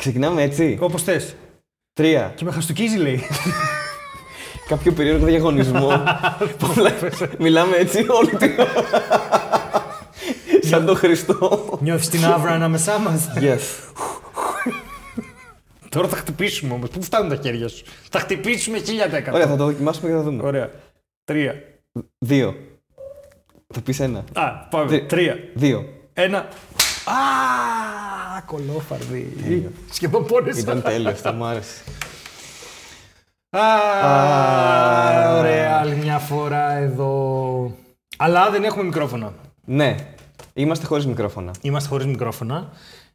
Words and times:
Ξεκινάμε 0.00 0.42
έτσι. 0.42 0.78
Όπως 0.80 1.02
θες. 1.02 1.34
Τρία. 1.92 2.32
Και 2.36 2.44
με 2.44 2.50
χαστοκίζει 2.52 2.96
λέει. 2.96 3.22
Κάποιο 4.68 4.92
περίεργο 4.92 5.26
διαγωνισμό. 5.26 5.88
Πολλά- 6.66 6.92
Μιλάμε 7.38 7.76
έτσι 7.76 8.06
όλη 8.08 8.36
την 8.36 8.50
ώρα. 8.60 8.72
Σαν 10.60 10.86
τον 10.86 10.96
Χριστό. 10.96 11.78
Νιώθεις 11.82 12.08
την 12.08 12.24
άβρα 12.24 12.50
ανάμεσά 12.52 12.98
μας. 12.98 13.28
Yes. 13.40 13.58
Τώρα 15.88 16.08
θα 16.08 16.16
χτυπήσουμε 16.16 16.74
όμως. 16.74 16.88
Πού 16.90 17.02
φτάνουν 17.02 17.28
τα 17.28 17.36
χέρια 17.42 17.68
σου; 17.68 17.84
Θα 18.10 18.18
χτυπήσουμε 18.18 18.78
1000%. 18.78 18.82
Ωραία, 19.32 19.46
θα 19.46 19.56
το 19.56 19.64
δοκιμάσουμε 19.64 20.08
και 20.10 20.14
θα 20.16 20.22
δούμε. 20.22 20.42
Ωραία. 20.42 20.70
Τρία. 21.24 21.54
Δύο. 22.18 22.56
Θα 23.74 23.80
πεις 23.80 24.00
ένα. 24.00 24.24
Α, 24.32 24.50
πάμε. 24.70 24.86
Τρι- 24.88 25.08
Τρία. 25.08 25.36
Δύο. 25.54 25.88
Ένα. 26.12 26.48
Α, 27.10 28.42
κολόφαρδι. 28.46 29.70
Σχεδόν 29.90 30.26
πόνεσαι. 30.26 30.60
Ήταν 30.60 30.82
τέλειο 30.82 31.10
αυτό, 31.10 31.32
μου 31.32 31.44
άρεσε. 31.44 31.82
Α, 33.50 35.38
ωραία, 35.38 35.78
άλλη 35.78 35.94
μια 35.96 36.18
φορά 36.18 36.72
εδώ. 36.72 37.74
Αλλά 38.16 38.50
δεν 38.50 38.64
έχουμε 38.64 38.84
μικρόφωνα. 38.84 39.32
Ναι, 39.64 39.94
είμαστε 40.54 40.86
χωρίς 40.86 41.06
μικρόφωνα. 41.06 41.54
Είμαστε 41.60 41.88
χωρίς 41.88 42.06
μικρόφωνα. 42.06 42.72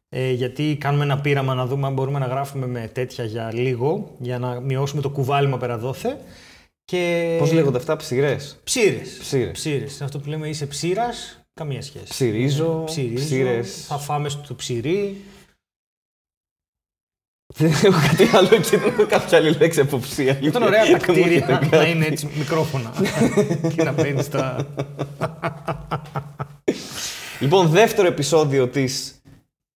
Ε, 0.09 0.32
γιατί 0.32 0.77
κάνουμε 0.80 1.04
ένα 1.04 1.20
πείραμα 1.20 1.54
να 1.54 1.66
δούμε 1.66 1.88
αν 1.88 1.93
μπορούμε 1.93 2.20
να 2.20 2.26
γράφουμε 2.26 2.68
με 2.68 2.90
τέτοια 2.93 3.23
για 3.23 3.52
λίγο, 3.54 4.16
για 4.20 4.40
να 4.40 4.59
μειώσουμε 4.59 5.02
το 5.02 5.09
κουβάλιμα 5.09 5.57
πέρα 5.57 5.77
δόθε. 5.77 6.18
Και... 6.85 7.35
Πώς 7.40 7.52
λέγονται 7.52 7.77
αυτά, 7.77 7.96
ψηρές; 7.96 8.59
Ψήρες. 8.63 9.18
Ψήρες. 9.20 9.52
Ψήρες. 9.52 10.02
Αυτό 10.02 10.20
που 10.20 10.30
λέμε 10.30 10.48
είσαι 10.48 10.66
ψήρας, 10.66 11.45
καμία 11.59 11.82
σχέση. 11.82 12.05
Ψυρίζω, 12.09 12.84
Ψυρίζω, 12.86 13.23
ψήρες. 13.26 13.86
θα 13.88 13.98
φάμε 13.98 14.30
στο 14.30 14.55
ψυρί. 14.55 15.22
Δεν 17.58 17.72
έχω 17.72 18.00
κάτι 18.08 18.30
άλλο 18.36 18.48
και 18.48 18.77
δεν 18.77 18.88
έχω 18.88 19.05
κάποια 19.05 19.38
άλλη 19.38 19.52
λέξη 19.60 19.80
αποψία. 19.80 20.40
Ήταν 20.41 20.63
ωραία 20.63 20.79
τα 20.79 20.85
Δεν 20.85 20.91
μου 21.07 21.13
κτίρια 21.13 21.26
έρχεται 21.35 21.52
να 21.52 21.68
κάτι. 21.77 21.90
είναι 21.91 22.05
έτσι 22.05 22.29
μικρόφωνα. 22.38 22.91
και 23.76 23.84
να 23.84 23.91
μπαίνεις 23.91 24.26
στα. 24.26 24.68
Λοιπόν, 27.40 27.68
δεύτερο 27.68 28.07
επεισόδιο 28.07 28.68
της 28.68 29.22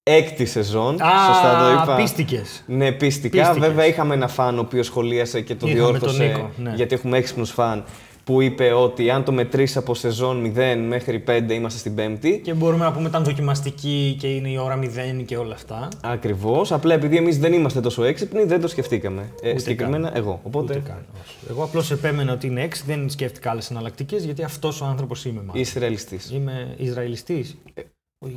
έκτη 0.04 0.46
σεζόν. 0.46 1.02
Α, 1.02 1.26
Σωστά 1.34 1.60
το 1.60 1.72
είπα. 1.84 1.96
πίστηκες. 1.96 2.64
Ναι, 2.68 2.92
πίστικα. 2.92 3.38
Πίστηκες. 3.42 3.68
Βέβαια, 3.68 3.86
είχαμε 3.86 4.14
ένα 4.14 4.28
φαν 4.28 4.58
ο 4.58 4.62
οποίος 4.62 4.86
σχολίασε 4.86 5.42
και 5.42 5.56
το 5.56 5.68
Είχαμε 5.68 5.84
διόρθωσε. 5.90 6.18
τον 6.18 6.28
Νίκο, 6.28 6.52
ναι. 6.58 6.74
Γιατί 6.76 6.96
έχουμε 6.96 7.18
έξυπνους 7.18 7.52
φαν 7.52 7.84
που 8.30 8.42
είπε 8.42 8.72
ότι 8.72 9.10
αν 9.10 9.24
το 9.24 9.32
μετρήσει 9.32 9.78
από 9.78 9.96
σεζόν 9.96 10.54
0 10.56 10.76
μέχρι 10.88 11.24
5 11.28 11.42
είμαστε 11.52 11.80
στην 11.80 11.96
πέμπτη. 11.96 12.42
Και 12.44 12.54
μπορούμε 12.54 12.84
να 12.86 12.92
πούμε 12.92 13.08
ήταν 13.08 13.24
δοκιμαστική 13.24 14.16
και 14.20 14.28
είναι 14.28 14.50
η 14.50 14.58
ώρα 14.58 14.80
0 14.80 15.24
και 15.26 15.38
όλα 15.38 15.54
αυτά. 15.54 15.88
Ακριβώς. 16.04 16.72
Απλά 16.72 16.94
επειδή 16.94 17.18
εμείς 17.18 17.40
δεν 17.40 17.54
είμαστε 17.54 17.82
τόσο 17.82 18.04
έξυπνοι, 18.04 18.44
δεν 18.44 18.62
το 18.62 18.68
σκεφτήκαμε. 18.68 19.22
Ε, 19.42 19.50
Ούτε 19.50 19.60
συγκεκριμένα 19.60 20.12
εγώ. 20.18 20.40
Οπότε 20.44 20.74
Ούτε 20.74 20.84
καν. 20.90 21.06
όχι. 21.24 21.36
Εγώ 21.50 21.64
απλώς 21.64 21.92
επέμενα 21.92 22.34
ότι 22.34 22.48
είναι 22.48 22.64
6, 22.64 22.84
δεν 22.86 23.10
σκέφτηκα 23.10 23.50
άλλες 23.52 23.70
εναλλακτικές 23.72 24.24
γιατί 24.26 24.44
αυτός 24.44 24.82
ο 24.82 24.86
άνθρωπος 24.86 25.26
είμαι 25.26 25.42
μάλλον. 25.46 25.62
είσαι 25.62 25.80
ρεαλιστή. 25.80 26.20
Είμαι 26.34 26.74
Ισραηλιστής. 26.78 27.58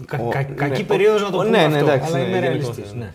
Κα, 0.07 0.19
ο- 0.25 0.29
κα- 0.29 0.39
ναι, 0.49 0.55
κακή 0.55 0.81
ο- 0.83 0.85
περίοδος 0.85 1.23
να 1.23 1.31
το 1.31 1.37
ο- 1.37 1.43
πούμε 1.43 1.57
ναι, 1.57 1.67
ναι, 1.67 1.75
αυτό, 1.77 1.79
εντάξει, 1.91 2.07
αλλά 2.15 2.19
ναι, 2.23 2.29
είμαι 2.29 2.39
γενικότερα, 2.39 2.75
ρεαλιστής, 2.75 2.93
ναι. 2.95 3.13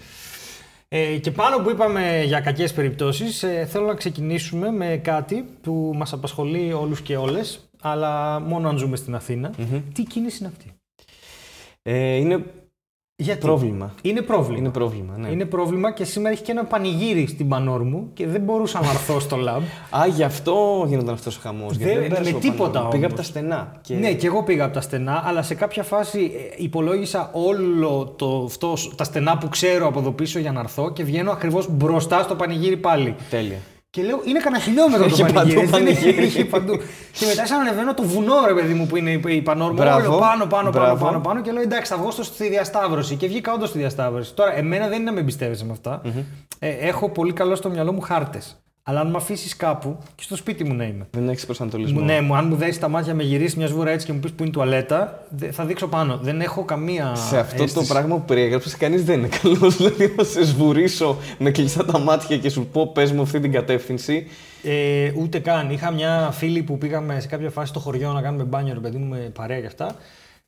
Ναι. 0.90 1.00
Ε, 1.00 1.18
και 1.18 1.32
πάνω 1.32 1.58
που 1.58 1.70
είπαμε 1.70 2.24
για 2.26 2.40
κακές 2.40 2.74
περιπτώσεις, 2.74 3.44
ε, 3.44 3.66
θέλω 3.66 3.86
να 3.86 3.94
ξεκινήσουμε 3.94 4.72
με 4.72 4.98
κάτι 5.04 5.46
που 5.62 5.92
μας 5.96 6.14
απασχολεί 6.14 6.74
όλους 6.74 7.02
και 7.02 7.18
όλες, 7.18 7.70
αλλά 7.82 8.40
μόνο 8.40 8.70
αν 8.70 8.78
ζούμε 8.78 8.96
στην 8.96 9.16
αθηνα 9.16 9.54
Τι 9.94 10.04
κίνηση 10.04 10.38
είναι 10.40 10.48
αυτή; 10.48 10.74
Ε, 11.82 12.16
είναι 12.16 12.44
Γιατί; 13.20 13.40
πρόβλημα. 13.40 13.94
Είναι 14.02 14.22
πρόβλημα. 14.22 14.58
Είναι 14.60 14.70
πρόβλημα. 14.70 15.14
Ναι. 15.18 15.28
Είναι 15.30 15.46
πρόβλημα 15.46 15.92
και 15.92 16.04
σήμερα 16.04 16.30
έχει 16.34 16.44
και 16.44 16.52
ένα 16.52 16.64
πανηγύρι 16.64 17.28
στην 17.28 17.48
πανόρ 17.48 17.84
μου 17.84 18.10
και 18.14 18.28
δεν 18.28 18.42
μπορούσα 18.42 18.80
να 18.82 18.90
έρθω 18.90 19.20
στο 19.20 19.38
lab. 19.38 19.62
Α, 20.00 20.08
γι' 20.08 20.24
αυτό 20.24 20.86
γίνονταν 20.88 21.14
αυτός 21.14 21.38
ο 21.38 21.40
χαμός. 21.42 21.78
Δεν- 21.78 21.98
με 22.24 22.32
τίποτα 22.40 22.80
Πήγα 22.80 22.88
από 22.88 22.96
όμως. 22.98 23.14
τα 23.16 23.24
στενά. 23.24 23.72
Και... 23.82 23.96
Ναι, 23.96 24.14
και 24.14 24.28
εγώ 24.28 24.44
πήγα 24.44 24.66
από 24.66 24.74
τα 24.74 24.82
στενά, 24.82 25.24
αλλά 25.26 25.42
σε 25.42 25.56
κάποια 25.56 25.84
φάση 25.84 26.32
ε, 26.58 26.64
υπολόγισα 26.64 27.30
όλο 27.34 28.14
το, 28.18 28.44
αυτός, 28.46 28.92
τα 28.96 29.04
στενά 29.04 29.38
που 29.38 29.50
ξέρω 29.50 29.88
από 29.88 30.00
εδώ 30.00 30.12
πίσω 30.12 30.40
για 30.40 30.52
να 30.52 30.60
έρθω 30.60 30.92
και 30.92 31.04
βγαίνω 31.04 31.32
ακριβώς 31.32 31.68
μπροστά 31.72 32.22
στο 32.24 32.36
πανηγύρι 32.36 32.78
πάλι. 32.78 33.16
Τέλεια. 33.30 33.58
Και 33.98 34.04
λέω, 34.04 34.22
είναι 34.26 34.40
κανένα 34.40 34.64
χιλιόμετρο 34.64 35.08
το 35.08 35.14
Έχει 35.14 35.34
πανηγύρι. 35.34 35.56
παντού 35.60 35.72
δεν 35.72 35.82
είναι- 35.82 35.94
πανηγύρι. 35.94 36.24
Έχει 36.26 36.46
παντού. 36.46 36.78
και 37.20 37.26
μετά 37.26 37.46
σαν 37.46 37.60
ανεβαίνω 37.60 37.94
το 37.94 38.04
βουνό, 38.04 38.34
ρε 38.48 38.54
παιδί 38.54 38.74
μου, 38.74 38.86
που 38.88 38.98
είναι 38.98 39.12
η- 39.12 39.22
η 39.28 39.42
πανόρμα. 39.42 39.84
Μπράβο, 39.84 40.10
Όλο 40.10 40.20
πάνω, 40.20 40.46
πάνω, 40.46 40.48
πάνω, 40.48 40.70
μπράβο. 40.86 41.06
πάνω, 41.06 41.20
πάνω. 41.20 41.42
Και 41.42 41.52
λέω, 41.52 41.62
εντάξει, 41.62 41.92
θα 41.92 41.98
βγω 41.98 42.12
στο- 42.12 42.24
στη 42.24 42.48
διασταύρωση. 42.50 43.16
Και 43.16 43.28
βγήκα 43.28 43.54
όντως 43.54 43.70
στη 43.70 43.78
διασταύρωση. 43.78 44.34
Τώρα, 44.34 44.58
εμένα 44.58 44.88
δεν 44.88 44.96
είναι 44.96 45.04
να 45.06 45.12
με 45.12 45.20
εμπιστεύεσαι 45.20 45.66
με 45.66 45.72
αυτά. 45.72 46.02
Ε, 46.60 46.70
έχω 46.70 47.10
πολύ 47.10 47.34
καλό 47.34 47.56
στο 47.56 47.70
μυαλό 47.70 47.94
μου 47.94 48.02
χάρτες. 48.02 48.58
Αλλά 48.90 49.00
αν 49.00 49.10
με 49.10 49.18
αφήσεις 49.18 49.56
κάπου 49.56 49.98
και 50.16 50.24
στο 50.24 50.36
σπίτι 50.36 50.64
μου 50.64 50.74
να 50.74 50.84
είμαι. 50.84 51.08
Δεν 51.12 51.30
έχεις 51.30 51.46
προσανατολισμό. 51.46 52.00
Μου, 52.00 52.06
ναι, 52.06 52.22
μου, 52.22 52.36
αν 52.36 52.48
μου 52.48 52.56
δέσεις 52.56 52.80
τα 52.80 52.88
μάτια 52.88 53.14
με 53.14 53.24
γυρίσεις 53.24 53.56
μιας 53.56 53.70
σβούρα 53.70 53.92
έτσι 53.92 54.06
και 54.06 54.14
μου 54.14 54.20
πεις 54.20 54.32
που 54.32 54.38
είναι 54.40 54.48
η 54.50 54.52
τουαλέτα, 54.52 55.24
δε- 55.30 55.52
θα 55.52 55.66
δείξω 55.66 55.88
πάνω. 55.88 56.18
Δεν 56.18 56.42
έχω 56.42 56.64
καμία. 56.66 57.16
Σε 57.16 57.38
αυτό 57.40 57.58
το 57.58 57.64
αίσθηση. 57.64 57.88
πράγμα 57.88 58.16
που 58.16 58.26
περιέγραψες, 58.26 58.78
κανείς 58.78 59.04
δεν 59.04 59.20
είναι 59.20 59.28
καλός. 59.42 59.76
Δηλαδή, 59.78 60.14
να 60.18 60.24
σε 60.24 60.46
σβουρίσω 60.46 61.18
με 61.40 61.52
κλειστά 61.52 61.86
τα 61.86 62.00
μάτια 62.00 62.38
και 62.38 62.50
σου 62.50 62.66
πω, 62.66 62.88
πες 62.88 63.12
μου 63.12 63.22
αυτή 63.22 63.40
την 63.40 63.52
κατεύθυνση. 63.52 64.28
Ε, 64.64 65.12
ούτε 65.18 65.40
καν. 65.40 65.70
Είχα 65.70 65.92
μια 65.92 66.30
φίλη 66.32 66.64
που 66.64 66.78
πήγαμε 66.78 67.20
σε 67.20 67.28
κάποια 67.28 67.50
φάση 67.50 67.68
στο 67.70 67.80
χωριό 67.80 68.12
να 68.14 68.22
κάνουμε 68.22 68.44
μπάνιο, 68.44 68.74
ρε 68.74 68.80
παιδί 68.80 68.98
μου, 68.98 69.06
με 69.06 69.18
παρέα 69.18 69.60
και 69.60 69.66
αυτά. 69.68 69.96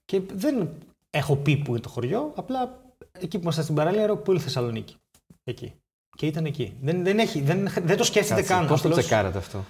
Και 0.06 0.21
δεν 0.35 0.69
έχω 1.09 1.35
πει 1.35 1.57
που 1.57 1.71
είναι 1.71 1.79
το 1.79 1.89
χωριό, 1.89 2.31
απλά 2.35 2.79
εκεί 3.19 3.38
που 3.38 3.44
ήμασταν 3.44 3.63
στην 3.63 3.75
παραλία, 3.75 4.06
ρε, 4.07 4.13
που 4.16 4.31
είναι 4.31 4.39
η 4.39 4.44
Θεσσαλονίκη. 4.44 4.95
Εκεί. 5.44 5.73
Και 6.19 6.25
ήταν 6.25 6.46
εκεί. 6.46 6.74
Δεν, 6.81 7.03
δεν, 7.03 7.19
έχει, 7.19 7.41
δεν, 7.41 7.68
δεν 7.84 7.97
το 7.97 8.03
σκέφτεται 8.03 8.41
καν. 8.41 8.68
Πώς 8.68 8.81
το 8.81 8.88
απλώς 8.88 9.06
τσεκάρατε 9.06 9.38
αυτό; 9.38 9.66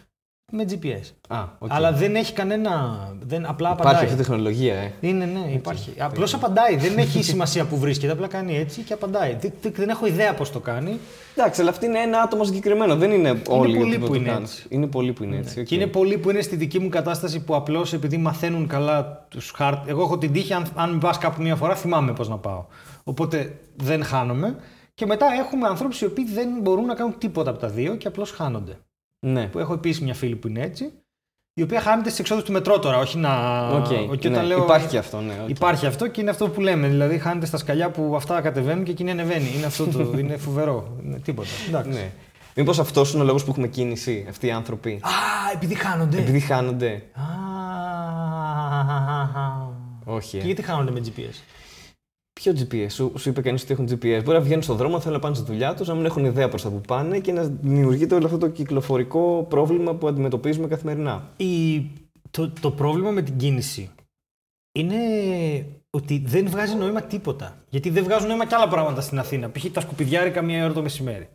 Με 0.51 0.65
GPS. 0.69 1.11
Α, 1.27 1.43
οκ. 1.59 1.71
Αλλά 1.73 1.91
δεν 1.93 2.15
έχει 2.15 2.33
κανένα. 2.33 2.99
Δεν, 3.21 3.45
απλά 3.45 3.69
Υπάρχει 3.69 3.81
απαντάει. 3.87 4.01
αυτή 4.03 4.13
η 4.13 4.17
τεχνολογία, 4.17 4.75
ε. 4.75 4.91
Είναι, 4.99 5.25
ναι, 5.25 5.51
υπάρχει. 5.53 5.93
Απλώς 5.97 6.33
απαντάει. 6.33 6.75
Δεν 6.75 6.97
έχει 6.97 7.23
σημασία 7.31 7.65
που 7.65 7.77
βρίσκεται. 7.77 8.11
Απλά 8.11 8.27
κάνει 8.27 8.57
έτσι 8.57 8.81
και 8.81 8.93
απαντάει. 8.93 9.37
Δεν, 9.39 9.51
δεν- 9.61 9.71
δεν 9.75 9.89
έχω 9.89 10.05
ιδέα 10.05 10.33
πώς 10.33 10.51
το 10.51 10.59
κάνει. 10.59 10.99
Εντάξει, 11.35 11.61
αλλά 11.61 11.69
αυτή 11.69 11.85
είναι 11.85 11.99
ένα 11.99 12.21
άτομο 12.21 12.43
συγκεκριμένο. 12.43 12.95
Δεν 12.95 13.11
είναι 13.11 13.41
όλοι 13.47 13.77
πολλοί 13.77 13.95
οι 13.95 13.97
που 13.99 14.07
το 14.07 14.13
είναι 14.13 14.27
κάνουν. 14.27 14.43
έτσι. 14.43 14.65
Είναι 14.69 14.87
πολλοί 14.87 15.13
που 15.13 15.23
είναι 15.23 15.37
έτσι. 15.37 15.59
οκ. 15.59 15.65
Και 15.65 15.75
είναι 15.75 15.87
πολλοί 15.87 16.17
που 16.17 16.29
είναι 16.29 16.41
στη 16.41 16.55
δική 16.55 16.79
μου 16.79 16.89
κατάσταση 16.89 17.39
που 17.39 17.55
απλώς 17.55 17.93
επειδή 17.93 18.17
μαθαίνουν 18.17 18.67
καλά 18.67 19.25
τους 19.29 19.51
χάρτες. 19.55 19.89
Εγώ 19.91 20.01
έχω 20.01 20.17
την 20.17 20.31
τύχη, 20.33 20.53
αν, 20.53 20.65
αν 20.75 20.99
πας 20.99 21.17
κάπου 21.17 21.41
μία 21.41 21.55
φορά, 21.55 21.75
θυμάμαι 21.75 22.13
πώς 22.13 22.29
να 22.29 22.37
πάω. 22.37 22.65
Οπότε 23.03 23.55
δεν 23.75 24.03
χάνομαι. 24.03 24.55
Και 24.99 25.05
μετά 25.05 25.25
έχουμε 25.39 25.67
ανθρώπους 25.67 26.01
οι 26.01 26.05
οποίοι 26.05 26.25
δεν 26.33 26.47
μπορούν 26.61 26.85
να 26.85 26.93
κάνουν 26.95 27.17
τίποτα 27.17 27.49
από 27.49 27.59
τα 27.59 27.67
δύο 27.67 27.95
και 27.95 28.07
απλώς 28.07 28.31
χάνονται. 28.31 28.77
Ναι. 29.19 29.47
Που 29.47 29.59
έχω 29.59 29.73
επίσης 29.73 30.01
μια 30.01 30.13
φίλη 30.13 30.35
που 30.35 30.47
είναι 30.47 30.61
έτσι, 30.61 30.91
η 31.53 31.61
οποία 31.61 31.81
χάνεται 31.81 32.07
στις 32.07 32.19
εξόδους 32.19 32.43
του 32.43 32.51
μετρό 32.51 32.79
τώρα, 32.79 32.97
όχι 32.97 33.17
να. 33.17 33.67
Οκ, 33.69 33.87
και 34.17 34.29
ναι, 34.29 34.35
όταν 34.35 34.47
λέω- 34.47 34.63
Υπάρχει 34.63 34.87
και 34.87 34.97
αυτό, 34.97 35.19
ναι. 35.21 35.33
οκ. 35.43 35.49
Υπάρχει 35.49 35.85
αυτό 35.85 36.07
και 36.07 36.21
είναι 36.21 36.29
αυτό 36.29 36.49
που 36.49 36.61
λέμε. 36.61 36.87
Δηλαδή 36.87 37.17
χάνεται 37.17 37.45
στα 37.45 37.57
σκαλιά 37.57 37.89
που 37.91 38.15
αυτά 38.15 38.41
κατεβαίνουν 38.41 38.83
και 38.83 38.91
εκείνη 38.91 39.11
ανεβαίνει. 39.11 39.51
Είναι 39.57 39.65
αυτό 39.65 39.85
το. 39.85 40.17
είναι 40.17 40.37
φοβερό. 40.37 40.97
Είναι 41.03 41.17
τίποτα. 41.19 41.47
Εντάξει. 41.67 41.89
Ναι. 41.89 42.11
Μήπως 42.55 42.79
αυτός 42.79 43.13
είναι 43.13 43.21
ο 43.21 43.25
λόγος 43.25 43.43
που 43.43 43.51
έχουμε 43.51 43.67
κίνηση, 43.67 44.25
αυτοί 44.29 44.47
οι 44.47 44.51
άνθρωποι; 44.51 44.91
Α, 45.01 45.09
επειδή 45.53 45.73
χάνονται. 45.75 46.17
Επειδή 46.17 46.39
χάνονται. 46.39 47.03
Α, 47.13 47.21
Όχι. 50.05 50.37
Και 50.37 50.43
Ε. 50.43 50.45
γιατί 50.45 50.61
χάνονται 50.61 50.91
με 50.91 51.01
GPS. 51.05 51.43
Ποιο 52.41 52.53
GPS, 52.57 52.85
σου, 52.89 53.13
σου 53.17 53.29
είπε 53.29 53.41
κανείς 53.41 53.63
ότι 53.63 53.71
έχουν 53.71 53.85
GPS. 53.85 54.21
Μπορεί 54.23 54.37
να 54.37 54.39
βγαίνουν 54.39 54.61
στον 54.61 54.75
δρόμο, 54.75 54.99
θέλουν 54.99 55.13
να 55.13 55.19
πάνε 55.19 55.35
στη 55.35 55.45
δουλειά 55.45 55.73
τους, 55.73 55.87
να 55.87 55.93
μην 55.93 56.05
έχουν 56.05 56.25
ιδέα 56.25 56.49
προς 56.49 56.61
τα 56.61 56.69
που 56.69 56.81
πάνε 56.87 57.19
και 57.19 57.31
να 57.31 57.43
δημιουργείται 57.43 58.15
όλο 58.15 58.25
αυτό 58.25 58.37
το 58.37 58.47
κυκλοφορικό 58.47 59.45
πρόβλημα 59.49 59.95
που 59.95 60.07
αντιμετωπίζουμε 60.07 60.67
καθημερινά. 60.67 61.29
Η, 61.37 61.81
το, 62.31 62.51
το 62.61 62.71
πρόβλημα 62.71 63.11
με 63.11 63.21
την 63.21 63.37
κίνηση 63.37 63.89
είναι 64.71 64.95
ότι 65.89 66.23
δεν 66.25 66.49
βγάζει 66.49 66.75
νόημα 66.75 67.01
τίποτα. 67.01 67.63
Γιατί 67.69 67.89
δεν 67.89 68.03
βγάζουν 68.03 68.27
νόημα 68.27 68.45
και 68.45 68.55
άλλα 68.55 68.67
πράγματα 68.67 69.01
στην 69.01 69.19
Αθήνα. 69.19 69.51
Π.χ. 69.51 69.65
τα 69.71 69.81
σκουπιδιάρικα 69.81 70.41
μία 70.41 70.63
ώρα 70.63 70.73
το 70.73 70.81
μεσημέρι. 70.81 71.29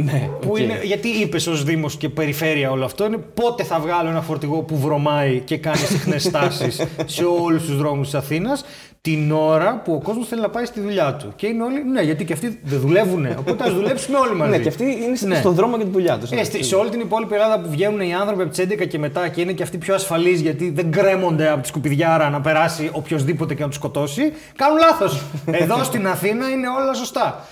Ναι, 0.00 0.30
Που 0.40 0.56
είναι, 0.56 0.80
γιατί 0.82 1.08
είπες 1.08 1.46
ως 1.46 1.64
Δήμος 1.64 1.96
και 1.96 2.08
περιφέρεια 2.08 2.70
όλο 2.70 2.84
αυτό, 2.84 3.04
είναι 3.04 3.16
πότε 3.16 3.62
θα 3.62 3.80
βγάλω 3.80 4.08
ένα 4.08 4.22
φορτηγό 4.22 4.62
που 4.62 4.78
βρωμάει 4.78 5.40
και 5.40 5.56
κάνει 5.56 5.76
συχνές 5.76 6.22
στάσεις 6.28 6.82
σε 7.04 7.24
όλους 7.24 7.64
τους 7.64 7.76
δρόμους 7.76 8.10
της 8.10 8.14
Αθήνας, 8.14 8.64
την 9.00 9.32
ώρα 9.32 9.80
που 9.84 9.92
ο 9.92 10.00
κόσμος 10.02 10.28
θέλει 10.28 10.40
να 10.40 10.48
πάει 10.48 10.64
στη 10.64 10.80
δουλειά 10.80 11.14
του. 11.14 11.32
Και 11.36 11.46
είναι 11.46 11.62
όλοι, 11.62 11.84
ναι, 11.84 12.00
γιατί 12.02 12.24
και 12.24 12.32
αυτοί 12.32 12.60
δεν 12.64 12.80
δουλεύουν. 12.80 13.26
Οπότε 13.38 13.64
ας 13.64 13.72
δουλέψουμε 13.74 14.18
όλοι 14.18 14.34
μαζί. 14.34 14.50
Ναι, 14.50 14.58
και 14.58 14.68
αυτοί 14.68 14.84
είναι 14.84 15.16
Ναι. 15.26 15.34
στον 15.38 15.54
δρόμο 15.54 15.76
για 15.76 15.84
τη 15.84 15.90
δουλειά 15.90 16.18
τους. 16.18 16.30
Ε, 16.30 16.44
στη- 16.44 16.62
σε 16.64 16.74
όλη 16.74 16.90
την 16.90 17.00
υπόλοιπη 17.00 17.34
Ελλάδα 17.34 17.60
που 17.60 17.70
βγαίνουν 17.70 18.00
οι 18.00 18.14
άνθρωποι 18.14 18.42
από 18.42 18.50
τις 18.50 18.58
11 18.58 18.84
και 18.86 18.98
μετά 18.98 19.28
και 19.28 19.40
είναι 19.40 19.52
και 19.52 19.62
αυτοί 19.62 19.78
πιο 19.78 19.94
ασφαλείς 19.94 20.40
γιατί 20.40 20.70
δεν 20.70 20.90
κρέμονται 20.90 21.50
από 21.50 21.62
τη 21.62 21.68
σκουπιδιάρα 21.68 22.30
να 22.30 22.40
περάσει 22.40 22.90
οποιοδήποτε 22.92 23.54
και 23.54 23.60
να 23.62 23.66
τους 23.68 23.76
σκοτώσει, 23.76 24.32
κάνουν 24.56 24.78
λάθος. 24.78 25.22
Εδώ 25.62 25.82
στην 25.84 26.06
Αθήνα 26.08 26.48
είναι 26.50 26.68
όλα 26.68 26.94
σωστά. 26.94 27.44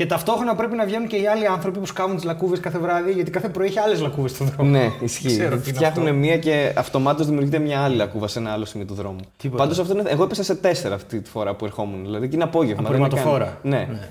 Και 0.00 0.06
ταυτόχρονα 0.06 0.54
πρέπει 0.54 0.76
να 0.76 0.84
βγαίνουν 0.84 1.06
και 1.08 1.16
οι 1.16 1.26
άλλοι 1.26 1.46
άνθρωποι 1.46 1.78
που 1.78 1.86
σκάβουν 1.86 2.16
τις 2.16 2.24
λακκούβες 2.24 2.60
κάθε 2.60 2.78
βράδυ, 2.78 3.12
γιατί 3.12 3.30
κάθε 3.30 3.48
πρωί 3.48 3.66
έχει 3.66 3.78
άλλες 3.78 4.00
λακκούβες 4.00 4.30
στον 4.30 4.46
δρόμο. 4.46 4.70
Ναι, 4.70 4.90
ισχύει. 5.00 5.26
Ξέρω 5.26 5.48
τι 5.56 5.68
είναι 5.68 5.76
Φτιάχνουν 5.76 6.06
αυτό. 6.06 6.18
μία 6.18 6.38
και 6.38 6.72
αυτομάτως 6.76 7.26
δημιουργείται 7.26 7.58
μια 7.58 7.80
άλλη 7.80 7.96
λακκούβα 7.96 8.28
σε 8.28 8.38
ένα 8.38 8.52
άλλο 8.52 8.64
σημείο 8.64 8.86
του 8.86 8.94
δρόμου. 8.94 9.18
Τίποτα. 9.36 9.62
Πάντως 9.62 9.78
αυτό 9.78 9.98
είναι. 9.98 10.10
Εγώ 10.10 10.22
έπεσα 10.24 10.42
σε 10.42 10.54
τέσσερα 10.54 10.94
αυτή 10.94 11.20
τη 11.20 11.30
φορά 11.30 11.54
που 11.54 11.64
ερχόμουν. 11.64 12.00
Δηλαδή 12.02 12.28
και 12.28 12.34
είναι 12.34 12.44
απόγευμα. 12.44 12.88
δεν 12.90 12.98
είναι 12.98 13.08
καν- 13.08 13.18
Απορριμματοφόρα. 13.20 13.58
Ναι. 13.62 14.08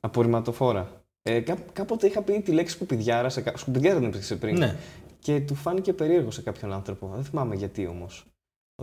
Απορριμματοφόρα. 0.00 0.88
Ε, 1.22 1.40
κά, 1.40 1.56
κάποτε 1.72 2.06
είχα 2.06 2.22
πει 2.22 2.40
τη 2.40 2.52
λέξη 2.52 2.74
σκουπιδιάρα. 2.74 3.28
Σε, 3.28 3.40
κα- 3.40 3.52
σκουπιδιάρα 3.56 3.98
δεν 3.98 4.08
υπήρξε 4.08 4.36
πριν. 4.36 4.58
Ναι. 4.58 4.76
Και 5.18 5.40
του 5.40 5.54
φάνηκε 5.54 5.92
περίεργο 5.92 6.30
σε 6.30 6.42
κάποιον 6.42 6.72
άνθρωπο. 6.72 7.10
Δεν 7.14 7.24
θυμάμαι 7.24 7.54
γιατί 7.54 7.86
όμως. 7.86 8.24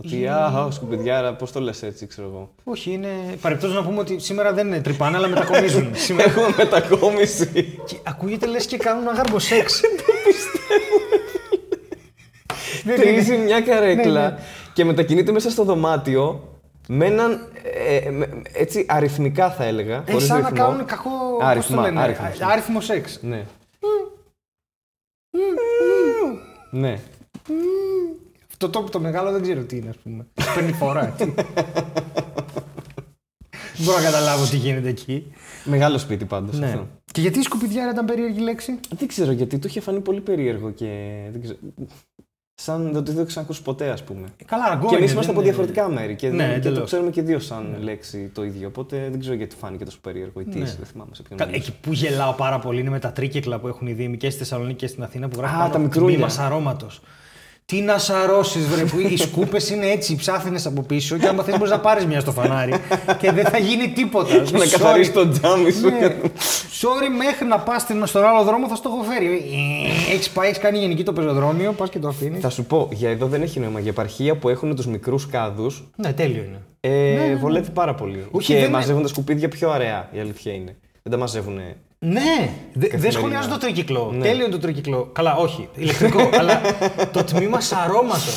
Ότι, 0.04 0.16
Για- 0.16 0.36
α, 0.36 0.64
α, 0.64 0.70
σκουπιδιάρα, 0.70 1.34
πώς 1.34 1.52
το 1.52 1.60
λες 1.60 1.82
έτσι, 1.82 2.06
ξέρω 2.06 2.28
εγώ. 2.28 2.50
Όχι, 2.64 2.90
είναι. 2.92 3.08
Παρεπτώσει 3.40 3.74
να 3.74 3.82
πούμε 3.84 3.98
ότι 3.98 4.18
σήμερα 4.18 4.52
δεν 4.52 4.66
είναι 4.66 4.80
τρυπάνε, 4.80 5.16
αλλά 5.16 5.28
μετακομίζουν. 5.28 5.90
σήμερα... 5.94 6.28
Έχουμε 6.30 6.54
μετακόμιση. 6.56 7.78
Και 7.86 7.96
ακούγεται 8.02 8.46
λες 8.46 8.66
και 8.66 8.76
κάνουν 8.76 9.08
αγάρμπο 9.08 9.38
σεξ. 9.38 9.80
Δεν 12.84 13.00
Τρίζει 13.00 13.34
είναι. 13.34 13.44
μια 13.44 13.60
καρέκλα 13.60 14.20
Ναι, 14.22 14.28
ναι. 14.28 14.38
και 14.72 14.84
μετακινείται 14.84 15.32
μέσα 15.32 15.50
στο 15.50 15.64
δωμάτιο 15.64 16.58
με 16.88 17.06
έναν. 17.06 17.48
ε, 18.04 18.10
με- 18.10 18.42
έτσι 18.52 18.86
αριθμικά 18.88 19.50
θα 19.50 19.64
έλεγα. 19.64 20.02
Ε, 20.06 20.10
χωρίς 20.12 20.26
σαν 20.26 20.40
να 20.40 20.48
ρυθμό. 20.48 20.64
κάνουν 20.66 20.84
κακό. 20.84 21.10
πώς 21.38 21.46
Άριθμα, 21.46 21.76
το 21.76 21.82
λένε, 21.82 22.00
άριθμος, 22.00 22.38
ναι. 22.38 22.44
άριθμο 22.52 22.80
σεξ. 22.80 23.18
Ναι. 23.22 23.44
ναι. 26.70 26.98
Αυτό 28.62 28.80
το, 28.80 28.88
το 28.90 29.00
μεγάλο 29.00 29.32
δεν 29.32 29.42
ξέρω 29.42 29.62
τι 29.62 29.76
είναι, 29.76 29.88
ας 29.88 29.96
πούμε. 29.96 30.26
Παίρνει 30.54 30.72
φορά. 30.72 31.06
τι. 31.06 31.24
Δεν 31.24 31.34
μπορώ 33.84 33.98
να 33.98 34.04
καταλάβω 34.04 34.44
τι 34.46 34.56
γίνεται 34.56 34.88
εκεί. 34.88 35.26
Μεγάλο 35.64 35.98
σπίτι 35.98 36.24
πάντως 36.24 36.58
Ναι. 36.58 36.66
αυτό. 36.66 36.88
Και 37.12 37.20
γιατί 37.20 37.38
η 37.38 37.42
σκουπιδιάρα 37.42 37.90
ήταν 37.90 38.04
περίεργη 38.04 38.40
λέξη; 38.40 38.80
Δεν 38.96 39.08
ξέρω 39.08 39.32
γιατί 39.32 39.58
του 39.58 39.66
είχε 39.66 39.80
φανεί 39.80 40.00
πολύ 40.00 40.20
περίεργο 40.20 40.70
και. 40.70 41.10
Δεν 41.32 41.42
ξέρω. 41.42 41.58
Σαν 42.54 42.92
δεν 42.92 43.04
το 43.04 43.12
είχα 43.12 43.24
ξανακούσει 43.24 43.62
ποτέ, 43.62 43.88
ας 43.90 44.04
πούμε. 44.04 44.26
Ε, 44.36 44.44
Καλά, 44.44 44.64
αργό 44.64 44.88
και 44.88 44.94
εμείς 44.96 45.10
είναι, 45.10 45.12
είμαστε 45.12 45.20
δεν 45.20 45.30
από 45.30 45.40
είναι- 45.40 45.50
διαφορετικά 45.50 45.88
μέρη 45.88 46.14
και, 46.16 46.28
Ναι, 46.28 46.36
δεν- 46.36 46.54
και 46.54 46.60
το 46.60 46.68
εντελώς. 46.68 46.86
ξέρουμε 46.86 47.10
και 47.10 47.22
δύο 47.22 47.38
σαν 47.38 47.76
λέξη 47.80 48.30
το 48.34 48.44
ίδιο. 48.44 48.68
Οπότε 48.68 49.08
δεν 49.10 49.20
ξέρω 49.20 49.34
γιατί 49.34 49.56
φάνηκε 49.56 49.84
τόσο 49.84 49.98
περίεργο. 50.00 50.40
Ή 50.40 50.44
τι, 50.44 50.58
Ναι. 50.58 50.64
δεν 50.64 50.84
θυμάμαι 50.86 51.14
σε 51.14 51.22
ποιον. 51.22 51.38
Καλά, 51.38 51.50
μιλούσα. 51.50 51.68
Εκεί 51.70 51.78
που 51.80 51.92
γελάω 51.92 52.32
πάρα 52.32 52.58
πολύ 52.58 52.80
είναι 52.80 52.90
με 52.90 52.98
τα 52.98 53.12
τρίκυκλα 53.12 53.58
που 53.58 53.68
έχουν 53.68 53.86
οι 53.86 53.92
Δήμοι 53.92 54.16
και 54.16 54.30
στη 54.30 54.38
Θεσσαλονίκη 54.38 54.76
και 54.78 54.86
στην 54.86 55.02
Αθήνα 55.02 55.28
που 55.28 55.38
γράφει 55.38 55.54
Α, 55.54 55.58
πάνω 55.58 55.72
τα 55.72 55.78
μικρούλια. 55.78 56.12
τμήμα 56.14 56.28
σαρώματο. 56.28 56.86
Τι 57.70 57.80
να 57.80 57.98
σαρώσεις, 57.98 58.66
βρε, 58.66 58.84
που 58.84 58.98
οι 58.98 59.16
σκούπες 59.16 59.70
είναι 59.70 59.86
έτσι, 59.86 60.16
ψάθινες 60.16 60.66
από 60.66 60.82
πίσω 60.82 61.16
και 61.18 61.26
άμα 61.26 61.42
θες 61.42 61.56
μπορείς 61.56 61.70
να 61.72 61.80
πάρεις 61.80 62.04
μια 62.06 62.20
στο 62.20 62.32
φανάρι 62.32 62.72
και 63.18 63.32
δεν 63.32 63.44
θα 63.44 63.58
γίνει 63.58 63.88
τίποτα. 63.88 64.34
Να 64.58 64.66
καθαρίσει 64.66 65.10
το 65.10 65.28
τζάμι 65.28 65.70
σου. 65.70 65.88
Ναι. 65.88 66.16
Sorry, 66.80 67.08
μέχρι 67.18 67.46
να 67.46 67.58
πας 67.58 67.86
στον 68.04 68.24
άλλο 68.24 68.42
δρόμο 68.42 68.68
θα 68.68 68.74
στο 68.74 68.90
έχω 68.94 69.10
φέρει. 69.12 69.42
Έχεις 70.12 70.30
πάει, 70.30 70.48
έχεις 70.48 70.60
κάνει 70.60 70.78
γενική 70.78 71.02
το 71.02 71.12
πεζοδρόμιο, 71.12 71.72
πας 71.72 71.90
και 71.90 71.98
το 71.98 72.08
αφήνεις. 72.08 72.40
Θα 72.42 72.50
σου 72.50 72.64
πω, 72.64 72.88
για 72.92 73.10
εδώ 73.10 73.26
δεν 73.26 73.42
έχει 73.42 73.60
νόημα. 73.60 73.80
Για 73.80 73.90
επαρχία 73.90 74.36
που 74.36 74.48
έχουν 74.48 74.74
τους 74.76 74.86
μικρούς 74.86 75.26
κάδους, 75.26 75.84
Ναι, 75.96 76.12
τέλειο 76.12 76.42
είναι. 76.42 76.60
ε, 76.80 77.34
βολεύει 77.34 77.70
πάρα 77.70 77.94
πολύ. 77.94 78.26
Όχι, 78.30 78.46
και 78.46 78.54
δεν 78.54 78.62
είναι- 78.62 78.72
μαζεύουν 78.72 79.02
τα 79.02 79.08
σκουπίδια 79.08 79.48
πιο 79.48 79.70
αραιά, 79.70 80.08
η 80.12 80.18
αλήθεια 80.20 80.52
είναι. 80.52 80.76
Δεν 81.02 81.12
τα 81.12 81.18
μαζεύουν. 81.18 81.58
Ναι, 82.06 82.20
δε- 82.20 82.50
δεν 82.72 82.90
Καθημερινά. 82.90 83.10
σχολιάζω 83.18 83.48
το 83.48 83.58
τρίκυκλο. 83.58 84.10
Ναι. 84.14 84.22
Τέλειο 84.22 84.42
είναι 84.44 84.52
το 84.54 84.58
τρίκυκλο. 84.58 85.10
Καλά, 85.12 85.34
όχι, 85.36 85.68
ηλεκτρικό, 85.74 86.30
αλλά 86.38 86.60
το 87.12 87.24
τμήμα 87.24 87.60
σαρώματο. 87.60 88.30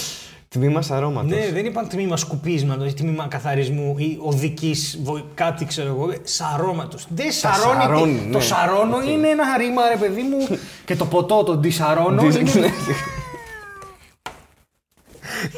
Τμήμα 0.47 0.83
αρώματος. 0.89 1.29
Ναι, 1.31 1.49
δεν 1.51 1.65
είπαν 1.65 1.87
τμήμα 1.87 2.17
σκουπίσματος 2.17 2.91
ή 2.91 2.93
τμήμα 2.93 3.27
καθαρισμού 3.27 3.95
ή 3.97 4.17
οδικής 4.21 4.99
κάτι 5.33 5.65
ξέρω 5.65 5.87
εγώ. 5.89 6.13
Σαρώματο. 6.23 6.97
Δεν 7.09 7.31
σαρώνει. 7.31 7.81
σαρώνει, 7.81 8.29
Το 8.31 8.37
ναι. 8.37 8.43
σαρώνω 8.43 8.97
Οκ. 8.97 9.05
είναι 9.07 9.27
ένα 9.27 9.57
ρήμα, 9.57 9.81
ρε 9.89 9.95
παιδί 9.97 10.21
μου. 10.21 10.57
και 10.85 10.95
το 10.95 11.05
ποτό, 11.05 11.43
το 11.43 11.55
ντισαρώνω. 11.57 12.23
είναι, 12.23 12.39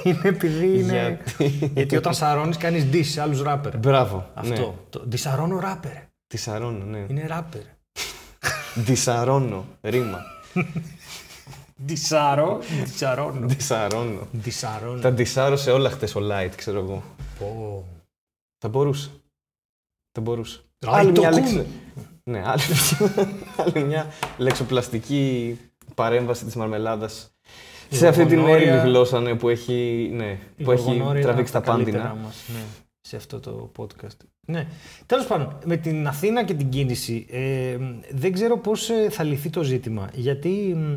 είναι 0.04 0.20
επειδή 0.24 0.80
είναι. 0.80 1.20
Γιατί; 1.38 1.72
Γιατί 1.76 1.96
όταν 1.98 2.14
σαρώνει, 2.14 2.56
κάνεις 2.56 2.84
ντι 2.86 3.04
σε 3.04 3.22
άλλους 3.22 3.42
ράπερ. 3.42 3.78
Μπράβο. 3.78 4.30
Αυτό. 4.34 4.62
Ναι. 4.62 4.68
Το 4.90 5.00
ντισαρώνω 5.08 5.60
ράπερ. 5.60 5.92
Τη 6.28 6.38
σαρώνω, 6.38 6.86
ναι. 6.86 7.06
Είναι 7.08 7.26
ράπερ. 7.28 7.62
Ντισαρώνω. 8.80 9.66
Ρήμα. 9.82 10.22
Ντισάρω, 11.86 12.60
ντισαρώνω. 12.84 13.46
Ντισαρώνω. 13.46 14.28
Ντισαρώνω. 14.38 15.00
Τα 15.02 15.12
ντισάρω 15.12 15.56
σε 15.56 15.72
όλα 15.72 15.90
χτες 15.90 16.16
ο 16.16 16.20
Light, 16.32 16.52
ξέρω 16.56 16.80
εγώ. 16.80 17.04
Πω. 17.40 17.84
Θα 18.58 18.68
μπορούσε. 18.70 19.10
Θα 20.12 20.22
μπορούσε. 20.22 20.60
Light 20.86 20.90
άλλη 20.92 21.12
το 21.12 21.22
μια 21.22 21.30
κουν. 21.30 21.40
λέξη. 21.40 21.66
Ναι, 22.24 22.44
άλλη, 22.46 22.62
άλλη 23.76 23.84
μια 23.86 24.08
λεξοπλαστική 24.38 25.58
παρέμβαση 25.96 26.46
της 26.46 26.56
μαρμελάδας 26.56 27.30
σε 27.90 28.08
αυτή 28.08 28.26
την 28.26 28.40
γονόρια- 28.40 28.68
έρημη 28.74 28.90
γλώσσα 28.90 29.20
ναι, 29.20 29.36
που 29.36 29.50
έχει, 29.50 30.10
ναι, 30.14 30.38
Η 30.56 30.64
που 30.64 30.72
έχει 30.72 30.84
γογονόρια 30.84 31.22
τραβήξει 31.22 31.54
τα 31.54 31.60
ήταν 31.64 31.76
καλύτερα 31.76 32.04
πάντινα. 32.04 32.24
μας, 32.24 32.44
ναι, 32.54 32.60
σε 33.08 33.16
αυτό 33.16 33.40
το 33.40 33.72
podcast. 33.78 34.18
Ναι. 34.46 34.68
Τέλος 35.06 35.26
πάντων, 35.26 35.58
με 35.66 35.78
την 35.78 36.08
Αθήνα 36.08 36.44
και 36.44 36.54
την 36.54 36.70
κίνηση, 36.70 37.26
ε, 37.30 37.78
δεν 38.12 38.32
ξέρω 38.34 38.58
πώς 38.58 38.90
ε, 38.90 39.10
θα 39.10 39.24
λυθεί 39.24 39.50
το 39.50 39.64
ζήτημα. 39.64 40.10
Γιατί 40.14 40.74
μ, 40.76 40.94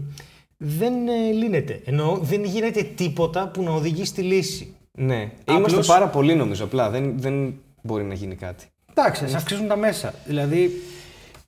δεν 0.57 1.09
ε, 1.09 1.31
λύνεται. 1.33 1.81
Ενώ 1.85 2.19
δεν 2.23 2.45
γίνεται 2.45 2.83
τίποτα 2.83 3.49
που 3.49 3.63
να 3.63 3.71
οδηγεί 3.71 4.05
στη 4.05 4.23
λύση. 4.23 4.75
Ναι, 4.93 5.33
Απλώς- 5.45 5.73
είμαστε 5.73 5.93
πάρα 5.93 6.09
πολύ 6.09 6.35
νομίζω. 6.35 6.65
Απλά 6.65 6.91
δεν, 6.91 7.21
δεν 7.21 7.55
μπορεί 7.83 8.05
να 8.05 8.15
γίνει 8.15 8.35
κάτι. 8.35 8.67
Εντάξει, 8.91 9.27
θα 9.27 9.37
αυξήσουν 9.37 9.67
τα 9.69 9.77
μέσα. 9.77 10.15
Δηλαδή, 10.27 10.71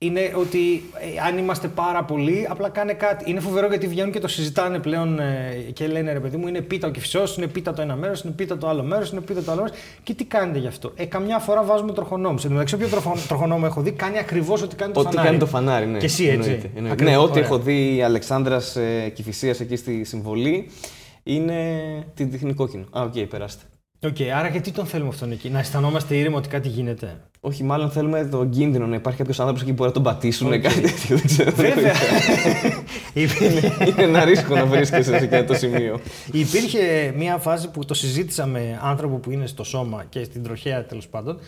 είναι 0.03 0.31
ότι 0.35 0.83
ε, 0.93 1.19
αν 1.27 1.37
είμαστε 1.37 1.67
πάρα 1.67 2.03
πολλοί, 2.03 2.47
απλά 2.49 2.69
κάνε 2.69 2.93
κάτι. 2.93 3.29
Είναι 3.29 3.39
φοβερό 3.39 3.67
γιατί 3.67 3.87
βγαίνουν 3.87 4.11
και 4.11 4.19
το 4.19 4.27
συζητάνε 4.27 4.79
πλέον 4.79 5.19
ε, 5.19 5.55
και 5.73 5.87
λένε 5.87 6.13
ρε 6.13 6.19
παιδί 6.19 6.37
μου, 6.37 6.47
είναι 6.47 6.61
πίτα 6.61 6.87
ο 6.87 6.91
κυφισό, 6.91 7.23
είναι 7.37 7.47
πίτα 7.47 7.73
το 7.73 7.81
ένα 7.81 7.95
μέρος, 7.95 8.21
είναι 8.21 8.33
πίτα 8.33 8.57
το 8.57 8.67
άλλο 8.69 8.83
μέρος, 8.83 9.11
είναι 9.11 9.21
πίτα 9.21 9.41
το 9.43 9.51
άλλο 9.51 9.61
μέρος. 9.61 9.77
Και 10.03 10.13
τι 10.13 10.23
κάνετε 10.23 10.59
γι' 10.59 10.67
αυτό; 10.67 10.91
Ε, 10.95 11.05
καμιά 11.05 11.39
φορά 11.39 11.63
βάζουμε 11.63 11.93
τροχονόμους. 11.93 12.41
Εν 12.43 12.49
τω 12.49 12.53
μεταξύ, 12.55 12.75
όποιο 12.75 12.87
τροχο- 12.87 13.17
τροχονόμο 13.27 13.63
έχω 13.67 13.81
δει, 13.81 13.91
κάνει 13.91 14.17
ακριβώς 14.17 14.61
ό,τι 14.61 14.75
κάνει 14.75 14.93
το 14.93 14.99
Ό,τι 14.99 15.07
φανάρι. 15.09 15.27
κάνει 15.27 15.39
το 15.39 15.45
φανάρι, 15.45 15.85
ναι. 15.85 15.97
Και 15.97 16.05
εσύ 16.05 16.23
έτσι. 16.25 16.49
Εννοείται, 16.49 16.67
εννοείται. 16.75 16.91
Ακριβώς, 16.91 17.13
Ναι, 17.15 17.17
ό,τι 17.21 17.31
ωραία. 17.31 17.43
έχω 17.43 17.57
δει 17.59 17.95
η 17.95 18.03
Αλεξάνδρας 18.03 18.75
ε, 18.75 19.09
Κηφισίας 19.15 19.59
εκεί 19.59 19.75
στη 19.75 20.03
συμβολή 20.03 20.69
είναι 21.23 21.79
την 22.15 22.31
δείχνει 22.31 22.53
κόκκινο. 22.53 22.85
Α, 22.91 23.01
οκ, 23.01 23.17
περάστε. 23.27 23.63
Οκ, 24.03 24.15
άρα 24.37 24.47
γιατί 24.47 24.71
τον 24.71 24.85
θέλουμε 24.85 25.09
αυτόν 25.09 25.31
εκεί, 25.31 25.49
να 25.49 25.59
αισθανόμαστε 25.59 26.15
ήρεμοι 26.15 26.35
ότι 26.35 26.47
κάτι 26.49 26.67
γίνεται. 26.67 27.17
Όχι, 27.39 27.63
μάλλον 27.63 27.89
θέλουμε 27.91 28.25
τον 28.25 28.49
κίνδυνο 28.49 28.87
να 28.87 28.95
υπάρχει 28.95 29.17
κάποιος 29.17 29.39
άνθρωπος 29.39 29.61
εκεί 29.63 29.71
που 29.71 29.75
μπορεί 29.77 29.87
να 29.89 29.95
τον 29.95 30.03
πατήσουν. 30.03 30.53
Οκ. 30.53 30.61
Κάτι 30.61 30.81
τέτοιο. 30.81 31.17
Δεν 31.17 31.25
ξέρω. 31.25 31.51
Βέβαια. 31.51 31.93
Υπήρχε- 33.13 33.87
είναι 33.87 34.03
ένα 34.03 34.25
ρίσκο 34.25 34.55
να 34.55 34.65
βρίσκεσαι 34.65 35.17
σε 35.17 35.25
αυτό 35.25 35.43
το 35.43 35.53
σημείο. 35.53 35.99
Υπήρχε 36.31 37.13
μια 37.17 37.37
φάση 37.37 37.69
που 37.69 37.85
το 37.85 37.93
συζήτησα 37.93 38.45
με 38.45 38.79
άνθρωπο 38.83 39.15
που 39.17 39.31
είναι 39.31 39.47
στο 39.47 39.63
σώμα 39.63 40.03
και 40.09 40.23
στην 40.23 40.43
τροχέα 40.43 40.85
τέλος 40.85 41.07
πάντων. 41.07 41.39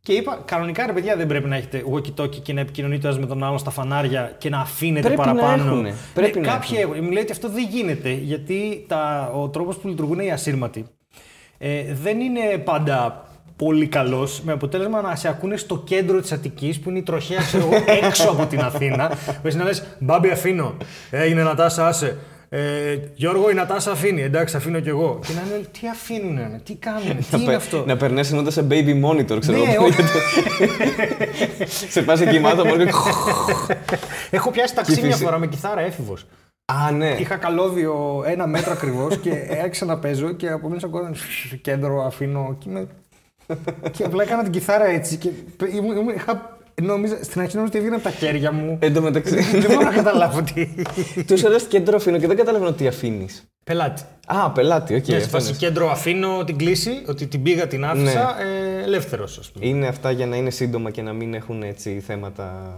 Και 0.00 0.12
είπα, 0.12 0.42
κανονικά 0.44 0.86
ρε 0.86 0.92
παιδιά 0.92 1.16
δεν 1.16 1.26
πρέπει 1.26 1.48
να 1.48 1.56
έχετε 1.56 1.84
walkie-talkie 1.92 2.36
και 2.42 2.52
να 2.52 2.60
επικοινωνείτε 2.60 3.08
ένα 3.08 3.18
με 3.18 3.26
τον 3.26 3.44
άλλον 3.44 3.58
στα 3.58 3.70
φανάρια 3.70 4.34
και 4.38 4.48
να 4.48 4.58
αφήνετε 4.60 5.06
Πρέπει 5.06 5.20
να 5.26 5.34
παραπάνω. 5.34 5.72
έχουνε. 5.72 5.94
Πρέπει 6.14 6.40
να 6.40 6.46
κάποιοι 6.46 6.76
έχουν. 6.80 7.04
Μου 7.04 7.10
λέει 7.10 7.22
ότι 7.22 7.32
αυτό 7.32 7.48
δεν 7.48 7.66
γίνεται 7.70 8.10
γιατί 8.12 8.84
τα, 8.88 9.30
ο 9.34 9.48
τρόπος 9.48 9.76
που 9.76 9.88
λειτουργούν 9.88 10.18
οι 10.18 10.30
ασύρματοι 10.32 10.84
ε, 11.58 11.82
δεν 12.02 12.20
είναι 12.20 12.58
πάντα 12.64 13.24
πολύ 13.56 13.86
καλός, 13.86 14.40
με 14.40 14.52
αποτέλεσμα 14.52 15.00
να 15.00 15.14
σε 15.16 15.28
ακούνε 15.28 15.56
στο 15.56 15.78
κέντρο 15.78 16.20
της 16.20 16.32
Αττικής 16.32 16.80
που 16.80 16.88
είναι 16.90 16.98
η 16.98 17.02
τροχέα, 17.02 17.38
ξέρω 17.38 17.68
εγώ, 17.72 17.84
έξω 18.06 18.28
από 18.28 18.46
την 18.46 18.60
Αθήνα. 18.60 19.08
Που 19.42 19.46
εσύ 19.46 19.56
να 19.56 19.64
λες, 19.64 19.82
Μπάμπη, 19.98 20.30
αφήνω. 20.30 20.74
Έγινε 21.10 21.42
Νατάσα, 21.42 21.86
άσε. 21.86 22.16
Ε, 22.48 22.96
Γιώργο, 23.14 23.50
η 23.50 23.54
Νατάσα 23.54 23.90
αφήνει. 23.90 24.22
Εντάξει, 24.22 24.56
αφήνω 24.56 24.80
κι 24.80 24.88
εγώ. 24.88 25.18
Και 25.26 25.32
να 25.32 25.42
είναι, 25.56 25.66
τι 25.80 25.88
αφήνουνε, 25.88 26.60
τι 26.64 26.74
κάνουνε, 26.74 27.14
τι 27.14 27.26
Να 27.30 27.38
είναι 27.38 27.46
πε- 27.46 27.54
αυτό; 27.56 27.84
Να 27.86 27.96
περνάει 27.96 28.24
ενώντα 28.32 28.50
σε 28.50 28.66
baby 28.70 29.04
monitor, 29.04 29.40
ξέρω 29.40 29.58
Ναι, 29.64 29.72
εγώ. 29.72 29.84
όχι. 29.84 30.02
σε 31.92 32.02
πας 32.02 32.20
εκεί 32.20 32.38
μάτω 32.38 32.64
μόνο 32.66 32.84
και- 32.84 32.92
Έχω 34.30 34.50
πιάσει 34.50 34.74
ταξί 34.74 35.00
μια 35.00 35.10
φυσι- 35.10 35.24
φορά 35.24 35.38
με 35.38 35.46
κιθάρα 35.46 35.80
έφηβος. 35.80 36.26
Α, 36.72 36.90
ναι. 36.90 37.16
Είχα 37.18 37.36
καλώδιο 37.36 38.22
ένα 38.26 38.46
μέτρο 38.46 38.72
ακριβώς 38.72 39.16
και 39.16 39.30
άρχισα 39.62 39.84
να 39.84 39.98
παίζω 39.98 40.32
και 40.32 40.50
από 40.50 40.68
μέσα 40.68 40.86
ακόμα 40.86 41.10
κέντρο 41.62 42.04
αφήνω. 42.04 42.56
Και, 42.58 42.68
είμαι... 42.68 42.86
και 43.90 44.04
απλά 44.04 44.22
έκανα 44.22 44.42
την 44.42 44.52
κιθάρα 44.52 44.86
έτσι. 44.86 45.16
Και 45.16 45.30
ήμουν, 45.76 45.96
ήμουν, 45.96 46.14
είχα, 46.14 46.58
νόμιζα, 46.82 47.24
στην 47.24 47.40
αρχή 47.40 47.56
νόμιζα 47.56 47.72
ότι 47.72 47.78
έβγαινε 47.78 47.94
από 47.94 48.04
τα 48.04 48.10
χέρια 48.10 48.52
μου. 48.52 48.78
Εν 48.80 48.94
τω 48.94 49.02
μεταξύ. 49.02 49.40
δεν 49.40 49.70
μπορώ 49.70 49.80
να 49.80 49.94
καταλάβω 49.94 50.42
τι. 50.42 50.68
Του 51.24 51.46
αρέσει 51.46 51.66
κέντρο 51.66 51.96
αφήνω 51.96 52.18
και 52.18 52.26
δεν 52.26 52.36
καταλαβαίνω 52.36 52.72
τι 52.72 52.86
αφήνεις. 52.86 53.44
Πελάτη. 53.64 54.02
Α, 54.26 54.50
πελάτη, 54.50 54.94
οκ. 54.94 55.02
Και 55.02 55.16
αυτό 55.16 55.24
σε 55.24 55.30
φάση 55.30 55.48
είναι. 55.48 55.58
κέντρο 55.58 55.90
αφήνω 55.90 56.44
την 56.44 56.56
κλήση, 56.56 57.02
ότι 57.08 57.26
την 57.26 57.42
πήγα, 57.42 57.66
την 57.66 57.84
άφησα, 57.84 58.36
ε, 58.40 58.82
ελεύθερος, 58.82 59.38
ας 59.38 59.50
πούμε. 59.50 59.66
Είναι 59.66 59.86
αυτά 59.86 60.10
για 60.10 60.26
να 60.26 60.36
είναι 60.36 60.50
σύντομα 60.50 60.90
και 60.90 61.02
να 61.02 61.12
μην 61.12 61.34
έχουν 61.34 61.62
έτσι 61.62 62.00
θέματα 62.00 62.72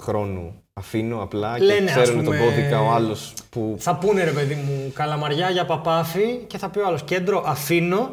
χρόνου. 0.00 0.54
Αφήνω 0.74 1.22
απλά 1.22 1.58
Λένε, 1.62 1.78
και 1.78 1.90
ας 1.90 2.02
ξέρουν 2.02 2.24
τον 2.24 2.34
πούμε, 2.34 2.46
κώδικα 2.46 2.80
ο 2.80 2.90
άλλος 2.90 3.32
που. 3.50 3.76
Θα 3.78 3.94
πούνε 3.96 4.24
ρε 4.24 4.30
παιδί 4.30 4.54
μου 4.54 4.92
καλαμαριά 4.94 5.50
για 5.50 5.64
Παπάφη 5.64 6.38
και 6.46 6.58
θα 6.58 6.68
πει 6.68 6.78
ο 6.78 6.86
άλλος 6.86 7.02
κέντρο 7.02 7.42
αφήνω 7.46 8.10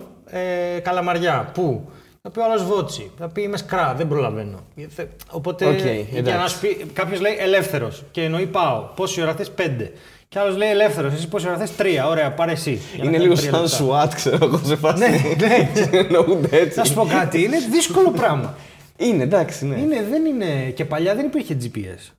ε, 0.76 0.80
καλαμαριά. 0.80 1.50
Πού; 1.54 1.90
Θα 2.22 2.30
πει 2.30 2.40
ο 2.40 2.44
άλλος 2.44 2.64
Βότση. 2.66 3.12
Θα 3.18 3.28
πει 3.28 3.42
είμαι 3.42 3.58
Σκρα, 3.58 3.94
δεν 3.98 4.08
προλαβαίνω. 4.08 4.58
Ε, 4.76 4.88
θε- 4.96 5.08
Οπότε 5.32 5.66
Οκ, 5.66 5.74
για 5.78 6.06
εντάξει. 6.14 6.40
να 6.40 6.48
σου 6.48 6.60
πει, 6.60 6.86
κάποιος 6.94 7.20
λέει 7.22 7.36
ελεύθερος 7.40 8.04
και 8.12 8.22
εννοεί 8.24 8.46
πάω. 8.46 8.84
Πόση 8.96 9.22
ώρα 9.22 9.34
θες, 9.34 9.50
πέντε. 9.52 9.92
Και 10.30 10.40
άλλος 10.40 10.58
λέει 10.58 10.70
ελεύθερος, 10.70 11.14
εσύ 11.14 11.28
πόση 11.28 11.48
ώρα 11.48 11.58
θες, 11.58 11.76
τρία. 11.76 12.08
Ωραία, 12.08 12.32
πάρε 12.32 12.52
εσύ. 12.52 12.72
Για 12.72 13.04
να 13.04 13.10
Είναι 13.10 13.12
κάνει 13.12 13.24
λίγο 13.24 13.36
τρία 13.36 13.52
σαν 13.52 13.62
λεπτά. 13.62 14.08
SWAT, 14.10 14.14
ξέρω 14.16 14.38
εγώ, 14.42 14.60
σε 14.64 14.76
φάση. 14.76 15.00
Ναι, 15.00 15.08
ναι. 15.48 15.70
Εννοούνται 16.00 16.58
έτσι. 16.58 16.78
Να 16.80 16.84
σου 16.86 16.94
πω 16.94 17.06
κάτι, 17.10 17.44
είναι 17.44 17.58
δύσκολο 17.72 18.10
πράγμα. 18.12 18.56
Είναι, 19.04 19.24
εντάξει, 19.24 19.66
ναι. 19.66 19.80
Είναι, 19.80 20.04
δεν 20.04 20.26
είναι. 20.26 20.70
Και 20.72 20.86
παλιά 20.86 21.16
δεν 21.16 21.26
υπήρχε 21.26 21.58
GPS. 21.62 22.12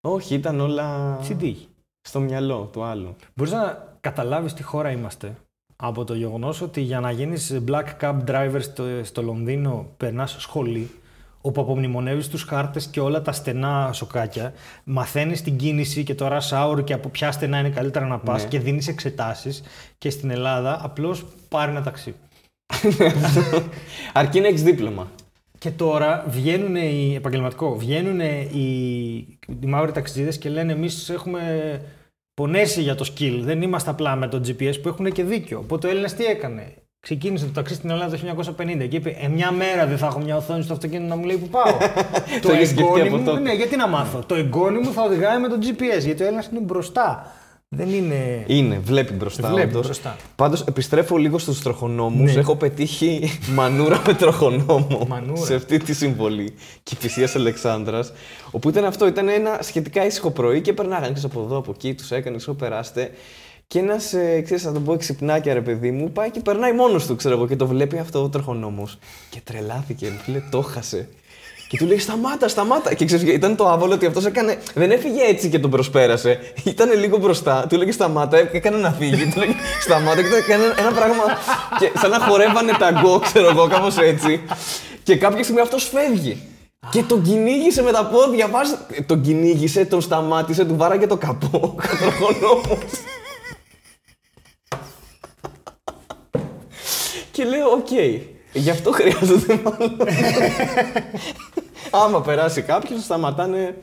Όχι, 0.00 0.34
ήταν 0.34 0.60
όλα 0.60 1.18
CD. 1.28 1.54
στο 2.08 2.20
μυαλό 2.20 2.68
του 2.72 2.82
άλλου. 2.84 3.16
Μπορείς 3.34 3.52
να 3.52 3.94
καταλάβεις 4.00 4.54
τι 4.54 4.62
χώρα 4.62 4.90
είμαστε 4.90 5.34
από 5.76 6.04
το 6.04 6.14
γεγονός 6.14 6.60
ότι 6.60 6.80
για 6.80 7.00
να 7.00 7.10
γίνεις 7.10 7.60
black 7.68 7.84
cab 8.00 8.14
driver 8.26 8.58
στο, 8.60 8.84
στο 9.02 9.22
Λονδίνο 9.22 9.86
περνάς 9.96 10.36
σχολή 10.38 10.90
όπου 11.40 11.60
απομνημονεύεις 11.60 12.28
τους 12.28 12.42
χάρτες 12.42 12.86
και 12.86 13.00
όλα 13.00 13.22
τα 13.22 13.32
στενά 13.32 13.90
σοκάκια, 13.92 14.52
μαθαίνεις 14.84 15.42
την 15.42 15.56
κίνηση 15.56 16.02
και 16.04 16.14
το 16.14 16.28
rush 16.30 16.50
hour 16.72 16.84
και 16.84 16.92
από 16.92 17.08
ποια 17.08 17.32
στενά 17.32 17.58
είναι 17.58 17.70
καλύτερα 17.70 18.06
να 18.06 18.18
πας 18.18 18.42
Ναι. 18.42 18.48
και 18.48 18.58
δίνεις 18.60 18.88
εξετάσεις. 18.88 19.62
Και 19.98 20.10
στην 20.10 20.30
Ελλάδα 20.30 20.80
απλώς 20.82 21.24
πάρει 21.48 21.70
ένα 21.70 21.82
ταξί. 21.82 22.14
Αρκεί 24.12 24.40
να 24.40 24.46
έχεις 24.46 24.62
δίπλωμα. 24.62 25.10
Και 25.66 25.72
τώρα 25.72 26.24
βγαίνουν 26.28 26.76
οι 26.76 27.14
επαγγελματικό, 27.16 27.76
βγαίνουν 27.76 28.20
οι, 28.20 29.38
οι 29.60 29.66
μαύροι 29.66 29.92
ταξιτζίδε 29.92 30.36
και 30.36 30.48
λένε 30.48 30.72
εμείς 30.72 31.08
έχουμε 31.10 31.40
πονέσει 32.34 32.82
για 32.82 32.94
το 32.94 33.12
skill. 33.14 33.38
Δεν 33.42 33.62
είμαστε 33.62 33.90
απλά 33.90 34.16
με 34.16 34.28
το 34.28 34.40
GPS 34.46 34.80
που 34.82 34.88
έχουν 34.88 35.12
και 35.12 35.24
δίκιο. 35.24 35.58
Οπότε 35.58 35.86
ο 35.86 35.90
Έλληνας 35.90 36.14
τι 36.14 36.24
έκανε; 36.24 36.74
Ξεκίνησε 37.00 37.44
το 37.44 37.52
ταξί 37.52 37.74
στην 37.74 37.90
Ελλάδα 37.90 38.16
το 38.16 38.44
1950 38.58 38.88
και 38.88 38.96
είπε: 38.96 39.16
Ε, 39.20 39.28
μια 39.28 39.50
μέρα 39.50 39.86
δεν 39.86 39.98
θα 39.98 40.06
έχω 40.06 40.18
μια 40.18 40.36
οθόνη 40.36 40.62
στο 40.62 40.72
αυτοκίνητο 40.72 41.08
να 41.08 41.16
μου 41.16 41.24
λέει 41.24 41.36
που 41.36 41.48
πάω. 41.48 41.76
Το 42.42 42.52
έχεις 42.52 42.68
σκεφτεί 42.68 42.82
εγγόνι 42.82 43.08
από 43.08 43.16
μου, 43.16 43.24
τότε. 43.24 43.40
ναι, 43.40 43.52
γιατί 43.52 43.76
να 43.76 43.88
μάθω; 43.88 44.18
Το 44.26 44.34
εγγόνι 44.34 44.78
μου 44.78 44.92
θα 44.92 45.02
οδηγάει 45.02 45.38
με 45.38 45.48
το 45.48 45.58
GPS 45.62 46.00
γιατί 46.04 46.22
ο 46.22 46.26
Έλληνας 46.26 46.46
είναι 46.46 46.60
μπροστά. 46.60 47.32
Δεν 47.68 47.88
είναι. 47.88 48.44
Είναι, 48.46 48.78
βλέπει 48.78 49.12
μπροστά. 49.12 49.48
Βλέπει 49.48 49.68
όντως. 49.68 49.84
μπροστά. 49.84 50.16
Πάντως 50.36 50.60
επιστρέφω 50.60 51.16
λίγο 51.16 51.38
στους 51.38 51.62
τροχονόμους. 51.62 52.34
Ναι. 52.34 52.40
Έχω 52.40 52.56
πετύχει 52.56 53.30
μανούρα 53.54 54.02
με 54.06 54.14
τροχονόμο 54.14 55.06
Μανούρα. 55.08 55.44
σε 55.44 55.54
αυτή 55.54 55.78
τη 55.78 55.94
συμβολή 55.94 56.54
Κηφισίας 56.82 57.34
Αλεξάνδρας. 57.36 58.12
Όπου 58.50 58.68
ήταν 58.68 58.84
αυτό, 58.84 59.06
ήταν 59.06 59.28
ένα 59.28 59.58
σχετικά 59.62 60.06
ήσυχο 60.06 60.30
πρωί 60.30 60.60
και 60.60 60.72
περνάγανε 60.72 61.12
ξέρεις, 61.12 61.24
από 61.24 61.42
εδώ, 61.44 61.56
από 61.56 61.70
εκεί, 61.74 61.94
τους 61.94 62.10
έκανε, 62.10 62.36
ξέρω, 62.36 62.54
περάστε. 62.56 63.10
Και 63.66 63.78
ένας, 63.78 64.12
ε, 64.12 64.40
ξέρεις, 64.40 64.62
θα 64.62 64.72
τον 64.72 64.84
πω 64.84 64.92
εξυπνάκια 64.92 65.54
ρε 65.54 65.60
παιδί 65.60 65.90
μου, 65.90 66.10
πάει 66.10 66.30
και 66.30 66.40
περνάει 66.40 66.72
μόνος 66.72 67.06
του, 67.06 67.16
ξέρω 67.16 67.34
εγώ, 67.34 67.46
και 67.46 67.56
το 67.56 67.66
βλέπει 67.66 67.98
αυτό 67.98 68.22
ο 68.22 68.28
τροχονόμος. 68.28 68.98
Και 69.30 69.40
τρελάθηκε, 69.44 70.06
μου 70.06 70.32
λέει, 70.32 70.44
το 70.50 70.60
χάσε. 70.60 71.08
Και 71.68 71.76
του 71.76 71.86
λέει 71.86 71.98
σταμάτα, 71.98 72.48
σταμάτα. 72.48 72.94
Και 72.94 73.04
ξέρεις, 73.04 73.34
ήταν 73.34 73.56
το 73.56 73.68
άβολο 73.68 73.94
ότι 73.94 74.06
αυτός 74.06 74.26
έκανε. 74.26 74.58
Δεν 74.74 74.90
έφυγε 74.90 75.22
έτσι 75.22 75.48
και 75.48 75.58
τον 75.58 75.70
προσπέρασε. 75.70 76.38
Ήταν 76.64 76.98
λίγο 76.98 77.16
μπροστά. 77.18 77.66
Του 77.68 77.74
έλεγε 77.74 77.92
σταμάτα, 77.92 78.36
έκανε 78.36 78.76
να 78.76 78.90
φύγει. 78.90 79.32
Του 79.32 79.38
λέγε 79.38 79.52
σταμάτα 79.80 80.22
και 80.22 80.28
του 80.28 80.34
έκανε 80.34 80.64
ένα 80.78 80.92
πράγμα. 80.92 81.24
Και 81.78 81.90
σαν 81.98 82.10
να 82.10 82.18
χορεύανε 82.18 82.72
ταγκό, 82.78 83.18
ξέρω 83.18 83.48
εγώ, 83.48 83.66
κάπως 83.66 83.98
έτσι. 83.98 84.40
Και 85.02 85.16
κάποια 85.16 85.42
στιγμή 85.42 85.60
αυτός 85.60 85.88
φεύγει. 85.88 86.42
Και 86.90 87.02
τον 87.02 87.22
κυνήγησε 87.22 87.82
με 87.82 87.92
τα 87.92 88.06
πόδια. 88.06 88.48
Βάζ... 88.48 88.68
Τον 89.06 89.20
κυνήγησε, 89.20 89.84
τον 89.84 90.00
σταμάτησε, 90.00 90.64
του 90.64 90.76
βάραγε 90.76 91.06
το 91.06 91.16
καπό. 91.16 91.74
Κατροχονόμο. 91.88 92.78
Και 97.32 97.44
λέω, 97.44 97.70
οκ, 97.70 97.88
γι' 98.58 98.70
αυτό 98.70 98.92
χρειάζεται 98.92 99.60
μάλλον. 99.64 99.96
Άμα 101.90 102.20
περάσει 102.20 102.62
κάποιος, 102.62 103.02
σταματάνε. 103.02 103.76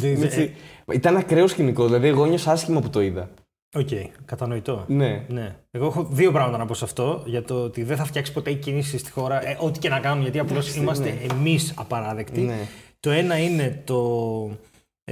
Δεν- 0.00 0.14
δεν- 0.14 0.22
έτσι. 0.24 0.54
Ήταν 0.92 1.16
ακραίο 1.16 1.46
σκηνικό, 1.46 1.84
δηλαδή 1.84 2.08
εγώ 2.08 2.26
νιώσα 2.26 2.50
άσχημα 2.52 2.80
που 2.80 2.90
το 2.90 3.00
είδα. 3.00 3.30
Οκ, 3.74 3.88
κατανοητό. 4.24 4.84
Ναι. 4.86 5.24
Ναι. 5.28 5.56
Εγώ 5.70 5.86
έχω 5.86 6.06
δύο 6.10 6.32
πράγματα 6.32 6.58
να 6.58 6.66
πω 6.66 6.74
σε 6.74 6.84
αυτό. 6.84 7.22
Για 7.26 7.42
το 7.44 7.54
ότι 7.54 7.82
δεν 7.82 7.96
θα 7.96 8.04
φτιάξει 8.04 8.32
ποτέ 8.32 8.50
η 8.50 8.54
κίνηση 8.54 8.98
στη 8.98 9.10
χώρα, 9.10 9.48
ε, 9.48 9.56
ό,τι 9.60 9.78
και 9.78 9.88
να 9.88 9.98
κάνουν, 10.00 10.22
γιατί 10.22 10.38
απλώς 10.38 10.76
είμαστε 10.76 11.14
εμείς 11.30 11.72
απαράδεκτοι. 11.76 12.40
Ναι. 12.40 12.58
Το 13.00 13.10
ένα 13.10 13.38
είναι 13.38 13.82
το 13.84 13.96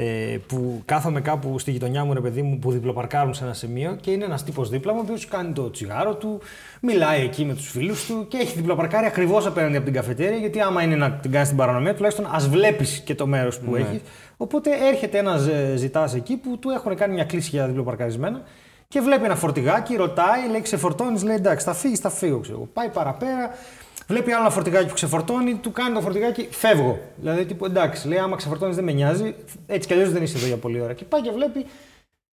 ε, 0.01 0.39
που 0.47 0.83
κάθομαι 0.85 1.21
κάπου 1.21 1.59
στη 1.59 1.71
γειτονιά 1.71 2.05
μου, 2.05 2.15
ρε 2.15 2.21
παιδί 2.21 2.43
μου, 2.43 2.59
που 2.59 2.71
διπλοπαρκάρουν 2.73 3.35
σε 3.35 3.45
ένα 3.45 3.53
σημείο 3.55 3.97
και 4.01 4.11
είναι 4.11 4.25
ένας 4.25 4.45
τύπος 4.45 4.69
δίπλα 4.69 4.93
μου, 4.93 4.99
ο 4.99 5.03
οποίος 5.03 5.27
κάνει 5.27 5.53
το 5.53 5.71
τσιγάρο 5.71 6.15
του, 6.15 6.41
μιλάει 6.81 7.23
εκεί 7.23 7.45
με 7.45 7.55
τους 7.55 7.69
φίλους 7.71 8.07
του 8.07 8.27
και 8.29 8.37
έχει 8.37 8.57
διπλοπαρκάρει 8.57 9.07
ακριβώς 9.07 9.47
απέναντι 9.47 9.77
από 9.77 9.85
την 9.85 9.95
καφετέρια. 9.95 10.37
Γιατί 10.37 10.61
άμα 10.61 10.83
είναι 10.83 10.97
να 10.97 11.11
την 11.13 11.31
κάνει 11.31 11.47
την 11.47 11.57
παρανομία, 11.57 11.95
τουλάχιστον 11.95 12.27
ας 12.31 12.49
βλέπεις 12.49 12.99
και 13.05 13.15
το 13.15 13.27
μέρος 13.27 13.59
που 13.59 13.71
Ναι. 13.71 13.79
έχεις. 13.79 14.01
Οπότε 14.37 14.71
έρχεται 14.89 15.19
ένας 15.19 15.49
ζητάς 15.75 16.15
εκεί 16.15 16.37
που 16.37 16.59
του 16.59 16.71
έχουν 16.71 16.97
κάνει 16.97 17.15
μια 17.15 17.25
κλίση 17.25 17.49
για 17.53 17.67
διπλοπαρκαρισμένα 17.67 18.43
και 18.89 19.01
βλέπει 19.01 19.25
ένα 19.25 19.35
φορτηγάκι, 19.37 19.97
ρωτάει, 19.97 20.49
λέει 20.51 20.61
ξεφορτώνεις, 20.61 21.23
λέει 21.23 21.35
εντάξει, 21.37 21.65
θα 21.65 21.75
φύγεις, 21.75 21.99
θα 21.99 22.11
φύγω. 22.11 22.39
Ξέρω. 22.41 22.57
εγώ. 22.57 22.69
Πάει 22.73 22.89
παραπέρα, 22.89 23.51
βλέπει 24.09 24.33
άλλο 24.33 24.41
ένα 24.41 24.51
φορτηγάκι 24.51 24.87
που 24.89 24.95
ξεφορτώνει, 24.95 25.55
του 25.55 25.73
κάνει 25.73 25.95
το 25.95 26.01
φορτηγάκι, 26.01 26.49
φεύγω. 26.51 26.99
Δηλαδή 27.17 27.47
τύπου 27.47 27.65
εντάξει, 27.65 28.09
λέει 28.09 28.19
άμα 28.19 28.37
ξεφορτώνεις 28.37 28.77
δεν 28.77 28.85
με 28.85 28.93
νοιάζει, 28.93 29.35
έτσι 29.67 29.89
κι 29.89 29.95
αλλιώς 29.95 30.11
δεν 30.11 30.23
είσαι 30.23 30.37
εδώ 30.37 30.47
για 30.47 30.57
πολλή 30.57 30.81
ώρα. 30.81 30.95
Και 30.95 31.05
πάει 31.05 31.21
και 31.21 31.31
βλέπει 31.31 31.67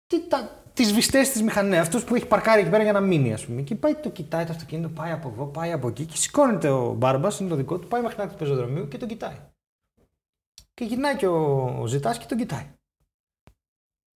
τι, 0.07 0.29
τα, 0.29 0.63
τις 0.73 0.93
βιστές 0.93 1.31
της 1.31 1.43
μηχανέ, 1.43 1.79
αυτός 1.79 2.05
που 2.05 2.15
έχει 2.15 2.27
παρκάρει 2.27 2.61
εκεί 2.61 2.71
πέρα 2.71 2.83
για 2.83 2.93
να 2.93 3.01
μείνει 3.01 3.33
ας 3.33 3.47
πούμε. 3.47 3.63
Και 3.63 3.75
πάει 3.75 3.95
το 3.95 4.09
κοιτάει 4.09 4.45
το 4.45 4.53
αυτοκίνητο, 4.53 4.89
πάει 4.89 5.13
από 5.13 5.33
εδώ, 5.35 5.45
πάει 5.45 5.73
από 5.73 5.89
εκεί 5.89 6.05
και 6.05 6.17
σηκώνεται 6.17 6.69
ο 6.69 6.93
Μπάρμπας, 6.93 7.41
είναι 7.41 7.49
το 7.49 7.57
δικό 7.57 7.79
του, 7.79 7.89
πάει 7.89 8.01
μέχρι 8.01 8.17
την 8.17 8.25
άκρη 8.25 8.37
του 8.37 8.45
πεζοδρομίου 8.45 8.89
και 8.89 8.99
τον 8.99 9.09
κοιτάει. 9.09 9.37
Και 10.75 10.85
γυρνάει 10.85 11.17
και 11.17 11.27
ο, 11.27 11.65
ο 11.81 11.87
Ζητάς 11.87 12.19
και 12.19 12.27
τον 12.29 12.39
κοιτάει. 12.39 12.67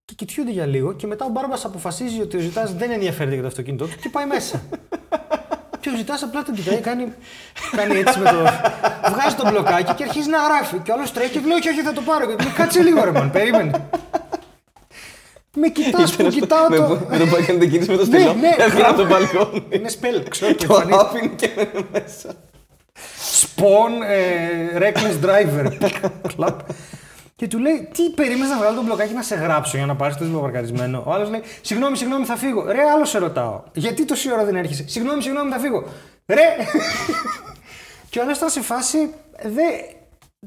Και 0.05 0.13
κοιτιούνται 0.15 0.51
για 0.51 0.65
λίγο 0.65 0.93
και 0.93 1.07
μετά 1.07 1.25
ο 1.25 1.29
Μπάρμπας 1.29 1.65
αποφασίζει 1.65 2.21
ότι 2.21 2.37
ο 2.37 2.39
Ζητάς 2.39 2.75
δεν 2.75 2.91
ενδιαφέρεται 2.91 3.33
για 3.33 3.41
το 3.41 3.47
αυτοκίνητό 3.47 3.85
του 3.85 3.95
και 4.01 4.09
πάει 4.09 4.25
μέσα. 4.25 4.61
Και 5.85 5.91
ο 5.93 5.97
Ζητάς 5.97 6.23
απλά 6.23 6.43
τον 6.43 6.53
κοιτάει, 6.55 6.79
κάνει, 6.79 7.13
κάνει 7.75 7.99
έτσι 7.99 8.19
με 8.19 8.29
το... 8.29 8.37
Βγάζει 9.13 9.35
το 9.35 9.49
μπλοκάκι 9.49 9.93
και 9.93 10.03
αρχίζει 10.03 10.29
να 10.29 10.37
γράφει. 10.37 10.77
Και 10.77 10.91
ο 10.91 10.93
άλλος 10.93 11.11
τρέχει 11.13 11.29
και 11.29 11.39
λέει 11.47 11.57
όχι, 11.57 11.69
όχι, 11.69 11.81
θα 11.81 11.93
το 11.93 12.01
πάρω. 12.01 12.25
Και 12.25 12.35
του 12.35 12.43
λέει, 12.43 12.53
κάτσε 12.53 12.81
λίγο 12.81 13.03
ρε 13.03 13.11
μαν, 13.11 13.31
περίμενε. 13.31 13.87
Με 15.57 15.67
κοιτάς 15.67 16.15
που 16.15 16.27
κοιτάω 16.27 16.69
με, 16.69 16.75
το... 16.77 16.99
με 17.09 17.17
το 17.17 17.25
που 17.25 17.35
έκανε 17.35 17.59
την 17.59 17.69
κίνηση 17.71 17.89
με 17.91 17.97
το 17.97 18.05
Ναι, 18.05 18.17
στυλό. 18.17 18.33
ναι, 18.33 18.55
Έφυγε 18.57 18.83
από 18.83 18.95
το 18.97 19.05
μπράβο. 19.05 19.25
μπαλκόνι. 19.25 19.63
Είναι 19.69 19.89
σπέλ, 19.89 20.29
ξέρω 20.29 20.51
Και 20.53 20.65
που 20.65 20.73
ο 20.73 20.81
εμφανίζεται. 20.81 21.05
άφηνε 21.07 21.27
και 21.35 21.49
έμενε 21.55 21.87
μέσα. 21.91 22.29
Spawn 23.41 23.93
ε, 24.09 24.77
Reckless 24.79 25.25
Driver. 25.25 25.71
Κλαπ. 27.37 27.45
Και 27.45 27.47
του 27.47 27.59
λέει, 27.59 27.89
Τι 27.93 28.09
περίμενες 28.09 28.49
να 28.49 28.57
βγάλω 28.57 28.75
το 28.75 28.83
μπλοκάκι 28.83 29.13
να 29.13 29.21
σε 29.21 29.35
γράψω 29.35 29.77
για 29.77 29.85
να 29.85 29.95
πάρεις 29.95 30.17
το 30.17 30.25
διπλοπαρκαρισμένο. 30.25 31.03
Ο 31.05 31.11
άλλος 31.11 31.29
λέει, 31.29 31.41
Συγγνώμη, 31.61 31.97
συγγνώμη, 31.97 32.25
θα 32.25 32.35
φύγω. 32.35 32.71
Ρε, 32.71 32.81
άλλο 32.95 33.05
σε 33.05 33.17
ρωτάω. 33.17 33.63
Γιατί 33.73 34.05
τόση 34.05 34.31
ώρα 34.31 34.45
δεν 34.45 34.55
έρχεσαι; 34.55 34.87
Συγγνώμη, 34.87 35.21
συγγνώμη, 35.21 35.51
θα 35.51 35.59
φύγω. 35.59 35.83
Ρε! 36.25 36.55
και 38.09 38.19
ο 38.19 38.21
άλλος 38.21 38.37
ήταν 38.37 38.49
σε 38.49 38.61
φάση. 38.61 38.97
Δε... 39.43 39.63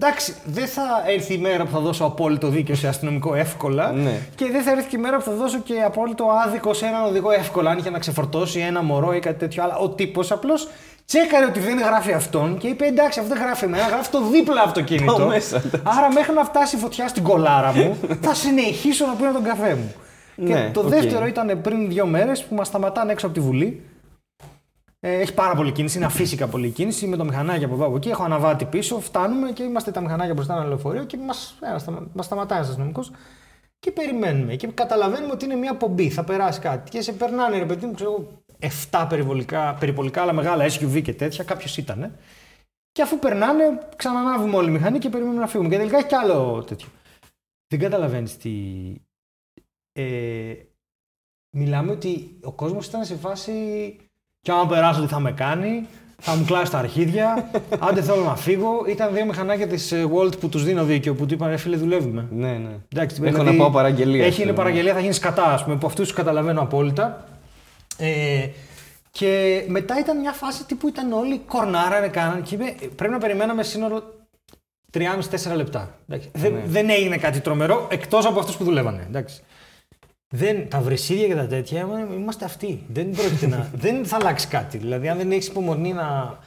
Εντάξει, 0.00 0.34
δεν 0.44 0.66
θα 0.66 0.82
έρθει 1.06 1.34
η 1.34 1.38
μέρα 1.38 1.64
που 1.64 1.70
θα 1.70 1.78
δώσω 1.78 2.04
απόλυτο 2.04 2.48
δίκαιο 2.48 2.74
σε 2.74 2.88
αστυνομικό 2.88 3.34
εύκολα. 3.34 3.92
Ναι. 3.92 4.20
Και 4.34 4.46
δεν 4.50 4.62
θα 4.62 4.70
έρθει 4.70 4.88
και 4.88 4.96
η 4.96 5.00
μέρα 5.00 5.16
που 5.16 5.22
θα 5.22 5.32
δώσω 5.32 5.58
και 5.58 5.82
απόλυτο 5.86 6.26
άδικο 6.46 6.74
σε 6.74 6.86
έναν 6.86 7.04
οδηγό 7.04 7.30
εύκολα. 7.30 7.70
Αν 7.70 7.78
είχε 7.78 7.90
να 7.90 7.98
ξεφορτώσει 7.98 8.58
ένα 8.58 8.82
μωρό 8.82 9.14
ή 9.14 9.18
κάτι 9.18 9.38
τέτοιο. 9.38 9.62
Αλλά 9.62 9.76
ο 9.76 9.88
τύπος 9.88 10.30
απλώς 10.30 10.68
τσέκαρε 11.06 11.44
ότι 11.44 11.60
δεν 11.60 11.78
γράφει 11.78 12.12
αυτόν 12.12 12.58
και 12.58 12.66
είπε: 12.66 12.86
Εντάξει, 12.86 13.18
αυτό 13.18 13.34
δεν 13.34 13.42
γράφει 13.42 13.64
εμένα, 13.64 13.86
γράφει 13.86 14.10
το 14.10 14.20
δίπλα 14.32 14.62
αυτοκίνητο. 14.62 15.12
Πάω 15.12 15.26
μέσα, 15.26 15.56
εντάξει. 15.56 15.98
Άρα 15.98 16.12
μέχρι 16.12 16.34
να 16.34 16.44
φτάσει 16.44 16.76
η 16.76 16.78
φωτιά 16.78 17.08
στην 17.08 17.22
κωλάρα 17.22 17.72
μου, 17.72 17.96
θα 18.20 18.34
συνεχίσω 18.34 19.06
να 19.06 19.12
πίνω 19.12 19.32
τον 19.32 19.42
καφέ 19.42 19.74
μου. 19.74 19.94
Ναι, 20.34 20.52
και 20.54 20.70
το 20.72 20.80
οκ. 20.80 20.86
δεύτερο 20.86 21.26
ήταν 21.26 21.60
πριν 21.62 21.88
δύο 21.88 22.06
μέρες 22.06 22.44
που 22.44 22.54
μας 22.54 22.66
σταματάνε 22.66 23.12
έξω 23.12 23.26
από 23.26 23.34
τη 23.34 23.40
Βουλή. 23.40 23.82
Ε, 25.08 25.20
έχει 25.20 25.34
πάρα 25.34 25.54
πολύ 25.54 25.72
κίνηση, 25.72 25.96
είναι 25.96 26.06
αφύσικα 26.06 26.48
πολύ 26.48 26.70
κίνηση 26.70 27.06
με 27.06 27.16
το 27.16 27.24
μηχανάκι 27.24 27.64
από 27.64 27.74
εδώ 27.74 27.86
από 27.86 27.96
εκεί. 27.96 28.08
Έχω 28.08 28.22
αναβάτη 28.22 28.64
πίσω, 28.64 29.00
φτάνουμε 29.00 29.52
και 29.52 29.62
είμαστε 29.62 29.90
τα 29.90 30.00
μηχανάκια 30.00 30.34
μπροστά 30.34 30.54
ένα 30.54 30.64
λεωφορείο 30.64 31.04
και 31.04 31.16
μας 31.16 31.58
μας 32.12 32.24
σταματάει 32.24 32.58
ένας 32.58 32.68
αστυνομικός 32.68 33.10
και 33.78 33.92
περιμένουμε. 33.92 34.56
Και 34.56 34.66
καταλαβαίνουμε 34.66 35.32
ότι 35.32 35.44
είναι 35.44 35.54
μια 35.54 35.76
πομπή, 35.76 36.10
θα 36.10 36.24
περάσει 36.24 36.60
κάτι. 36.60 36.90
Και 36.90 37.00
σε 37.00 37.12
περνάνε, 37.12 37.58
ρε 37.58 37.66
παιδί 37.66 37.86
μου, 37.86 37.94
ξέρω 37.94 38.10
εγώ, 38.10 38.42
7 38.90 39.06
περιβολικά, 39.08 39.74
περιπολικά 39.74 40.22
άλλα 40.22 40.32
μεγάλα 40.32 40.64
SUV 40.64 41.02
και 41.02 41.14
τέτοια, 41.14 41.44
κάποιος 41.44 41.76
ήταν. 41.76 42.16
Και 42.92 43.02
αφού 43.02 43.18
περνάνε, 43.18 43.88
ξανανάβουμε 43.96 44.56
όλη 44.56 44.68
η 44.68 44.72
μηχανή 44.72 44.98
και 44.98 45.08
περιμένουμε 45.08 45.40
να 45.40 45.46
φύγουμε. 45.46 45.68
Και 45.68 45.76
τελικά 45.76 45.96
έχει 45.96 46.06
κι 46.06 46.14
άλλο 46.14 46.64
τέτοιο. 46.64 46.88
Δεν 47.68 47.78
καταλαβαίνεις 47.78 48.36
τι. 48.36 48.94
Ε, 49.92 50.54
μιλάμε 51.56 51.92
ότι 51.92 52.38
ο 52.42 52.52
κόσμος 52.52 52.86
ήταν 52.86 53.04
σε 53.04 53.16
φάση. 53.16 53.52
Κι 54.48 54.54
άμα 54.54 54.66
περάσω, 54.66 55.00
τι 55.00 55.06
θα 55.06 55.20
με 55.20 55.32
κάνει, 55.32 55.86
θα 56.18 56.34
μου 56.36 56.44
κλάσει 56.44 56.70
τα 56.70 56.78
αρχίδια. 56.78 57.50
Άντε 57.88 58.02
θέλω 58.02 58.22
να 58.22 58.36
φύγω. 58.36 58.84
Ήταν 58.88 59.14
δύο 59.14 59.24
μηχανάκια 59.24 59.66
της 59.66 59.92
Walt 60.14 60.38
που 60.40 60.48
τους 60.48 60.64
δίνω 60.64 60.84
δίκιο 60.84 61.14
που 61.14 61.26
του 61.26 61.34
είπαν, 61.34 61.48
«Ρε 61.48 61.56
φίλε, 61.56 61.76
δουλεύουμε. 61.76 62.26
Ναι, 62.30 62.46
ναι. 62.52 62.70
Εντάξει, 62.94 63.20
Έχω 63.22 63.30
δηλαδή, 63.32 63.50
να 63.56 63.62
πάω 63.62 63.70
παραγγελία. 63.70 64.18
Έχει 64.24 64.26
είναι 64.26 64.34
ξέρω. 64.42 64.52
παραγγελία, 64.56 64.92
θα 64.94 65.00
γίνει 65.00 65.14
κατά, 65.14 65.44
ας 65.44 65.64
πούμε, 65.64 65.76
που 65.76 65.86
αυτούς 65.86 66.06
τους 66.06 66.16
καταλαβαίνω 66.16 66.60
απόλυτα. 66.60 67.24
Ε, 67.98 68.46
και 69.10 69.62
μετά 69.68 69.98
ήταν 69.98 70.18
μια 70.20 70.32
φάση 70.32 70.64
τύπου 70.66 70.88
ήταν 70.88 71.12
όλοι 71.12 71.38
κορνάρανε, 71.46 72.08
κάνανε 72.08 72.40
και 72.40 72.54
είπε, 72.54 72.74
πρέπει 72.96 73.12
να 73.12 73.18
περιμέναμε 73.18 73.62
σύνολο 73.62 74.02
3,5-4 74.92 75.54
λεπτά. 75.56 75.94
Εντάξει. 76.08 76.30
Δεν, 76.34 76.52
Ναι. 76.52 76.62
δεν 76.66 76.90
έγινε 76.90 77.16
κάτι 77.16 77.40
τρομερό 77.40 77.86
εκτός 77.90 78.26
από 78.26 78.38
αυτούς 78.38 78.56
που 78.56 78.64
δουλεύανε. 78.64 79.04
Εντάξει. 79.08 79.40
Δεν, 80.30 80.68
τα 80.68 80.80
βρυσίδια 80.80 81.26
και 81.26 81.34
τα 81.34 81.46
τέτοια 81.46 81.80
ε, 81.80 82.14
είμαστε 82.14 82.44
αυτοί. 82.44 82.82
Δεν 82.92 83.10
πρόκειται 83.10 83.46
να. 83.46 83.70
δεν 83.84 84.04
θα 84.04 84.16
αλλάξει 84.16 84.46
κάτι. 84.48 84.78
Δηλαδή, 84.78 85.08
αν 85.08 85.16
δεν 85.16 85.30
έχεις 85.32 85.46
υπομονή 85.46 85.92
να, 85.92 86.38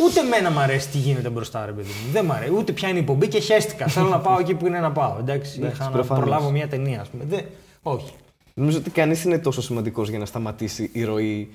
Ούτε 0.00 0.20
εμένα 0.20 0.50
μου 0.50 0.58
αρέσει 0.58 0.88
τι 0.88 0.98
γίνεται 0.98 1.28
μπροστά, 1.28 1.66
ρε 1.66 1.72
παιδί 1.72 1.88
μου. 1.88 2.12
Δεν 2.12 2.24
μ' 2.24 2.32
αρέσει. 2.32 2.52
Ούτε 2.52 2.72
ποια 2.72 2.88
είναι 2.88 2.96
η 2.98 3.00
εκπομπή 3.00 3.28
και 3.28 3.40
χαίστηκα. 3.40 3.86
Θέλω 3.86 4.08
να 4.08 4.18
πάω 4.18 4.38
εκεί 4.40 4.54
που 4.54 4.66
είναι 4.66 4.78
να 4.80 4.92
πάω. 4.92 5.16
Εντάξει, 5.18 5.60
είχα 5.60 5.84
να 5.84 5.90
προφανώς. 5.90 6.22
προλάβω 6.22 6.50
μια 6.50 6.68
ταινία, 6.68 7.00
ας 7.00 7.08
πούμε. 7.08 7.24
Δεν... 7.28 7.40
Όχι. 7.82 8.12
Νομίζω 8.54 8.78
ότι 8.78 8.90
κανείς 8.90 9.24
είναι 9.24 9.38
τόσο 9.38 9.62
σημαντικός 9.62 10.08
για 10.08 10.18
να 10.18 10.26
σταματήσει 10.26 10.90
η 10.92 11.04
ροή 11.04 11.50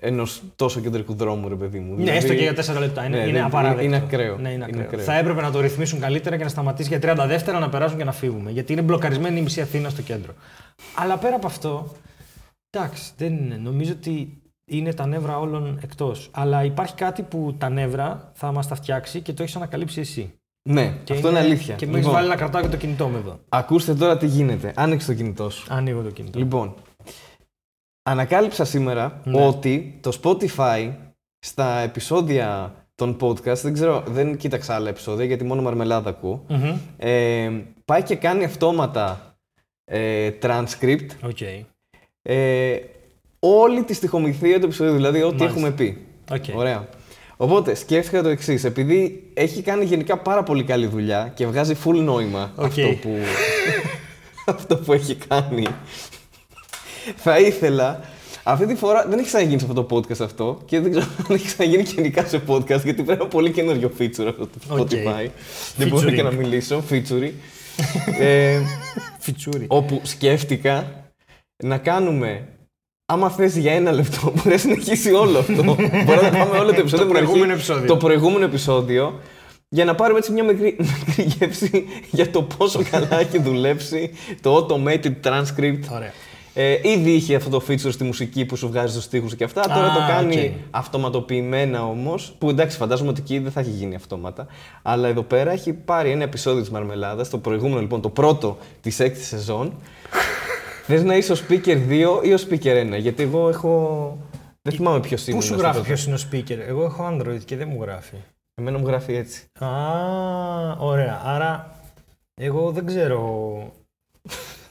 ενός 0.00 0.42
τόσο 0.56 0.80
κεντρικού 0.80 1.14
δρόμου, 1.14 1.48
ρε 1.48 1.54
παιδί 1.54 1.78
μου. 1.78 1.94
Ναι, 1.96 2.10
έστω 2.10 2.34
και 2.34 2.42
για 2.42 2.74
4 2.76 2.78
λεπτά. 2.78 3.04
Είναι, 3.04 3.16
Ναι, 3.16 3.22
είναι 3.22 3.32
δεν- 3.32 3.44
απαράδεκτο. 3.44 3.84
είναι 3.84 3.96
ακραίο. 3.96 4.36
Ναι, 4.38 4.48
είναι 4.48 4.54
Είναι 4.54 4.64
ακραίο. 4.64 4.82
ακραίο. 4.82 5.04
Θα 5.04 5.18
έπρεπε 5.18 5.40
να 5.40 5.50
το 5.50 5.60
ρυθμίσουν 5.60 6.00
καλύτερα 6.00 6.36
και 6.36 6.42
να 6.42 6.48
σταματήσει 6.48 6.88
για 6.88 6.98
30 7.22 7.24
δεύτερα 7.26 7.58
να 7.58 7.68
περάσουν 7.68 7.98
και 7.98 8.04
να 8.04 8.12
φύγουμε. 8.12 8.50
Γιατί 8.50 8.72
είναι 8.72 8.82
μπλοκαρισμένη 8.82 9.38
η 9.38 9.42
μισή 9.42 9.60
Αθήνα 9.60 9.88
στο 9.88 10.02
κέντρο. 10.02 10.32
Αλλά 10.94 11.16
πέρα 11.16 11.36
από 11.36 11.46
αυτό, 11.46 11.92
εντάξει, 12.70 13.12
δεν 13.16 13.36
είναι. 13.36 13.56
Νομίζω 13.56 13.92
ότι 13.92 14.42
είναι 14.70 14.94
τα 14.94 15.06
νεύρα 15.06 15.38
όλων 15.38 15.78
εκτός. 15.82 16.28
Αλλά 16.32 16.64
υπάρχει 16.64 16.94
κάτι 16.94 17.22
που 17.22 17.54
τα 17.58 17.68
νεύρα 17.68 18.30
θα 18.34 18.52
μας 18.52 18.68
τα 18.68 18.74
φτιάξει 18.74 19.20
και 19.20 19.32
το 19.32 19.42
έχεις 19.42 19.56
ανακαλύψει 19.56 20.00
εσύ. 20.00 20.32
Ναι, 20.68 20.96
Και 21.04 21.12
αυτό 21.12 21.28
είναι, 21.28 21.38
αλήθεια. 21.38 21.74
Και 21.74 21.86
με 21.86 21.92
έχεις 21.92 22.04
Λοιπόν, 22.04 22.14
βάλει 22.18 22.28
να 22.28 22.36
κρατάω 22.36 22.62
και 22.62 22.68
το 22.68 22.76
κινητό 22.76 23.08
μου 23.08 23.16
εδώ. 23.16 23.38
Ακούστε 23.48 23.94
τώρα 23.94 24.16
τι 24.16 24.26
γίνεται. 24.26 24.72
Άνοιξε 24.76 25.06
το 25.06 25.14
κινητό 25.14 25.50
σου. 25.50 25.66
Ανοίγω 25.74 26.02
το 26.02 26.10
κινητό. 26.10 26.38
Λοιπόν, 26.38 26.74
ανακάλυψα 28.02 28.64
σήμερα 28.64 29.20
Ναι. 29.24 29.46
ότι 29.46 29.98
το 30.02 30.18
Spotify 30.22 30.92
στα 31.38 31.78
επεισόδια 31.78 32.72
των 32.94 33.16
podcast, 33.20 33.56
δεν 33.62 33.72
ξέρω, 33.72 34.02
δεν 34.08 34.36
κοίταξα 34.36 34.74
άλλα 34.74 34.88
επεισόδια 34.88 35.24
γιατί 35.24 35.44
μόνο 35.44 35.62
μαρμελάδα 35.62 36.10
ακούω, 36.10 36.44
Μμμ. 36.48 36.76
ε, 36.96 37.50
πάει 37.84 38.02
και 38.02 38.16
κάνει 38.16 38.44
αυτόματα 38.44 39.27
ε, 39.88 40.30
transcript 40.42 41.06
Οκ. 41.22 41.40
ε, 42.22 42.76
όλη 43.38 43.82
τη 43.82 43.94
στιχομυθία 43.94 44.58
του 44.58 44.64
επεισοδίου, 44.64 44.94
δηλαδή 44.94 45.22
ό,τι 45.22 45.36
Μάλιστα. 45.36 45.58
έχουμε 45.58 45.70
πει. 45.70 45.98
Οκ. 46.32 46.44
Ωραία. 46.56 46.88
Οπότε 47.36 47.74
σκέφτηκα 47.74 48.22
το 48.22 48.28
εξής. 48.28 48.64
Επειδή 48.64 49.30
έχει 49.34 49.62
κάνει 49.62 49.84
γενικά 49.84 50.18
πάρα 50.18 50.42
πολύ 50.42 50.64
καλή 50.64 50.86
δουλειά 50.86 51.32
και 51.34 51.46
βγάζει 51.46 51.76
full 51.84 51.94
νόημα 51.94 52.52
Οκ. 52.56 52.64
αυτό, 52.64 52.88
που, 53.00 53.16
αυτό 54.54 54.76
που 54.76 54.92
έχει 54.92 55.14
κάνει, 55.14 55.66
θα 57.16 57.38
ήθελα. 57.38 58.00
Αυτή 58.42 58.66
τη 58.66 58.74
φορά 58.74 59.06
δεν 59.08 59.18
έχει 59.18 59.26
ξαναγίνει 59.26 59.60
σε 59.60 59.66
αυτό 59.70 59.84
το 59.84 59.96
podcast 59.96 60.20
αυτό 60.20 60.60
και 60.64 60.80
δεν 60.80 60.90
ξέρω 60.90 61.06
αν 61.18 61.34
έχει 61.34 61.46
ξαναγίνει 61.46 61.82
γενικά 61.82 62.24
σε 62.26 62.42
podcast 62.46 62.66
γιατί 62.66 62.92
πρέπει 62.92 63.06
να 63.06 63.12
είναι 63.14 63.24
πολύ 63.24 63.50
καινούριο 63.50 63.92
feature 63.98 64.26
αυτό 64.28 64.46
το 64.46 64.74
Οκ. 64.74 64.88
Spotify. 64.90 65.26
Δεν 65.76 65.88
μπορώ 65.88 66.08
Featuring. 66.08 66.14
και 66.14 66.22
να 66.22 66.30
μιλήσω. 66.30 66.82
Feature. 66.90 67.30
ε, 68.20 68.60
Φιτσούρι. 69.32 69.66
όπου 69.68 70.00
σκέφτηκα 70.02 70.92
να 71.62 71.78
κάνουμε. 71.78 72.48
Άμα 73.12 73.30
θες 73.30 73.56
για 73.56 73.72
ένα 73.72 73.92
λεπτό, 73.92 74.18
μπορεί 74.36 74.48
να 74.48 74.56
συνεχίσει 74.56 75.12
όλο 75.12 75.38
αυτό. 75.38 75.62
μπορεί 76.04 76.22
να 76.22 76.30
πάμε 76.30 76.58
όλο 76.58 76.72
το 76.72 76.80
επεισόδιο. 76.80 76.84
από 76.84 76.96
την 76.96 77.08
προηγούμενο 77.08 77.52
αρχή, 77.52 77.52
επεισόδιο. 77.52 77.86
Το 77.86 77.96
προηγούμενο 77.96 78.44
επεισόδιο. 78.44 79.20
Για 79.68 79.84
να 79.84 79.94
πάρουμε 79.94 80.18
έτσι 80.18 80.32
μια 80.32 80.44
μικρή, 80.44 80.76
μικρή 81.06 81.22
γεύση 81.22 81.84
για 82.10 82.30
το 82.30 82.42
πόσο 82.42 82.82
καλά 82.90 83.20
έχει 83.20 83.38
δουλέψει 83.38 84.10
το 84.40 84.66
automated 84.66 85.12
transcript. 85.24 85.82
Ωραία. 85.92 86.12
Ε, 86.60 86.78
ήδη 86.82 87.10
είχε 87.10 87.34
αυτό 87.34 87.50
το 87.50 87.62
feature 87.68 87.92
στη 87.92 88.04
μουσική 88.04 88.44
που 88.44 88.56
σου 88.56 88.68
βγάζει 88.68 88.94
τους 88.94 89.04
στίχους 89.04 89.36
και 89.36 89.44
αυτά. 89.44 89.60
Τώρα 89.62 89.86
Α, 89.86 89.94
το 89.94 90.00
κάνει 90.08 90.36
οκ. 90.38 90.52
αυτοματοποιημένα 90.70 91.84
όμως. 91.84 92.34
Που 92.38 92.48
εντάξει, 92.50 92.76
φαντάζομαι 92.76 93.10
ότι 93.10 93.20
εκεί 93.20 93.38
δεν 93.38 93.52
θα 93.52 93.60
έχει 93.60 93.70
γίνει 93.70 93.94
αυτόματα. 93.94 94.46
Αλλά 94.82 95.08
εδώ 95.08 95.22
πέρα 95.22 95.50
έχει 95.50 95.72
πάρει 95.72 96.10
ένα 96.10 96.22
επεισόδιο 96.22 96.60
της 96.60 96.70
Μαρμελάδας, 96.70 97.30
το 97.30 97.38
προηγούμενο 97.38 97.80
λοιπόν, 97.80 98.00
το 98.00 98.08
πρώτο 98.08 98.58
της 98.80 99.00
έκτης 99.00 99.22
σεζόν. 99.24 99.72
Θες 100.86 101.02
να 101.02 101.16
είσαι 101.16 101.32
ο 101.32 101.36
speaker 101.48 101.78
2 101.88 102.20
ή 102.22 102.32
ο 102.32 102.38
speaker 102.48 102.94
1, 102.94 102.98
γιατί 102.98 103.22
εγώ 103.22 103.48
έχω. 103.48 104.16
Δεν 104.62 104.72
θυμάμαι 104.72 105.00
ποιος 105.00 105.26
είναι. 105.26 105.36
Πού 105.36 105.42
σου 105.42 105.54
γράφει 105.54 105.80
ποιος 105.80 106.06
είναι 106.06 106.14
ο 106.14 106.18
speaker; 106.32 106.58
Εγώ 106.68 106.84
έχω 106.84 107.08
Android 107.12 107.40
και 107.44 107.56
δεν 107.56 107.68
μου 107.70 107.82
γράφει. 107.82 108.16
Εμένα 108.54 108.78
μου 108.78 108.86
γράφει 108.86 109.14
έτσι. 109.14 109.44
Α, 109.58 109.68
ωραία. 110.78 111.20
Άρα, 111.24 111.80
εγώ 112.34 112.70
δεν 112.70 112.86
ξέρω. 112.86 113.22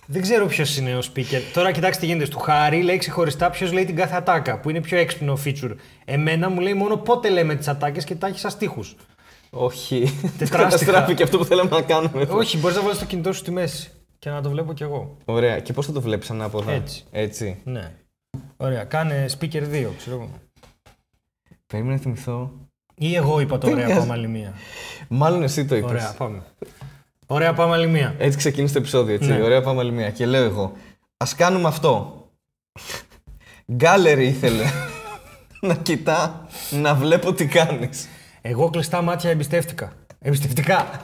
Δεν 0.08 0.22
ξέρω 0.22 0.46
ποιος 0.46 0.78
είναι 0.78 0.96
ο 0.96 1.00
speaker. 1.14 1.42
Τώρα 1.54 1.72
κοιτάξτε 1.72 2.02
τι 2.02 2.06
γίνεται. 2.06 2.30
Του 2.30 2.40
Χάρη 2.40 2.82
λέει 2.82 2.98
ξεχωριστά 2.98 3.50
ποιος 3.50 3.72
λέει 3.72 3.86
την 3.86 3.96
κάθε 3.96 4.16
ατάκα, 4.16 4.60
που 4.60 4.70
είναι 4.70 4.82
πιο 4.82 4.98
έξυπνο 4.98 5.38
feature. 5.46 5.76
Εμένα 6.06 6.50
μου 6.50 6.60
λέει 6.60 6.74
μόνο 6.74 6.98
πότε 6.98 7.30
λέμε 7.30 7.56
τις 7.56 7.68
ατάκες 7.68 8.04
και 8.04 8.16
τα 8.16 8.28
έχει 8.28 8.40
σαν 8.40 8.52
στίχους. 8.52 8.96
Όχι. 9.50 10.20
Τετράστιχα. 10.22 10.58
Καταστράφηκε 10.64 11.24
αυτό 11.24 11.38
που 11.38 11.46
θέλαμε 11.46 11.70
να 11.70 11.82
κάνουμε. 11.82 12.22
εδώ. 12.22 12.38
Όχι, 12.38 12.58
μπορείς 12.58 12.76
να 12.76 12.82
βάλεις 12.82 13.00
το 13.00 13.06
κινητό 13.06 13.34
σου 13.34 13.40
στη 13.40 13.52
μέση 13.52 13.92
και 14.20 14.30
να 14.30 14.42
το 14.42 14.50
βλέπω 14.50 14.74
κι 14.74 14.84
εγώ. 14.84 15.18
Ωραία. 15.26 15.60
Και 15.60 15.74
πώς 15.74 15.86
θα 15.86 15.92
το 15.92 16.02
βλέπεις 16.02 16.30
ανάποδα; 16.30 16.72
Έτσι. 16.72 17.04
έτσι. 17.12 17.58
Ναι. 17.64 17.92
Ωραία, 18.58 18.84
κάνε 18.84 19.26
speaker 19.40 19.64
2, 19.72 19.88
ξέρω 19.98 20.16
εγώ. 20.16 20.30
Περίμενα 21.68 21.96
να 21.96 22.02
θυμηθώ. 22.02 22.52
Ή 22.96 23.16
εγώ 23.16 23.40
είπα 23.40 23.58
το 23.58 23.70
ωραία, 23.70 23.86
νοιάζει. 23.86 24.00
πάμε 24.00 24.14
άλλη 24.14 24.28
μία. 24.28 24.54
Μάλλον 25.08 25.44
εσύ 25.44 25.66
το 25.66 25.76
είπες. 25.76 25.90
Ωραία, 25.90 26.14
πάμε. 26.18 26.44
Ωραία, 27.28 27.54
πάμε 27.54 27.74
άλλη 27.74 27.88
μία. 27.88 28.16
Έτσι 28.18 28.38
ξεκίνησε 28.38 28.74
το 28.74 28.80
επεισόδιο, 28.80 29.14
έτσι. 29.14 29.30
Ναι. 29.30 29.42
Ωραία, 29.42 29.62
πάμε 29.62 29.80
άλλη 29.80 29.92
μία. 29.92 30.10
Και 30.10 30.26
λέω 30.26 30.44
εγώ, 30.44 30.74
ας 31.18 31.36
κάνουμε 31.36 31.68
αυτό. 31.68 32.22
Γκάλερι 33.74 34.26
ήθελε 34.26 34.64
να 35.62 35.74
κοιτά, 35.74 36.48
να 36.70 36.96
βλέπω 36.96 37.34
τι 37.34 37.46
κάνεις. 37.46 38.08
Εγώ 38.42 38.70
κλειστά 38.70 39.02
μάτια 39.02 39.30
εμπιστεύτηκα. 39.30 39.92
Εμπιστευτικά. 40.20 41.02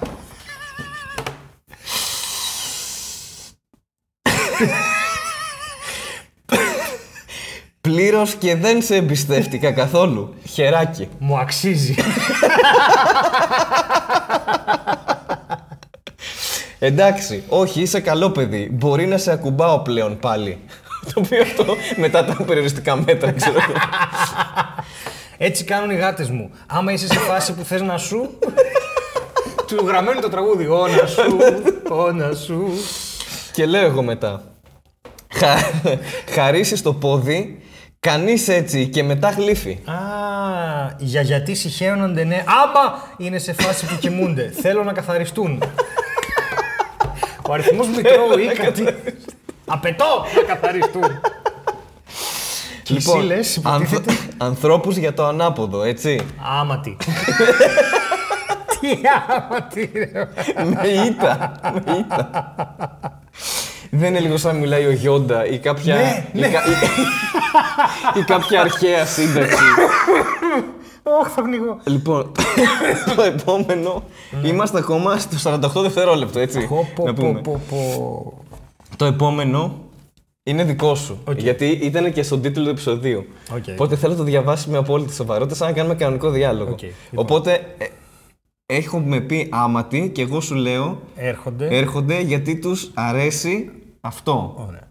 Πλήρως 7.81 8.36
και 8.36 8.55
δεν 8.55 8.81
σε 8.81 8.95
εμπιστεύτηκα 8.95 9.71
καθόλου. 9.71 10.33
Χεράκι. 10.47 11.09
Μου 11.19 11.38
αξίζει. 11.38 11.95
Εντάξει, 16.86 17.43
όχι, 17.48 17.82
είσαι 17.82 18.00
καλό 18.00 18.30
παιδί. 18.30 18.69
Μπορεί 18.72 19.06
να 19.06 19.17
σε 19.17 19.32
ακουμπάω 19.32 19.80
πλέον 19.80 20.19
πάλι. 20.19 20.60
Το 21.13 21.22
οποίο 21.26 21.41
αυτό 21.41 21.65
μετά 21.96 22.26
τα 22.26 22.43
περιοριστικά 22.43 22.96
μέτρα, 22.96 23.32
ξέρω 23.32 23.58
εγώ. 23.58 23.74
Έτσι 25.38 25.63
κάνουν 25.63 25.89
οι 25.89 25.96
γάτες 25.96 26.30
μου. 26.30 26.52
Άμα 26.67 26.91
είσαι 26.91 27.08
σε 27.08 27.19
φάση 27.19 27.54
που 27.54 27.63
θες 27.63 27.82
να 27.82 27.98
σου... 27.98 28.39
του 29.67 29.86
γραμμένο 29.88 30.19
το 30.19 30.30
τραγούδι. 30.30 30.67
Ω 30.67 30.88
να 30.88 31.08
σου, 31.08 31.38
ω 31.89 32.12
να 32.12 32.34
σου. 32.34 32.67
Και 33.52 33.65
λέω 33.65 33.86
εγώ 33.86 34.02
μετά. 34.02 34.41
Χα... 35.34 35.48
Χαρίσεις 36.34 36.82
το 36.82 36.93
πόδι, 36.93 37.62
κανείς 38.00 38.48
έτσι 38.48 38.88
και 38.88 39.04
μετά 39.04 39.30
γλύφει. 39.30 39.80
Α, 39.86 39.96
για 40.98 41.22
γιατί 41.22 41.56
συχαίωνονται, 41.56 42.24
ναι. 42.24 42.43
Άμα 42.48 43.08
είναι 43.17 43.38
σε 43.38 43.54
φάση 43.54 43.86
που 43.86 43.98
κοιμούνται. 44.00 44.54
Θέλω 44.62 44.84
να 44.84 44.93
καθαριστούν. 44.93 45.63
Ο 47.49 47.53
αριθμός 47.53 47.88
μητρώου 47.88 48.38
ή 48.39 48.45
κάτι. 48.45 48.84
Απαιτώ 49.65 50.25
να 50.36 50.53
καθαριστούν. 50.53 51.19
Κυσίλες, 52.84 53.56
υποτίθεται. 53.56 54.12
ανθ- 54.12 54.43
ανθρώπους 54.43 54.97
για 54.97 55.13
το 55.13 55.25
ανάποδο, 55.25 55.84
έτσι. 55.84 56.19
Άματι. 56.60 56.97
Τι 58.79 58.89
άματι, 59.29 59.91
ρε. 59.93 60.27
με 60.63 60.88
ήττα, 60.88 61.51
με 61.86 61.97
ήττα. 61.97 62.53
Δεν 63.89 64.10
είναι 64.10 64.19
λίγο 64.19 64.38
σαν 64.38 64.53
να 64.53 64.60
μιλάει 64.62 64.86
ο 64.86 64.91
Γιόντα 64.91 65.45
ή 65.45 65.60
κάποια, 65.60 65.95
Ναι, 65.95 66.25
ή, 66.34 66.41
κα- 66.41 66.63
ή- 66.65 68.19
ή 68.19 68.23
κάποια 68.23 68.62
αρχαία 68.62 69.06
σύνταξη. 69.06 69.58
Ωχ, 71.04 71.28
θα 71.34 71.42
πνιγώ. 71.44 71.78
λοιπόν, 71.86 72.32
το 73.16 73.22
επόμενο, 73.22 74.04
είμαστε 74.44 74.78
ακόμα 74.78 75.18
στο 75.18 75.52
48 75.78 75.82
δευτερόλεπτο, 75.82 76.39
έτσι. 76.39 76.68
Πω, 76.68 76.88
πω, 76.96 77.06
να 77.06 77.13
πω, 77.13 77.22
πούμε. 77.28 77.42
πω, 77.42 77.62
πω. 77.70 78.34
Το 78.98 79.06
επόμενο 79.06 79.78
είναι 80.44 80.63
δικό 80.63 80.96
σου. 80.96 81.18
Οκ. 81.28 81.39
Γιατί 81.39 81.66
ήταν 81.66 82.13
και 82.13 82.24
στον 82.24 82.42
τίτλο 82.42 82.63
του 82.63 82.70
επεισοδίου. 82.70 83.26
Οκ. 83.56 83.63
Οπότε 83.74 83.96
θέλω 83.96 84.12
να 84.12 84.18
το 84.18 84.24
διαβάσει 84.24 84.70
με 84.70 84.78
απόλυτη 84.78 85.13
σοβαρότητα, 85.13 85.56
σαν 85.56 85.68
να 85.68 85.74
κάνουμε 85.74 85.96
κανονικό 85.96 86.30
διάλογο. 86.30 86.72
Οκ, 86.72 86.82
λοιπόν. 86.82 86.96
Οπότε 87.16 87.54
ε, 87.78 87.86
έχουμε 88.66 89.20
πει 89.20 89.50
άματι 89.52 90.10
και 90.13 90.22
εγώ 90.22 90.42
σου 90.42 90.56
λέω 90.56 91.00
Έρχονται. 91.16 91.68
έρχονται 91.78 92.20
γιατί 92.22 92.60
τους 92.60 92.92
αρέσει 92.94 93.72
αυτό. 94.02 94.54
Ωραία. 94.68 94.88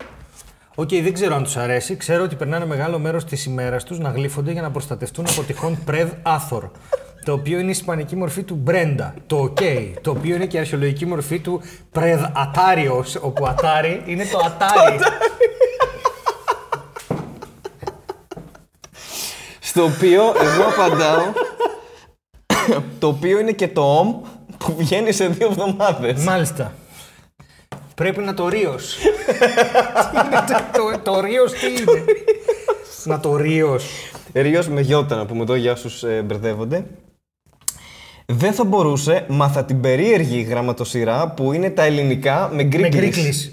Οκ, 0.75 0.89
δεν 0.89 1.13
ξέρω 1.13 1.35
αν 1.35 1.43
τους 1.43 1.57
αρέσει. 1.57 1.97
Ξέρω 1.97 2.25
ότι 2.25 2.35
περνάνε 2.35 2.67
μεγάλο 2.67 2.99
μέρος 2.99 3.25
της 3.25 3.45
ημέρας 3.45 3.85
τους 3.85 3.99
να 3.99 4.09
γλείφονται 4.09 4.53
για 4.53 4.63
να 4.63 4.71
προστατευτούν 4.71 5.27
από 5.31 5.43
τυχόν 5.43 5.79
πρεδ 5.85 6.13
άθορ. 6.23 6.71
Το 7.25 7.33
οποίο 7.33 7.59
είναι 7.59 7.67
η 7.67 7.71
ισπανική 7.71 8.17
μορφή 8.17 8.43
του 8.43 8.55
Μπρέντα. 8.55 9.15
Το 9.27 9.53
OK. 9.57 9.93
Το 10.01 10.11
οποίο 10.11 10.35
είναι 10.35 10.47
και 10.47 10.57
η 10.57 10.61
αρχαιολογική 10.61 11.07
μορφή 11.07 11.39
του 11.39 11.63
πρεδ 11.91 12.25
ατάριο. 12.33 13.05
Όπου 13.21 13.47
ατάρι 13.47 14.03
είναι 14.07 14.25
το 14.25 14.39
ατάρι. 14.39 14.99
Στο 19.61 19.85
οποίο 19.85 20.23
εγώ 20.23 20.63
απαντάω. 20.77 21.23
το 22.99 23.07
οποίο 23.07 23.39
είναι 23.39 23.53
και 23.53 23.69
το 23.69 23.99
ομ 23.99 24.21
που 24.59 24.75
βγαίνει 24.77 25.13
σε 25.13 25.29
δύο 25.29 25.47
εβδομάδες. 25.47 26.25
Μάλιστα. 26.25 26.73
Πρέπει 27.95 28.21
να 28.21 28.35
το 28.35 28.49
ρίος. 28.49 28.97
τι 30.11 30.17
είναι 30.27 30.45
το, 30.47 30.81
το, 30.93 30.99
το 31.13 31.21
ρίος 31.21 31.53
τι 31.53 31.67
είναι; 31.67 32.05
να 33.05 33.21
το 33.21 33.37
ρίως. 33.37 33.85
Ρίος 34.33 34.69
με 34.69 34.81
γιώτα 34.81 35.17
να 35.17 35.27
πούμε 35.27 35.43
εδώ 35.43 35.55
για 35.55 35.73
όσους 35.73 36.03
ε, 36.03 36.23
μπερδεύονται. 36.23 36.85
Δεν 38.27 38.53
θα 38.53 38.65
μπορούσε, 38.65 39.25
μάθα 39.29 39.65
την 39.65 39.81
περίεργη 39.81 40.41
γραμματοσυρά 40.41 41.29
που 41.31 41.53
είναι 41.53 41.71
τα 41.71 41.83
ελληνικά 41.83 42.49
με 42.49 42.57
Με 42.57 42.63
γκρίκλις. 42.65 42.95
γκρίκλις. 43.01 43.53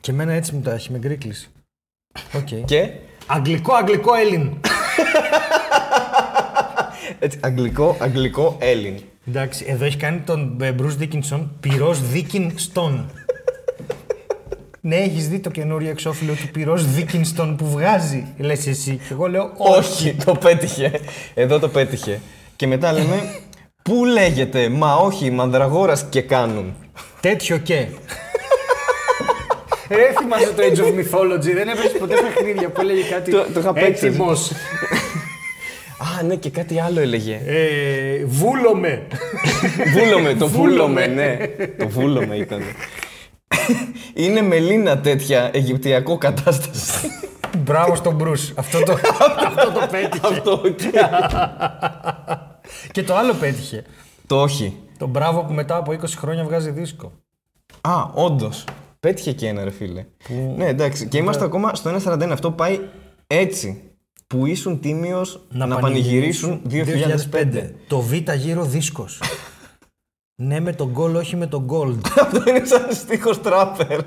Και 0.00 0.10
εμένα 0.10 0.32
έτσι 0.32 0.54
μου 0.54 0.60
τα 0.60 0.72
έχει, 0.72 0.92
με 0.92 0.98
γκρίκλις. 0.98 1.50
Οκ. 2.36 2.64
Και; 2.64 2.90
Αγγλικό, 3.26 3.74
αγγλικό, 3.74 4.14
Έλλην. 4.14 4.52
έτσι, 7.18 7.38
αγγλικό, 7.42 7.96
αγγλικό, 8.00 8.56
Έλλην. 8.60 9.00
Εντάξει, 9.28 9.64
εδώ 9.68 9.84
έχει 9.84 9.96
κάνει 9.96 10.18
τον 10.18 10.56
ε, 10.62 10.74
Bruce 10.78 11.02
Dickinson 11.02 11.46
πυρός 11.60 12.00
Dickinson. 12.14 13.04
Ναι, 14.84 14.96
έχεις 14.96 15.28
δει 15.28 15.38
το 15.38 15.50
καινούριο 15.50 15.90
εξώφυλλο 15.90 16.32
του 16.32 16.48
πυρός 16.52 16.84
Dickinson 16.96 17.54
που 17.58 17.70
βγάζει, 17.70 18.26
λες 18.38 18.66
εσύ. 18.66 18.96
Και 19.08 19.12
εγώ 19.12 19.26
λέω 19.26 19.52
όχι. 19.56 19.78
Όχι, 19.78 20.16
το 20.24 20.34
πέτυχε. 20.34 21.00
Εδώ 21.34 21.58
το 21.58 21.68
πέτυχε. 21.68 22.20
Και 22.56 22.66
μετά 22.66 22.92
λέμε, 22.92 23.34
πού 23.82 24.04
λέγεται, 24.04 24.68
μα 24.68 24.94
όχι, 24.94 25.30
μανδραγόρας 25.30 26.04
και 26.08 26.20
κάνουν. 26.22 26.74
Τέτοιο 27.20 27.58
και. 27.58 27.86
Ρε 29.88 30.12
θυμάσαι 30.18 30.52
το 30.52 30.62
Age 30.62 30.78
of 30.78 30.98
Mythology, 30.98 31.54
δεν 31.54 31.68
έπαιζες 31.68 31.92
ποτέ 31.98 32.14
παιχνίδια 32.14 32.68
που 32.68 32.80
έλεγε 32.80 33.02
κάτι 33.02 33.30
Το- 33.30 33.46
το 33.54 33.60
είχα 33.60 33.72
παίξει. 33.72 34.06
έτοιμος. 34.06 34.50
Α, 36.18 36.22
ναι, 36.22 36.34
και 36.34 36.50
κάτι 36.50 36.80
άλλο 36.80 37.00
έλεγε. 37.00 37.40
Ε, 37.46 38.24
βούλομαι. 38.24 39.02
Βούλομαι, 39.98 40.34
το 40.34 40.48
βούλομαι, 40.48 41.02
Βούλομαι. 41.02 41.06
ναι. 41.06 41.36
Το 41.78 41.88
βούλομαι 41.88 42.36
ήταν. 42.36 42.62
Είναι 44.14 44.42
μελίνα 44.42 45.00
τέτοια 45.00 45.50
αιγυπτιακό 45.52 46.18
κατάσταση. 46.18 47.10
Μπράβο 47.58 47.94
στον 47.94 48.18
Bruce. 48.22 48.52
Αυτό 48.54 48.82
το, 48.82 48.92
αυτό 49.46 49.72
το 49.72 49.86
πέτυχε. 49.90 50.26
Αυτό, 50.26 50.52
οκ. 50.52 50.80
Και 52.92 53.02
το 53.02 53.16
άλλο 53.16 53.34
πέτυχε. 53.34 53.84
Το 54.26 54.40
όχι. 54.40 54.76
Το 54.98 55.06
μπράβο 55.06 55.44
που 55.44 55.52
μετά 55.52 55.76
από 55.76 55.92
20 55.92 56.04
χρόνια 56.16 56.44
βγάζει 56.44 56.70
δίσκο. 56.70 57.12
Α, 57.80 57.92
όντως. 58.14 58.64
Πέτυχε 59.00 59.32
και 59.32 59.46
ένα, 59.46 59.64
ρε 59.64 59.70
φίλε. 59.70 60.04
Ναι, 60.56 60.66
εντάξει. 60.66 61.08
Και 61.08 61.18
είμαστε 61.18 61.44
ακόμα 61.44 61.74
στο 61.74 61.96
1.41. 62.04 62.28
Αυτό 62.30 62.50
πάει 62.50 62.80
έτσι. 63.26 63.82
Που 64.26 64.46
ήσουν 64.46 64.80
τίμιος 64.80 65.46
να, 65.48 65.78
πανηγυρίσουν 65.78 66.62
2005. 66.70 67.70
Το 67.88 68.00
β 68.00 68.12
γύρο 68.36 68.64
δίσκος. 68.64 69.20
Ναι 70.34 70.60
με 70.60 70.72
τον 70.72 70.88
γκολ, 70.90 71.14
όχι 71.16 71.36
με 71.36 71.46
τον 71.46 71.66
gold. 71.70 71.98
Αυτό 72.22 72.42
είναι 72.50 72.64
σαν 72.64 72.86
στίχος 72.90 73.40
τράπερ. 73.40 74.00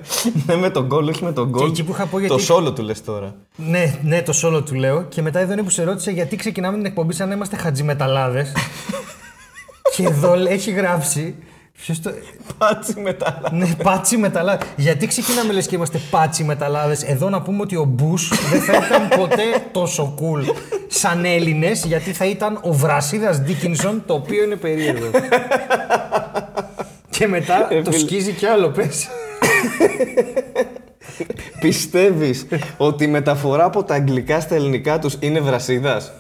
ναι, 0.46 0.56
με 0.56 0.70
τον 0.70 0.86
γκολ, 0.86 1.08
όχι 1.08 1.24
με 1.24 1.32
τον 1.32 1.50
γκολ. 1.50 1.68
εκεί 1.70 1.84
που 1.84 1.92
είχα 1.92 2.06
πω 2.06 2.20
γιατί- 2.20 2.34
Το 2.34 2.40
σόλο 2.40 2.74
του 2.74 2.82
λες 2.82 3.04
τώρα. 3.04 3.36
ναι, 3.56 4.00
ναι, 4.04 4.22
το 4.22 4.34
σόλο 4.34 4.64
του 4.64 4.74
λέω. 4.76 5.04
Και 5.04 5.22
μετά 5.22 5.40
εδώ 5.40 5.54
είναι 5.54 5.64
που 5.64 5.70
σε 5.70 5.84
ρώτησε 5.84 6.12
γιατί 6.12 6.36
ξεκινάμε 6.36 6.78
την 6.78 6.86
εκπομπή 6.86 7.14
σαν 7.14 7.28
να 7.28 7.34
είμαστε 7.36 7.56
χατζιμεταλλάδες. 7.56 8.52
και 9.96 10.04
εδώ 10.04 10.34
έχει 10.34 10.72
γράψει. 10.72 11.36
Ποιος 11.82 12.02
το... 12.02 12.12
Πάτσι 12.58 13.00
μετά. 13.00 13.42
Ναι, 13.52 13.68
πάτσι 13.84 14.18
μεταλλάδε. 14.18 14.66
Γιατί 14.76 15.08
ξεκινάμε 15.08 15.54
λες 15.54 15.68
και 15.68 15.76
είμαστε 15.76 16.00
πάτσι 16.10 16.44
μεταλλάδε. 16.44 16.98
Εδώ 17.06 17.30
να 17.30 17.42
πούμε 17.42 17.62
ότι 17.62 17.76
ο 17.76 17.84
Μπούς 17.84 18.32
δεν 18.52 18.62
θα 18.62 18.74
ήταν 18.86 19.08
ποτέ 19.20 19.44
τόσο 19.72 20.16
cool 20.20 20.56
σαν 20.88 21.26
Έλληνες, 21.26 21.86
γιατί 21.86 22.14
θα 22.14 22.26
ήταν 22.26 22.60
ο 22.62 22.74
Βρασίδας 22.74 23.40
Ντίκινσον, 23.40 24.04
το 24.06 24.14
οποίο 24.14 24.44
είναι 24.44 24.56
περίεργο. 24.56 25.10
και 27.10 27.28
μετά 27.28 27.68
το 27.84 27.92
φίλε. 27.92 27.98
σκίζει 28.06 28.32
κι 28.32 28.46
άλλο, 28.46 28.70
πες. 28.70 29.08
Πιστεύεις 31.60 32.46
ότι 32.78 33.04
η 33.04 33.08
μεταφορά 33.08 33.64
από 33.66 33.84
τα 33.84 33.94
αγγλικά 33.94 34.40
στα 34.40 34.56
ελληνικά 34.56 35.00
τους 35.00 35.18
είναι 35.20 35.40
βρασίδας; 35.40 36.12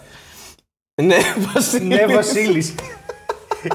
Ναι, 1.01 1.17
Βασίλης. 1.53 1.87
ναι, 1.87 2.05
Βασίλης. 2.15 2.75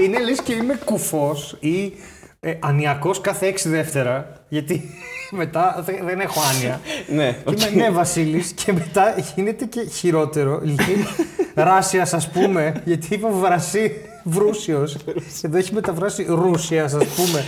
Είναι 0.01 0.19
λες 0.19 0.41
και 0.43 0.53
είμαι 0.53 0.79
κουφός 0.85 1.57
ή 1.61 1.93
ε, 2.41 2.55
ανιακός 2.61 3.21
κάθε 3.21 3.47
έξι 3.47 3.69
δεύτερα, 3.69 4.33
γιατί 4.49 4.91
μετά 5.41 5.83
δε- 5.87 6.03
δεν 6.05 6.21
έχω 6.21 6.41
άνοια. 6.55 6.81
Ναι, 7.09 7.37
Και 7.55 7.69
Είμαι 7.73 7.83
ναι, 7.83 7.91
Βασίλης, 7.91 8.53
και 8.65 8.73
μετά 8.73 9.15
γίνεται 9.37 9.65
και 9.65 9.81
χειρότερο. 9.85 10.61
Λέει 10.63 11.07
Ράσιας, 11.55 12.15
ας 12.15 12.29
πούμε, 12.29 12.83
γιατί 12.85 13.15
είπα 13.15 13.29
βρασί 13.31 13.93
βρούσιος. 14.25 14.97
Εδώ 15.43 15.57
έχει 15.57 15.75
μεταφράσει 15.75 16.27
Ρούσιας, 16.29 16.95
ας 16.95 17.05
πούμε. 17.07 17.45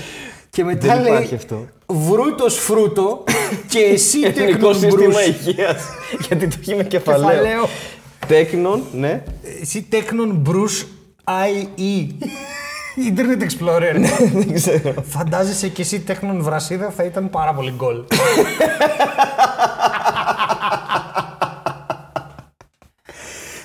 Και 0.51 0.65
μετά 0.65 0.87
Δεν 0.95 1.03
λέει 1.03 1.13
υπάρχει 1.13 1.35
αυτό. 1.35 1.67
Βρούτος 1.87 2.55
φρούτο 2.59 3.25
και 3.69 3.79
εσύ 3.79 4.19
Εθνικό 4.25 4.47
τέκνον 4.53 4.75
σύστημα 4.75 4.97
μπρούς. 5.09 5.27
υγείας. 5.27 5.83
Γιατί 6.29 6.47
το 6.49 6.57
έχει 6.61 6.75
με 6.75 6.85
κεφαλαίο. 6.85 7.29
Κεφαλαίο. 7.31 7.69
Τέκνον, 8.29 8.83
ναι. 8.93 9.23
Εσύ 9.61 9.87
τέκνον 9.89 10.31
μπρούς 10.35 10.87
IE. 11.25 12.15
Internet 12.97 13.43
Explorer. 13.43 13.95
Δεν 14.33 14.53
ξέρω. 14.53 14.95
Φαντάζεσαι 15.03 15.69
και 15.69 15.83
εσύ 15.83 16.01
τέχνον 16.01 16.43
βρασίδα 16.43 16.91
θα 16.91 17.05
ήταν 17.05 17.31
πάρα 17.31 17.55
πολύ 17.55 17.73
γκολ. 17.77 18.05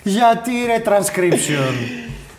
Γιατί 0.03 0.51
ρε 0.65 0.81
transcription; 0.85 1.73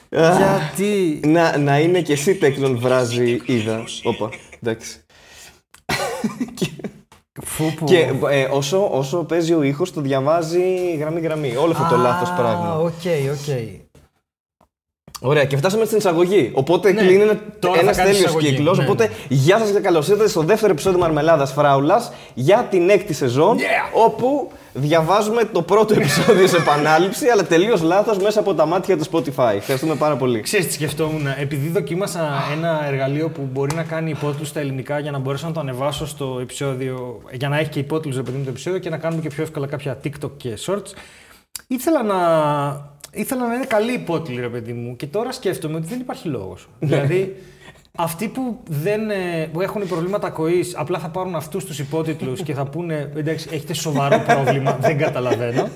Γιατί; 0.09 1.21
Να, 1.27 1.59
να 1.59 1.79
είναι 1.79 2.01
και 2.01 2.13
εσύ 2.13 2.35
τέκνον 2.35 2.79
βράζει 2.79 3.41
είδα. 3.45 3.85
Όπα, 4.03 4.29
εντάξει. 4.63 4.99
Φου 7.45 7.75
που. 7.75 7.85
Και 7.85 8.13
ε, 8.31 8.45
όσο, 8.51 8.89
όσο 8.93 9.25
παίζει 9.25 9.53
ο 9.55 9.63
ήχος 9.63 9.93
το 9.93 10.01
διαβάζει 10.01 10.97
γραμμή-γραμμή. 10.99 11.57
Όλο 11.57 11.73
αυτό 11.73 11.95
το 11.95 11.97
λάθος 11.97 12.29
Α, 12.29 12.35
πράγμα. 12.35 12.77
Οκ, 12.77 12.93
οκ. 13.33 13.49
Ωραία, 15.21 15.45
και 15.45 15.57
φτάσαμε 15.57 15.85
στην 15.85 15.99
εισαγωγή. 15.99 16.51
Οπότε 16.55 16.93
Ναι, 16.93 17.01
κλείνει 17.01 17.23
ένα 17.23 17.41
τώρα 17.59 17.75
θα 17.75 17.81
ένας 17.81 17.97
κάνεις 17.97 18.13
τέλειος 18.13 18.31
εισαγωγή. 18.31 18.49
κύκλος. 18.55 18.79
Ναι, 18.79 18.85
Οπότε, 18.85 19.05
ναι. 19.07 19.13
γεια 19.29 19.59
σας 19.59 19.71
και 19.71 19.79
καλώς 19.81 20.09
ήρθατε 20.09 20.29
στο 20.29 20.43
δεύτερο 20.43 20.73
επεισόδιο 20.73 20.99
Μαρμελάδας 20.99 21.53
Φράουλας 21.53 22.13
για 22.35 22.67
την 22.71 22.91
έκτη 22.91 23.13
σεζόν, 23.13 23.57
Yeah! 23.59 23.91
όπου 24.07 24.51
διαβάζουμε 24.73 25.45
το 25.53 25.63
πρώτο 25.63 25.95
επεισόδιο 25.95 26.47
σε 26.47 26.57
επανάληψη, 26.57 27.29
αλλά 27.29 27.45
τελείως 27.45 27.83
λάθος 27.83 28.19
μέσα 28.19 28.41
από 28.41 28.55
τα 28.55 28.67
μάτια 28.67 28.97
του 28.99 29.05
Spotify. 29.13 29.53
Ευχαριστούμε 29.57 29.95
πάρα 29.95 30.17
πολύ. 30.17 30.41
Ξέρεις 30.41 30.67
τι 30.67 30.73
σκεφτόμουν, 30.73 31.27
επειδή 31.41 31.69
δοκίμασα 31.69 32.43
ένα 32.53 32.85
εργαλείο 32.87 33.29
που 33.29 33.49
μπορεί 33.53 33.75
να 33.75 33.83
κάνει 33.83 34.11
υπότιτλους 34.11 34.49
στα 34.49 34.61
ελληνικά 34.61 34.99
για 34.99 35.11
να 35.11 35.19
μπορέσω 35.19 35.47
να 35.47 35.53
το 35.53 35.61
ανεβάσω 35.61 36.07
στο 36.07 36.39
επεισόδιο, 36.41 37.23
για 37.33 37.49
να 37.49 37.59
έχει 37.59 37.69
και 37.69 37.79
υπότιτλους 37.79 38.17
ρε 38.17 38.23
παιδί 38.23 38.37
μου 38.37 38.45
το 38.45 38.51
επεισόδιο 38.51 38.79
και 38.79 38.91
να 38.91 38.97
κάνουμε 38.97 39.23
και 39.23 39.29
πιο 39.29 39.43
εύκολα 39.43 39.67
κάποια 39.67 39.99
TikTok 40.05 40.31
και 40.37 40.59
Shorts, 40.67 40.93
ήθελα 41.67 42.03
να, 42.03 42.17
ήθελα 43.13 43.47
να 43.47 43.55
είναι 43.55 43.65
καλή 43.65 43.93
υπότιτλοι 43.93 44.41
ρε 44.41 44.49
παιδί 44.49 44.73
μου 44.73 44.97
και 44.97 45.07
τώρα 45.07 45.33
σκέφτομαι 45.33 45.77
ότι 45.77 45.87
δεν 45.87 46.01
υπάρχει 46.01 46.29
λόγος. 46.29 46.69
δηλαδή, 46.79 47.37
αυτοί 48.01 48.29
που, 48.29 48.59
δεν, 48.69 49.11
ε, 49.11 49.49
που 49.53 49.61
έχουν 49.61 49.89
προβλήματα 49.89 50.27
ακοής 50.27 50.77
απλά 50.77 50.99
θα 50.99 51.09
πάρουν 51.09 51.35
αυτούς 51.35 51.65
τους 51.65 51.79
υπότιτλους 51.79 52.43
και 52.43 52.55
θα 52.55 52.65
πούνε 52.65 53.13
εντάξει 53.17 53.49
έχετε 53.53 53.75
σοβαρό 53.75 54.23
πρόβλημα, 54.27 54.79
δεν 54.81 54.99
καταλαβαίνω. 54.99 55.69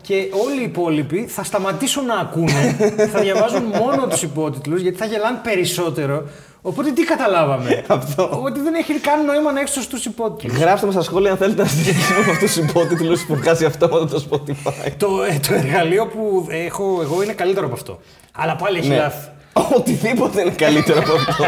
Και 0.00 0.14
όλοι 0.46 0.60
οι 0.60 0.64
υπόλοιποι 0.64 1.26
θα 1.26 1.44
σταματήσουν 1.44 2.04
να 2.04 2.14
ακούνε, 2.14 2.76
θα 3.12 3.20
διαβάζουν 3.20 3.62
μόνο 3.64 4.06
τους 4.06 4.22
υπότιτλους 4.22 4.80
γιατί 4.80 4.96
θα 4.96 5.06
γελάνε 5.06 5.40
περισσότερο. 5.42 6.28
Οπότε 6.66 6.90
τι 6.92 7.02
καταλάβαμε; 7.04 7.84
Αυτό. 7.98 8.40
Ότι 8.44 8.60
δεν 8.60 8.74
έχει 8.74 8.92
καν 9.00 9.24
νόημα 9.24 9.52
να 9.52 9.60
έχεις 9.60 9.72
σωστούς 9.72 10.04
υπότιτλους. 10.04 10.58
Γράψτε 10.58 10.86
μας 10.86 10.94
στα 10.94 11.02
σχόλια 11.04 11.30
αν 11.30 11.36
θέλετε 11.36 11.62
να 11.62 11.68
συζητήσουμε 11.68 12.18
με 12.26 12.30
αυτούς 12.32 12.52
τους 12.54 12.64
υπότιτλους 12.68 13.24
που 13.26 13.34
βγάζει 13.36 13.64
αυτόματα 13.64 14.06
το 14.06 14.24
Spotify. 14.30 14.90
το, 14.96 15.22
ε, 15.22 15.38
το 15.48 15.54
εργαλείο 15.54 16.06
που 16.06 16.46
έχω 16.50 16.98
εγώ 17.02 17.22
είναι 17.22 17.32
καλύτερο 17.32 17.66
από 17.66 17.74
αυτό. 17.74 17.98
Αλλά 18.32 18.56
πάλι 18.56 18.78
έχει 18.78 18.88
Ναι. 18.88 18.96
λάθη. 18.96 19.28
Οτιδήποτε 19.76 20.40
είναι 20.40 20.50
καλύτερο 20.50 20.98
από 20.98 21.12
αυτό. 21.12 21.44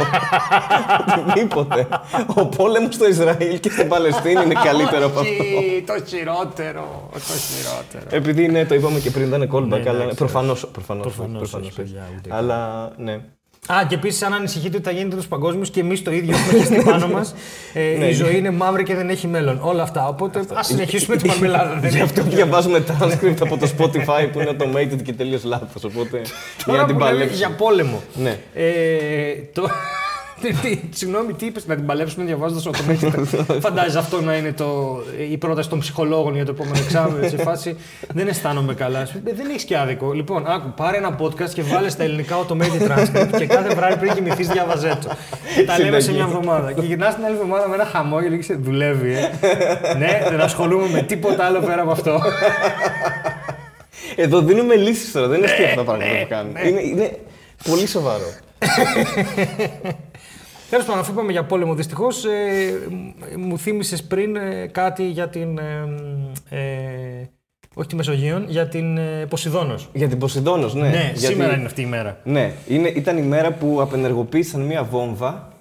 Οτιδήποτε. 1.20 1.88
Ο 2.34 2.46
πόλεμος 2.46 2.94
στο 2.94 3.08
Ισραήλ 3.08 3.60
και 3.60 3.70
στην 3.70 3.88
Παλαιστίνη 3.88 4.42
είναι 4.44 4.54
καλύτερο 4.64 5.06
από 5.06 5.18
αυτό. 5.20 5.42
Όχι, 5.58 5.84
το 5.86 6.04
χειρότερο. 6.06 7.10
Το 7.12 7.18
χειρότερο. 7.20 8.16
Επειδή 8.16 8.48
ναι, 8.48 8.64
το 8.64 8.74
είπαμε 8.74 8.98
και 8.98 9.10
πριν, 9.10 9.26
ήταν 9.26 9.50
callback, 9.52 9.66
Ναι, 9.68 9.88
αλλά 9.88 9.98
εντάξει, 10.00 10.16
προφανώς. 10.16 10.66
Προφανώς, 10.72 11.02
Προφανώς 11.02 11.38
προφανώς, 11.38 11.66
όχι, 11.68 11.76
παιδιά, 11.76 12.02
ούτε 12.16 12.28
Αλλά 12.34 12.90
ναι. 12.96 13.20
Α, 13.72 13.84
και 13.88 13.94
επίσης, 13.94 14.22
αν 14.22 14.32
ανησυχείτε 14.34 14.76
ότι 14.76 14.84
θα 14.84 14.90
γίνετε 14.90 15.16
τους 15.16 15.26
παγκόσμιους 15.26 15.70
και 15.70 15.80
εμείς 15.80 16.02
το 16.02 16.10
ίδιο 16.12 16.36
έχουμε 16.36 16.58
χεστεί 16.58 16.82
πάνω 16.90 17.08
μας. 17.08 17.34
Ε, 17.72 17.96
Ναι. 17.98 18.04
η 18.06 18.12
ζωή 18.12 18.36
είναι 18.36 18.50
μαύρη 18.50 18.82
και 18.82 18.94
δεν 18.94 19.10
έχει 19.10 19.26
μέλλον. 19.26 19.58
Όλα 19.62 19.82
αυτά. 19.82 20.08
Οπότε 20.08 20.44
ας 20.54 20.66
συνεχίσουμε 20.66 21.16
τη 21.16 21.26
μαρμελάδα. 21.28 21.78
δεν 21.80 21.90
Γι' 21.90 21.96
έχει 21.96 22.04
αυτό 22.04 22.22
διαβάζουμε 22.22 22.84
transcript 22.88 23.36
από 23.40 23.56
το 23.58 23.68
Spotify 23.78 24.28
που 24.32 24.40
είναι 24.40 24.56
automated 24.58 25.02
και 25.02 25.12
τελείως 25.12 25.44
λάθος. 25.44 25.84
Οπότε 25.84 26.16
για 26.66 26.66
να 26.66 26.72
Τώρα 26.72 26.84
την 26.84 26.94
που 26.94 27.00
λέμε 27.00 27.12
παλέψει. 27.12 27.36
για 27.36 27.50
πόλεμο. 27.50 28.02
Ναι. 28.14 28.38
Ε, 28.54 28.64
το... 29.52 29.68
Τι- 30.40 30.80
Συγγνώμη, 30.90 31.32
τι 31.32 31.46
είπες, 31.46 31.66
να 31.66 31.74
την 31.74 31.86
παλέψουμε 31.86 32.24
διαβάζοντας 32.24 32.68
automated. 32.68 33.24
Φαντάζεσαι 33.60 33.98
αυτό 33.98 34.20
να 34.20 34.36
είναι 34.36 34.52
το, 34.52 34.98
η 35.30 35.36
πρόταση 35.36 35.68
των 35.68 35.78
ψυχολόγων 35.78 36.34
για 36.34 36.44
το 36.44 36.50
επόμενο 36.50 36.76
εξάμεινο. 36.84 37.28
Σε 37.28 37.36
φάση 37.36 37.76
δεν 38.14 38.28
αισθάνομαι 38.28 38.74
καλά. 38.74 39.04
Σου, 39.06 39.20
«Ε, 39.26 39.32
Δεν 39.34 39.48
έχεις 39.50 39.64
και 39.64 39.76
άδικο. 39.78 40.12
Λοιπόν, 40.12 40.46
άκου, 40.46 40.72
πάρε 40.76 40.96
ένα 40.96 41.16
podcast 41.20 41.50
και 41.54 41.62
βάλε 41.62 41.88
στα 41.88 42.02
ελληνικά 42.02 42.36
automated 42.36 42.88
transcript 42.88 43.36
και 43.38 43.46
κάθε 43.46 43.74
βράδυ 43.74 43.96
πριν 43.96 44.14
κοιμηθείς 44.14 44.48
διαβαζέ 44.48 44.98
το. 45.04 45.10
Και 45.56 45.64
τα 45.64 45.78
λέμε 45.78 46.00
σε 46.00 46.12
μια 46.12 46.22
εβδομάδα. 46.22 46.72
Και 46.72 46.80
γυρνάς 46.80 47.14
την 47.14 47.24
άλλη 47.24 47.34
εβδομάδα 47.34 47.68
με 47.68 47.74
ένα 47.74 47.84
χαμόγελο 47.84 48.34
και 48.34 48.40
ξέρεις, 48.40 48.62
δουλεύει. 48.64 49.12
Ε. 49.12 49.30
ναι, 49.98 50.22
δεν 50.30 50.40
ασχολούμαι 50.40 50.88
με 50.90 51.02
τίποτα 51.02 51.44
άλλο 51.44 51.60
πέρα 51.60 51.82
από 51.82 51.90
αυτό. 51.90 52.20
Εδώ 54.16 54.40
δίνουμε 54.40 54.74
λύσεις 54.74 55.12
τώρα. 55.12 55.26
Δεν 55.26 55.36
είναι 55.38 55.46
αστεία 55.46 55.64
αυτά 55.64 55.76
τα 55.76 55.82
πράγματα 55.84 56.18
που 56.20 56.26
κάνουμε. 56.28 56.60
Είναι, 56.68 56.80
είναι 56.80 57.18
πολύ 57.70 57.86
σοβαρό. 57.86 58.32
Τέλος 60.70 60.84
πάντων, 60.86 61.00
αφού 61.00 61.12
είπαμε 61.12 61.32
για 61.32 61.44
πόλεμο, 61.44 61.74
δυστυχώς 61.74 62.24
μου 63.36 63.58
θύμισες 63.58 64.02
πριν 64.02 64.36
ε, 64.36 64.66
κάτι 64.66 65.04
για 65.08 65.28
την. 65.28 65.58
ε, 65.58 65.88
ε, 66.50 67.28
όχι 67.74 67.88
τη 67.88 67.94
Μεσογείων, 67.94 68.44
για 68.48 68.68
την 68.68 68.96
ε, 68.98 69.26
Ποσειδόνος. 69.28 69.88
Για 69.92 70.08
την 70.08 70.18
Ποσειδόνος, 70.18 70.74
ναι. 70.74 70.88
Ναι, 70.88 71.10
Γιατί- 71.14 71.18
σήμερα 71.18 71.54
είναι 71.56 71.66
αυτή 71.66 71.82
η 71.82 71.86
μέρα. 71.86 72.20
Ναι, 72.24 72.52
είναι, 72.68 72.88
ήταν 72.88 73.18
η 73.18 73.22
μέρα 73.22 73.52
που 73.52 73.80
απενεργοποίησαν 73.80 74.60
μία 74.60 74.84
βόμβα 74.84 75.52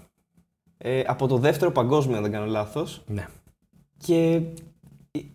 ε, 0.77 1.01
από 1.05 1.27
το 1.27 1.37
δεύτερο 1.37 1.71
παγκόσμιο, 1.71 2.15
αν 2.17 2.21
δεν 2.23 2.31
κάνω 2.31 2.45
λάθος. 2.45 3.01
Ναι. 3.07 3.25
Και 3.97 4.15
ε, 4.15 4.41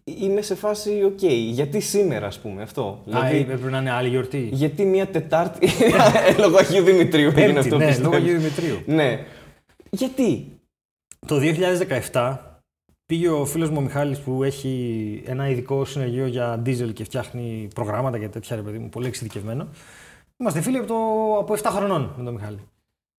είμαι 0.04 0.42
σε 0.42 0.54
φάση, 0.54 1.02
οκ, 1.04 1.22
γιατί 1.52 1.80
σήμερα, 1.80 2.26
ας 2.26 2.38
πούμε, 2.40 2.62
αυτό; 2.62 3.02
Α, 3.10 3.26
ε, 3.28 3.36
έπρεπε 3.38 3.70
να 3.70 3.78
είναι 3.78 3.90
άλλη 3.90 4.08
γιορτή. 4.08 4.48
γιατί 4.52 4.84
μία 4.84 5.06
Τετάρτη, 5.06 5.66
ε, 5.66 6.40
λόγω 6.42 6.56
Αγίου 6.56 6.82
Δημητρίου 6.84 7.26
έγινε 7.28 7.42
Πέμπτη, 7.46 7.58
αυτό, 7.58 7.76
ναι, 7.76 7.86
πιστεύω. 7.86 8.10
λόγω 8.10 8.22
Αγίου 8.24 8.38
Δημητρίου. 8.38 8.82
Ναι. 8.86 9.24
Γιατί; 9.90 10.46
Το 11.26 11.38
2017 12.12 12.36
πήγε 13.06 13.28
ο 13.28 13.44
φίλος 13.46 13.70
μου 13.70 13.76
ο 13.78 13.80
Μιχάλης 13.80 14.18
που 14.18 14.42
έχει 14.42 15.22
ένα 15.26 15.48
ειδικό 15.48 15.84
συνεργείο 15.84 16.26
για 16.26 16.62
diesel 16.66 16.92
και 16.92 17.04
φτιάχνει 17.04 17.68
προγράμματα 17.74 18.18
και 18.18 18.28
τέτοια 18.28 18.56
ρε 18.56 18.62
παιδί 18.62 18.78
μου, 18.78 18.88
πολύ 18.88 19.06
εξειδικευμένο. 19.06 19.68
Είμαστε 20.36 20.60
φίλοι 20.60 20.76
από, 20.76 20.86
το, 20.86 20.94
από 21.38 21.54
7 21.54 21.70
χρονών 21.76 22.14
με 22.16 22.24
τον 22.24 22.34
Μιχάλη. 22.34 22.58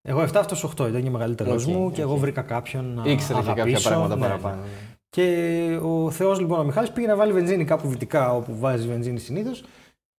Εγώ 0.07 0.21
7, 0.23 0.29
αυτός 0.35 0.65
8, 0.77 0.87
ήταν 0.89 1.03
και 1.03 1.09
μεγαλύτερος 1.09 1.65
Οκ, 1.65 1.73
μου 1.73 1.85
οκ. 1.85 1.93
και 1.93 2.01
εγώ 2.01 2.15
βρήκα 2.15 2.41
κάποιον 2.41 2.93
να 2.93 3.11
Ήξερε 3.11 3.39
και 3.39 3.45
κάποια 3.45 3.63
αγαπήσω. 3.63 3.89
πράγματα 3.89 4.15
Ναι, 4.15 4.27
ναι. 4.27 4.67
Παραπάνω. 5.11 5.79
Και 5.79 5.79
όντως 5.81 6.39
λοιπόν 6.39 6.59
ο 6.59 6.63
Μιχάλης 6.63 6.91
πήγε 6.91 7.07
να 7.07 7.15
βάλει 7.15 7.31
βενζίνη 7.31 7.65
κάπου 7.65 7.87
δυτικά 7.87 8.33
όπου 8.33 8.57
βάζει 8.59 8.87
βενζίνη 8.87 9.19
συνήθως. 9.19 9.63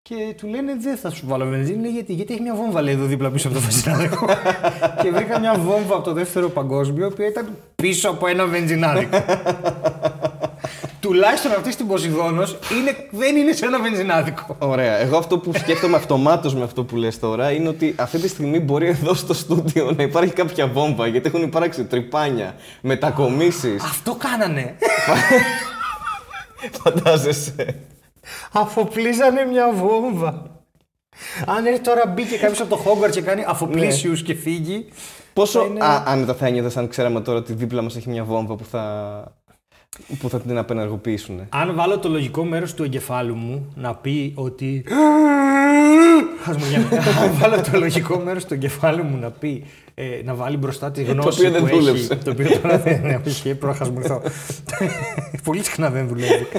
Και 0.03 0.35
του 0.37 0.47
λένε 0.47 0.77
δεν 0.81 0.97
θα 0.97 1.11
σου 1.11 1.27
βάλω 1.27 1.47
βενζίνη 1.47 1.81
λέει, 1.81 1.91
γιατί, 1.91 2.13
γιατί 2.13 2.33
έχει 2.33 2.43
μια 2.43 2.55
βόμβα 2.55 2.83
λέει 2.83 2.95
εδώ 2.95 3.05
δίπλα 3.05 3.31
πίσω 3.31 3.49
από 3.49 3.57
το 3.57 3.63
βενζινάδικο. 3.63 4.27
και 5.03 5.11
βρήκα 5.11 5.39
μια 5.39 5.55
βόμβα 5.55 5.95
από 5.95 6.05
το 6.05 6.13
δεύτερο 6.13 6.49
παγκόσμιο, 6.49 7.05
η 7.05 7.13
οποία 7.13 7.27
ήταν 7.27 7.57
πίσω 7.75 8.11
από 8.11 8.27
ένα 8.27 8.47
βενζινάδικο. 8.47 9.19
Τουλάχιστον 11.03 11.53
αυτή 11.53 11.73
στην 11.73 11.87
Ποσειδόνος 11.87 12.59
είναι, 12.79 12.97
δεν 13.11 13.37
είναι 13.37 13.53
σε 13.53 13.67
ένα 13.67 13.81
βενζινάδικο. 13.81 14.57
Ωραία. 14.59 14.97
Εγώ 14.97 15.17
αυτό 15.17 15.39
που 15.39 15.53
σκέφτομαι 15.59 15.97
αυτομάτως 15.97 16.55
με 16.55 16.63
αυτό 16.65 16.85
που 16.85 16.97
λες 16.97 17.19
τώρα 17.19 17.51
είναι 17.51 17.69
ότι 17.69 17.95
αυτή 17.99 18.19
τη 18.19 18.29
στιγμή 18.29 18.61
μπορεί 18.61 18.87
εδώ 18.89 19.15
στο 19.15 19.35
στούντιο 19.35 19.93
να 19.97 20.03
υπάρχει 20.03 20.33
κάποια 20.33 20.67
βόμβα 20.67 21.07
γιατί 21.07 21.29
έχουν 21.29 21.43
υπάρξει 21.43 21.85
τρυπάνια, 21.85 22.55
μετακομίσεις. 22.81 23.83
Αυτό 23.83 24.15
κάνανε. 24.15 24.75
Φαντάζεσαι. 26.83 27.77
Αφοπλίζανε 28.53 29.45
μια 29.45 29.73
βόμβα. 29.73 30.51
Αν 31.47 31.67
έρθει 31.67 31.81
τώρα 31.81 32.07
μπήκε 32.07 32.37
κάποιος 32.37 32.61
από 32.61 32.77
το 32.77 32.81
Hogwarts 32.87 33.11
και 33.11 33.21
κάνει 33.23 33.45
αφοπλίσιους 33.47 34.23
και 34.23 34.35
φύγει. 34.35 34.89
Πόσο 35.33 35.59
θα 35.61 35.67
είναι- 35.67 35.85
α, 35.85 36.03
άνετα 36.07 36.35
θα 36.35 36.47
ένιωθες 36.47 36.77
αν 36.77 36.89
ξέραμε 36.89 37.21
τώρα 37.21 37.39
ότι 37.39 37.53
δίπλα 37.53 37.83
μας 37.83 37.97
έχει 37.97 38.09
μια 38.09 38.25
βόμβα 38.25 38.55
που 38.55 38.65
θα, 38.65 38.83
που 40.19 40.29
θα 40.29 40.41
την 40.41 40.59
απενεργοποιήσουν. 40.59 41.41
Αν 41.49 41.75
βάλω 41.75 41.99
το 41.99 42.09
λογικό 42.09 42.45
μέρος 42.45 42.75
του 42.75 42.83
εγκεφάλου 42.83 43.35
μου 43.35 43.73
να 43.75 43.95
πει 43.95 44.33
ότι. 44.37 44.85
Χασμουριά. 46.43 46.79
Αν 47.23 47.33
βάλω 47.39 47.61
το 47.73 47.79
λογικό 47.79 48.19
μέρος 48.19 48.45
του 48.45 48.55
εγκεφάλου 48.55 49.05
μου 49.05 49.17
να 49.17 49.31
πει. 49.31 49.65
ε, 49.95 50.21
να 50.25 50.35
βάλει 50.35 50.57
μπροστά 50.57 50.91
τη 50.91 51.03
γνώση 51.03 51.39
οποίο 51.39 51.51
δεν 51.51 51.61
που 51.61 51.67
έχει. 51.67 51.79
δούλεψε. 51.79 52.17
Το 52.17 52.31
οποίο 52.31 52.59
τώρα 52.59 52.79
δεν 52.79 53.01
ναι, 53.03 53.21
όχι, 53.27 53.55
προχασμουρθώ. 53.55 54.23
Πολύ 55.45 55.65
συχνά 55.65 55.91
δεν 55.91 56.09
δουλεύει. 56.09 56.47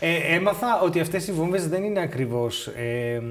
Ε, 0.00 0.34
έμαθα 0.34 0.80
ότι 0.84 1.00
αυτές 1.00 1.28
οι 1.28 1.32
βόμβες 1.32 1.68
δεν 1.68 1.84
είναι 1.84 2.00
ακριβώς 2.00 2.66
ε, 2.66 3.22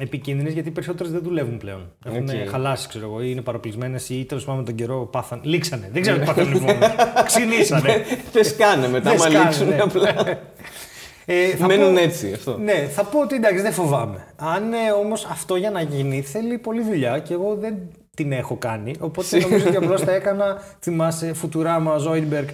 επικίνδυνες 0.00 0.52
γιατί 0.52 0.68
οι 0.68 0.72
περισσότερες 0.72 1.12
δεν 1.12 1.20
δουλεύουν 1.22 1.56
πλέον. 1.58 1.92
Έχουν 2.06 2.28
Οκ. 2.28 2.48
χαλάσει, 2.50 2.88
ξέρω 2.88 3.04
εγώ, 3.06 3.22
ή 3.22 3.28
είναι 3.30 3.40
παροπλισμένες 3.40 4.08
ή 4.08 4.24
τέλος 4.24 4.44
πάντων 4.44 4.60
με 4.60 4.66
τον 4.66 4.74
καιρό 4.74 5.08
πάθαν. 5.12 5.40
Λήξανε. 5.42 5.88
Δεν 5.92 6.02
ξέρω 6.02 6.18
τι 6.18 6.24
πάθαν 6.24 6.52
οι 6.52 6.58
βόμβες. 6.58 6.88
Ξυνήσανε. 7.24 8.04
Δεν 8.32 8.44
σκάνε 8.44 8.88
μετά, 8.88 9.10
Δεν 9.10 9.20
άμα 9.20 9.30
σκάνε, 9.30 9.44
λήξουν 9.44 9.68
ναι. 9.68 9.78
απλά. 9.80 10.40
Ε, 11.28 11.46
θα 11.48 11.66
Μένουν 11.66 11.94
πω- 11.94 12.02
έτσι 12.02 12.32
αυτό. 12.32 12.58
Ναι, 12.58 12.72
θα 12.72 13.04
πω 13.04 13.20
ότι 13.20 13.34
εντάξει 13.34 13.62
δεν 13.62 13.72
φοβάμαι. 13.72 14.26
Αν 14.36 14.72
ε, 14.72 14.90
όμως 15.04 15.24
αυτό 15.30 15.56
για 15.56 15.70
να 15.70 15.80
γίνει 15.80 16.22
θέλει 16.22 16.58
πολλή 16.58 16.82
δουλειά 16.82 17.18
και 17.18 17.32
εγώ 17.34 17.54
δεν 17.54 17.74
την 18.16 18.32
έχω 18.32 18.56
κάνει. 18.56 18.94
Οπότε 19.00 19.38
νομίζω 19.38 19.66
ότι 19.66 19.76
απλώς 19.76 20.00
θα 20.00 20.12
έκανα, 20.12 20.62
θυμάσαι, 20.80 21.32
Φουτουράμα, 21.32 21.96
Ζόιντμπεργκ. 21.96 22.48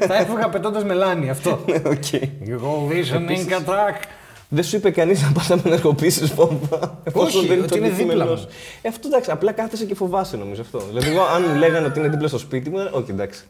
θα 0.00 0.14
έφευγα 0.16 0.48
πετώντας 0.48 0.84
μελάνι 0.84 1.30
αυτό. 1.30 1.50
Οκ. 1.94 2.12
Εγώ 2.48 2.88
visioning 2.90 3.52
attack. 3.52 4.02
Δεν 4.48 4.64
σου 4.64 4.76
είπε 4.76 4.90
κανείς 4.90 5.22
να 5.22 5.32
πας 5.32 5.48
να 5.48 5.54
απενεργοποιήσει 5.54 6.24
βόμβα. 6.24 7.00
εφόσον 7.04 7.40
Όχι, 7.40 7.48
δεν 7.48 7.58
ότι 7.58 7.68
το 7.68 7.76
είναι 7.76 7.88
δίπλα 7.88 8.02
αντικείμενό 8.04 8.30
μου. 8.30 8.36
σου. 8.36 8.48
Ε, 8.82 8.88
αυτό 8.88 9.08
εντάξει, 9.08 9.30
απλά 9.30 9.52
κάθεσαι 9.52 9.84
και 9.84 9.94
φοβάσαι 9.94 10.36
νομίζω 10.36 10.60
αυτό. 10.62 10.78
Δηλαδή, 10.78 11.10
εγώ 11.10 11.22
αν 11.22 11.44
μου 11.48 11.54
λέγανε 11.54 11.86
ότι 11.86 11.98
είναι 11.98 12.08
δίπλα 12.08 12.28
στο 12.28 12.38
σπίτι 12.38 12.70
μου, 12.70 12.88
όχι 12.92 13.10
εντάξει. 13.10 13.44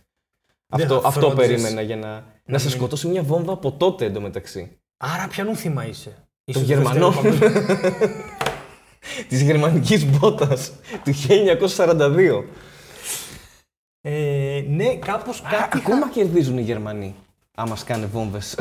Δεν 0.66 0.82
Αυτό, 0.86 1.00
θα 1.00 1.08
αυτό 1.08 1.20
φρόντιζες. 1.20 1.46
περίμενα 1.48 1.80
για 1.80 1.96
να, 1.96 2.24
να 2.44 2.58
σε 2.58 2.70
σκοτώσει 2.70 3.06
μια 3.06 3.22
βόμβα 3.22 3.52
από 3.52 3.72
τότε 3.72 4.04
εντωμεταξύ. 4.04 4.78
Άρα 4.96 5.28
ποιανού 5.30 5.56
θύμα 5.56 5.86
είσαι; 5.86 6.10
Των 6.52 6.62
Ίσως 6.62 6.78
Γερμανών. 9.30 9.82
δεύτερο 9.82 10.00
παγκόσμιο. 10.00 10.02
Της 10.02 10.02
γερμανικής 10.02 10.06
μπότας 10.06 10.72
του 11.04 11.12
1942. 11.14 12.44
Ε, 14.00 14.64
ναι, 14.68 14.94
κάπως 14.94 15.42
κάτι... 15.42 15.78
Ακόμα 15.78 16.10
κερδίζουν 16.10 16.58
οι 16.58 16.62
Γερμανοί. 16.62 17.14
Άμα 17.54 17.76
σκάνε 17.76 18.06
βόμβες. 18.06 18.56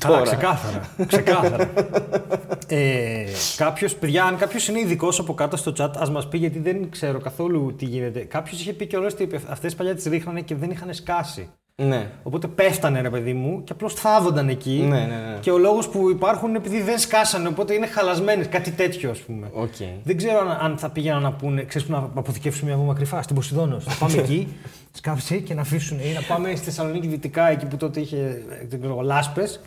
Καλά, 0.00 0.18
Τώρα. 0.18 0.30
ξεκάθαρα. 0.30 0.88
ξεκάθαρα. 1.06 1.70
ε, 2.66 3.24
κάποιος, 3.56 3.94
παιδιά, 3.94 4.24
αν 4.24 4.36
κάποιος 4.36 4.68
είναι 4.68 4.80
ειδικός 4.80 5.18
από 5.18 5.34
κάτω 5.34 5.56
στο 5.56 5.72
chat, 5.78 5.90
ας 5.96 6.10
μας 6.10 6.28
πει 6.28 6.38
γιατί 6.38 6.58
δεν 6.58 6.90
ξέρω 6.90 7.20
καθόλου 7.20 7.74
τι 7.78 7.84
γίνεται. 7.84 8.20
Κάποιος 8.20 8.60
είχε 8.60 8.72
πει 8.72 8.86
κιόλας 8.86 9.12
ότι 9.12 9.28
αυτές 9.48 9.74
παλιά 9.74 9.94
τις 9.94 10.04
ρίχνανε 10.04 10.40
και 10.40 10.54
δεν 10.54 10.70
είχαν 10.70 10.94
σκάσει. 10.94 11.50
Ναι. 11.82 12.10
Οπότε 12.22 12.46
πέφτανε 12.46 13.00
ρε 13.00 13.10
παιδί 13.10 13.32
μου 13.32 13.64
και 13.64 13.72
απλώς 13.72 13.94
θάβονταν 13.94 14.48
εκεί. 14.48 14.84
Ναι, 14.88 14.98
ναι, 14.98 15.04
ναι. 15.04 15.38
Και 15.40 15.50
ο 15.50 15.58
λόγος 15.58 15.88
που 15.88 16.10
υπάρχουν 16.10 16.48
είναι 16.48 16.58
επειδή 16.58 16.82
δεν 16.82 16.98
σκάσανε, 16.98 17.48
οπότε 17.48 17.74
είναι 17.74 17.86
χαλασμένες. 17.86 18.48
Κάτι 18.48 18.70
τέτοιο, 18.70 19.10
ας 19.10 19.18
πούμε. 19.18 19.50
Οκ. 19.52 19.74
Δεν 20.02 20.16
ξέρω 20.16 20.38
αν, 20.38 20.58
αν 20.60 20.78
θα 20.78 20.90
πήγαιναν 20.90 21.22
να 21.22 21.32
πούνε, 21.32 21.64
ξέρεις 21.64 21.86
που 21.86 21.92
να 21.92 21.98
αποθηκεύσουμε 22.14 22.70
μια 22.70 22.78
βόμβα 22.78 22.94
κρυφά 22.94 23.22
στην 23.22 23.34
Ποσειδόνος. 23.36 23.84
Θα 23.84 23.94
πάμε 23.98 24.16
εκεί, 24.22 24.48
σκάψει 24.92 25.42
και 25.42 25.54
να 25.54 25.60
αφήσουν. 25.60 25.98
Ή 25.98 26.12
να 26.14 26.20
πάμε 26.20 26.54
στη 26.54 26.64
Θεσσαλονίκη 26.64 27.06
δυτικά, 27.06 27.50
εκεί 27.50 27.66
που 27.66 27.76
τότε 27.76 28.00
είχε 28.00 28.16
ε, 28.16 28.66
δεν 28.68 28.80
ξέρω, 28.80 29.00
λάσπες. 29.00 29.60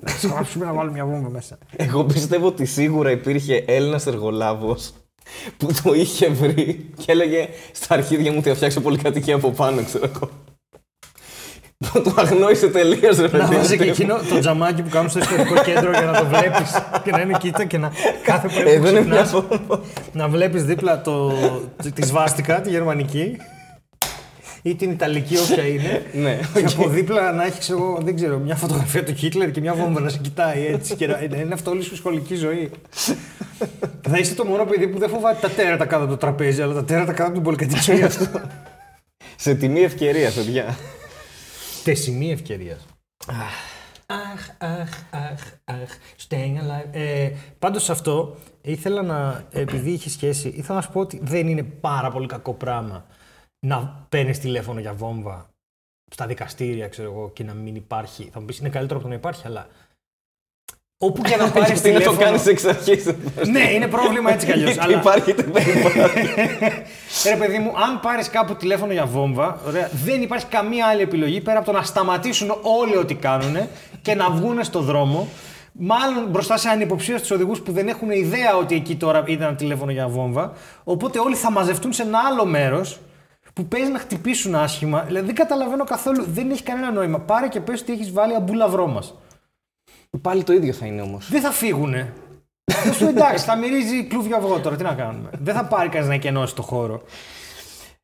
Να 0.00 0.10
σκάψουμε 0.10 0.64
να 0.64 0.72
βάλουμε 0.72 0.94
μια 0.94 1.04
βόμβα 1.04 1.28
μέσα. 1.28 1.58
Εγώ 1.76 2.04
πιστεύω 2.04 2.46
ότι 2.46 2.64
σίγουρα 2.64 3.10
υπήρχε 3.10 3.64
Έλληνας 3.66 4.06
εργολάβος 4.06 4.92
που 5.56 5.68
το 5.82 5.92
είχε 5.92 6.28
βρει 6.28 6.90
και 6.96 7.12
έλεγε 7.12 7.48
στα 7.72 7.94
αρχίδια 7.94 8.30
μου 8.30 8.36
ότι 8.38 8.48
θα 8.48 8.54
φτιάξω 8.54 8.80
πολυκατοικία 8.80 9.34
από 9.34 9.50
πάνω, 9.50 9.84
ξέρω 9.84 10.10
εγώ. 10.14 10.30
Που 11.92 12.02
το 12.02 12.14
αγνόησε 12.16 12.68
τελείως, 12.68 13.16
ρε 13.18 13.22
να 13.22 13.28
παιδί. 13.38 13.56
βάζει 13.56 13.76
και 13.76 13.84
μου. 13.84 13.90
εκείνο 13.90 14.18
το 14.28 14.38
τζαμάκι 14.38 14.82
που 14.82 14.88
κάνουν 14.88 15.10
στο 15.10 15.18
ιστορικό 15.18 15.54
κέντρο 15.62 15.90
για 15.90 16.00
να 16.02 16.12
το 16.18 16.24
βλέπεις 16.26 16.70
και 17.04 17.10
να 17.10 17.20
είναι 17.20 17.36
κοίτα 17.40 17.64
και 17.64 17.78
να 17.78 17.92
κάθε 18.22 18.48
πρωί 18.48 18.62
που 18.64 18.68
Εδώ 18.70 18.88
είναι 18.88 19.04
μια 19.04 19.22
ξυπνάς, 19.22 19.30
βόμβα. 19.30 19.80
να 20.12 20.28
βλέπεις 20.28 20.64
δίπλα 20.64 21.00
το, 21.00 21.32
τη 21.94 22.06
σβάστηκα, 22.06 22.60
τη 22.60 22.70
γερμανική 22.70 23.36
ή 24.62 24.74
την 24.74 24.90
ιταλική 24.90 25.36
όποια 25.38 25.66
είναι. 25.66 26.02
Ναι, 26.12 26.38
Και 26.54 26.64
από 26.74 26.88
δίπλα 26.88 27.32
να 27.32 27.44
έχεις, 27.44 27.58
ξέρω, 27.58 27.98
δεν 28.02 28.14
ξέρω, 28.16 28.38
μια 28.38 28.54
φωτογραφία 28.54 29.04
του 29.04 29.14
Χίτλερ 29.14 29.50
και 29.50 29.60
μια 29.60 29.74
βόμβα 29.74 30.00
να 30.00 30.08
σε 30.08 30.18
κοιτάει 30.22 30.66
έτσι. 30.66 30.94
Και 30.94 31.06
να 31.06 31.18
να 31.30 31.36
είναι 31.36 31.54
αυτό 31.54 31.70
όλη 31.70 31.82
σου 31.82 31.96
σχολική 31.96 32.34
ζωή. 32.34 32.70
θα 34.08 34.18
είσαι 34.18 34.34
το 34.34 34.44
μόνο 34.44 34.64
παιδί 34.64 34.88
που 34.88 34.98
δεν 34.98 35.08
φοβάται 35.08 35.38
τα 35.40 35.48
τέρατα 35.48 35.84
κάτω 35.84 36.02
από 36.02 36.10
το 36.12 36.16
τραπέζι, 36.18 36.62
αλλά 36.62 36.74
τα 36.74 36.84
τέρατα 36.84 37.12
κάτω 37.12 37.22
από 37.24 37.32
την 37.32 37.42
πολυκατοικία. 37.42 38.10
Σε 39.36 39.54
τιμή 39.54 39.80
ευκαιρίας, 39.80 40.34
παιδιά. 40.34 40.76
Τεσιμή 41.84 42.30
ευκαιρίας. 42.30 42.86
Αχ, 44.06 44.48
αχ, 44.58 44.90
αχ, 45.10 45.52
αχ, 45.64 45.90
staying 46.28 46.56
alive. 46.56 46.88
Ε, 46.90 47.32
πάντως 47.58 47.82
σε 47.84 47.92
αυτό 47.92 48.36
ήθελα 48.62 49.02
να, 49.02 49.46
επειδή 49.50 49.90
είχε 49.90 50.10
σχέση, 50.10 50.48
ήθελα 50.48 50.74
να 50.74 50.84
σου 50.84 50.92
πω 50.92 51.00
ότι 51.00 51.20
δεν 51.22 51.48
είναι 51.48 51.62
πάρα 51.62 52.10
πολύ 52.10 52.26
κακό 52.26 52.54
πράγμα 52.54 53.06
να 53.66 54.06
παίρνεις 54.08 54.38
τηλέφωνο 54.38 54.80
για 54.80 54.94
βόμβα 54.94 55.50
στα 56.10 56.26
δικαστήρια, 56.26 56.88
ξέρω 56.88 57.12
εγώ, 57.12 57.30
και 57.30 57.44
να 57.44 57.54
μην 57.54 57.74
υπάρχει. 57.74 58.30
Θα 58.32 58.40
μου 58.40 58.46
πεις 58.46 58.58
είναι 58.58 58.68
καλύτερο 58.68 58.98
από 58.98 59.08
το 59.08 59.14
να 59.14 59.18
υπάρχει, 59.18 59.46
αλλά 59.46 59.68
Όπου 61.02 61.22
και 61.22 61.36
να 61.36 61.50
πάρεις 61.50 61.68
Γιατί 61.68 61.90
να 61.90 61.94
το 61.94 62.10
τηλέφωνο. 62.10 62.18
κάνεις 62.18 62.46
εξ 62.46 62.64
αρχής. 62.64 63.04
ναι, 63.50 63.70
είναι 63.72 63.86
πρόβλημα 63.86 64.32
έτσι 64.32 64.46
κι 64.46 64.52
αλλιώς. 64.52 64.78
αλλά... 64.78 64.96
Υπάρχει 64.98 65.30
είτε 65.30 65.42
δεν 65.52 65.78
υπάρχει. 65.78 66.18
Ρε 67.30 67.36
παιδί 67.36 67.58
μου, 67.58 67.72
αν 67.86 68.00
πάρεις 68.00 68.28
κάπου 68.30 68.54
τηλέφωνο 68.54 68.92
για 68.92 69.06
βόμβα, 69.06 69.60
ωραία, 69.66 69.90
δεν 70.04 70.22
υπάρχει 70.22 70.46
καμία 70.46 70.86
άλλη 70.86 71.02
επιλογή 71.02 71.40
πέρα 71.40 71.58
από 71.58 71.66
το 71.66 71.72
να 71.72 71.82
σταματήσουν 71.82 72.54
όλοι 72.62 72.96
ό,τι 72.96 73.14
κάνουν 73.14 73.56
και 74.02 74.14
να 74.14 74.30
βγουν 74.30 74.64
στο 74.64 74.80
δρόμο. 74.80 75.28
Μάλλον 75.72 76.26
μπροστά 76.30 76.56
σε 76.56 76.68
ανυποψίαστους 76.68 77.28
οδηγούς 77.34 77.60
που 77.60 77.72
δεν 77.72 77.88
έχουν 77.88 78.10
ιδέα 78.10 78.56
ότι 78.56 78.74
εκεί 78.74 78.96
τώρα 78.96 79.24
ήταν 79.26 79.46
ένα 79.48 79.56
τηλέφωνο 79.56 79.90
για 79.90 80.08
βόμβα. 80.08 80.52
Οπότε 80.84 81.18
όλοι 81.18 81.34
θα 81.34 81.50
μαζευτούν 81.50 81.92
σε 81.92 82.02
ένα 82.02 82.18
άλλο 82.30 82.44
μέρος 82.44 83.00
που 83.52 83.64
παίζει 83.66 83.90
να 83.90 83.98
χτυπήσουν 83.98 84.54
άσχημα. 84.54 85.00
Δηλαδή 85.06 85.26
δεν 85.26 85.34
καταλαβαίνω 85.34 85.84
καθόλου, 85.84 86.24
δεν 86.28 86.50
έχει 86.50 86.62
κανένα 86.62 86.90
νόημα. 86.92 87.18
Πάρε 87.18 87.48
και 87.48 87.60
πες 87.60 87.80
ότι 87.80 87.92
έχεις 87.92 88.12
βάλει 88.12 88.34
αμπούλα 88.34 88.86
βρώμα. 88.86 89.00
Πάλι 90.22 90.42
το 90.42 90.52
ίδιο 90.52 90.72
θα 90.72 90.86
είναι 90.86 91.02
όμως. 91.02 91.28
Δεν 91.30 91.40
θα 91.40 91.50
φύγουνε. 91.50 92.12
Θα 92.64 92.92
σου 92.92 93.06
εντάξει, 93.06 93.44
θα 93.44 93.56
μυρίζει 93.56 94.04
κλούβιο 94.04 94.36
αυγό 94.36 94.58
τώρα, 94.60 94.76
τι 94.76 94.82
να 94.82 94.94
κάνουμε. 94.94 95.30
δεν 95.42 95.54
θα 95.54 95.64
πάρει 95.64 95.88
κανείς 95.88 96.08
να 96.08 96.14
εκενώσει 96.14 96.54
το 96.54 96.62
χώρο. 96.62 97.02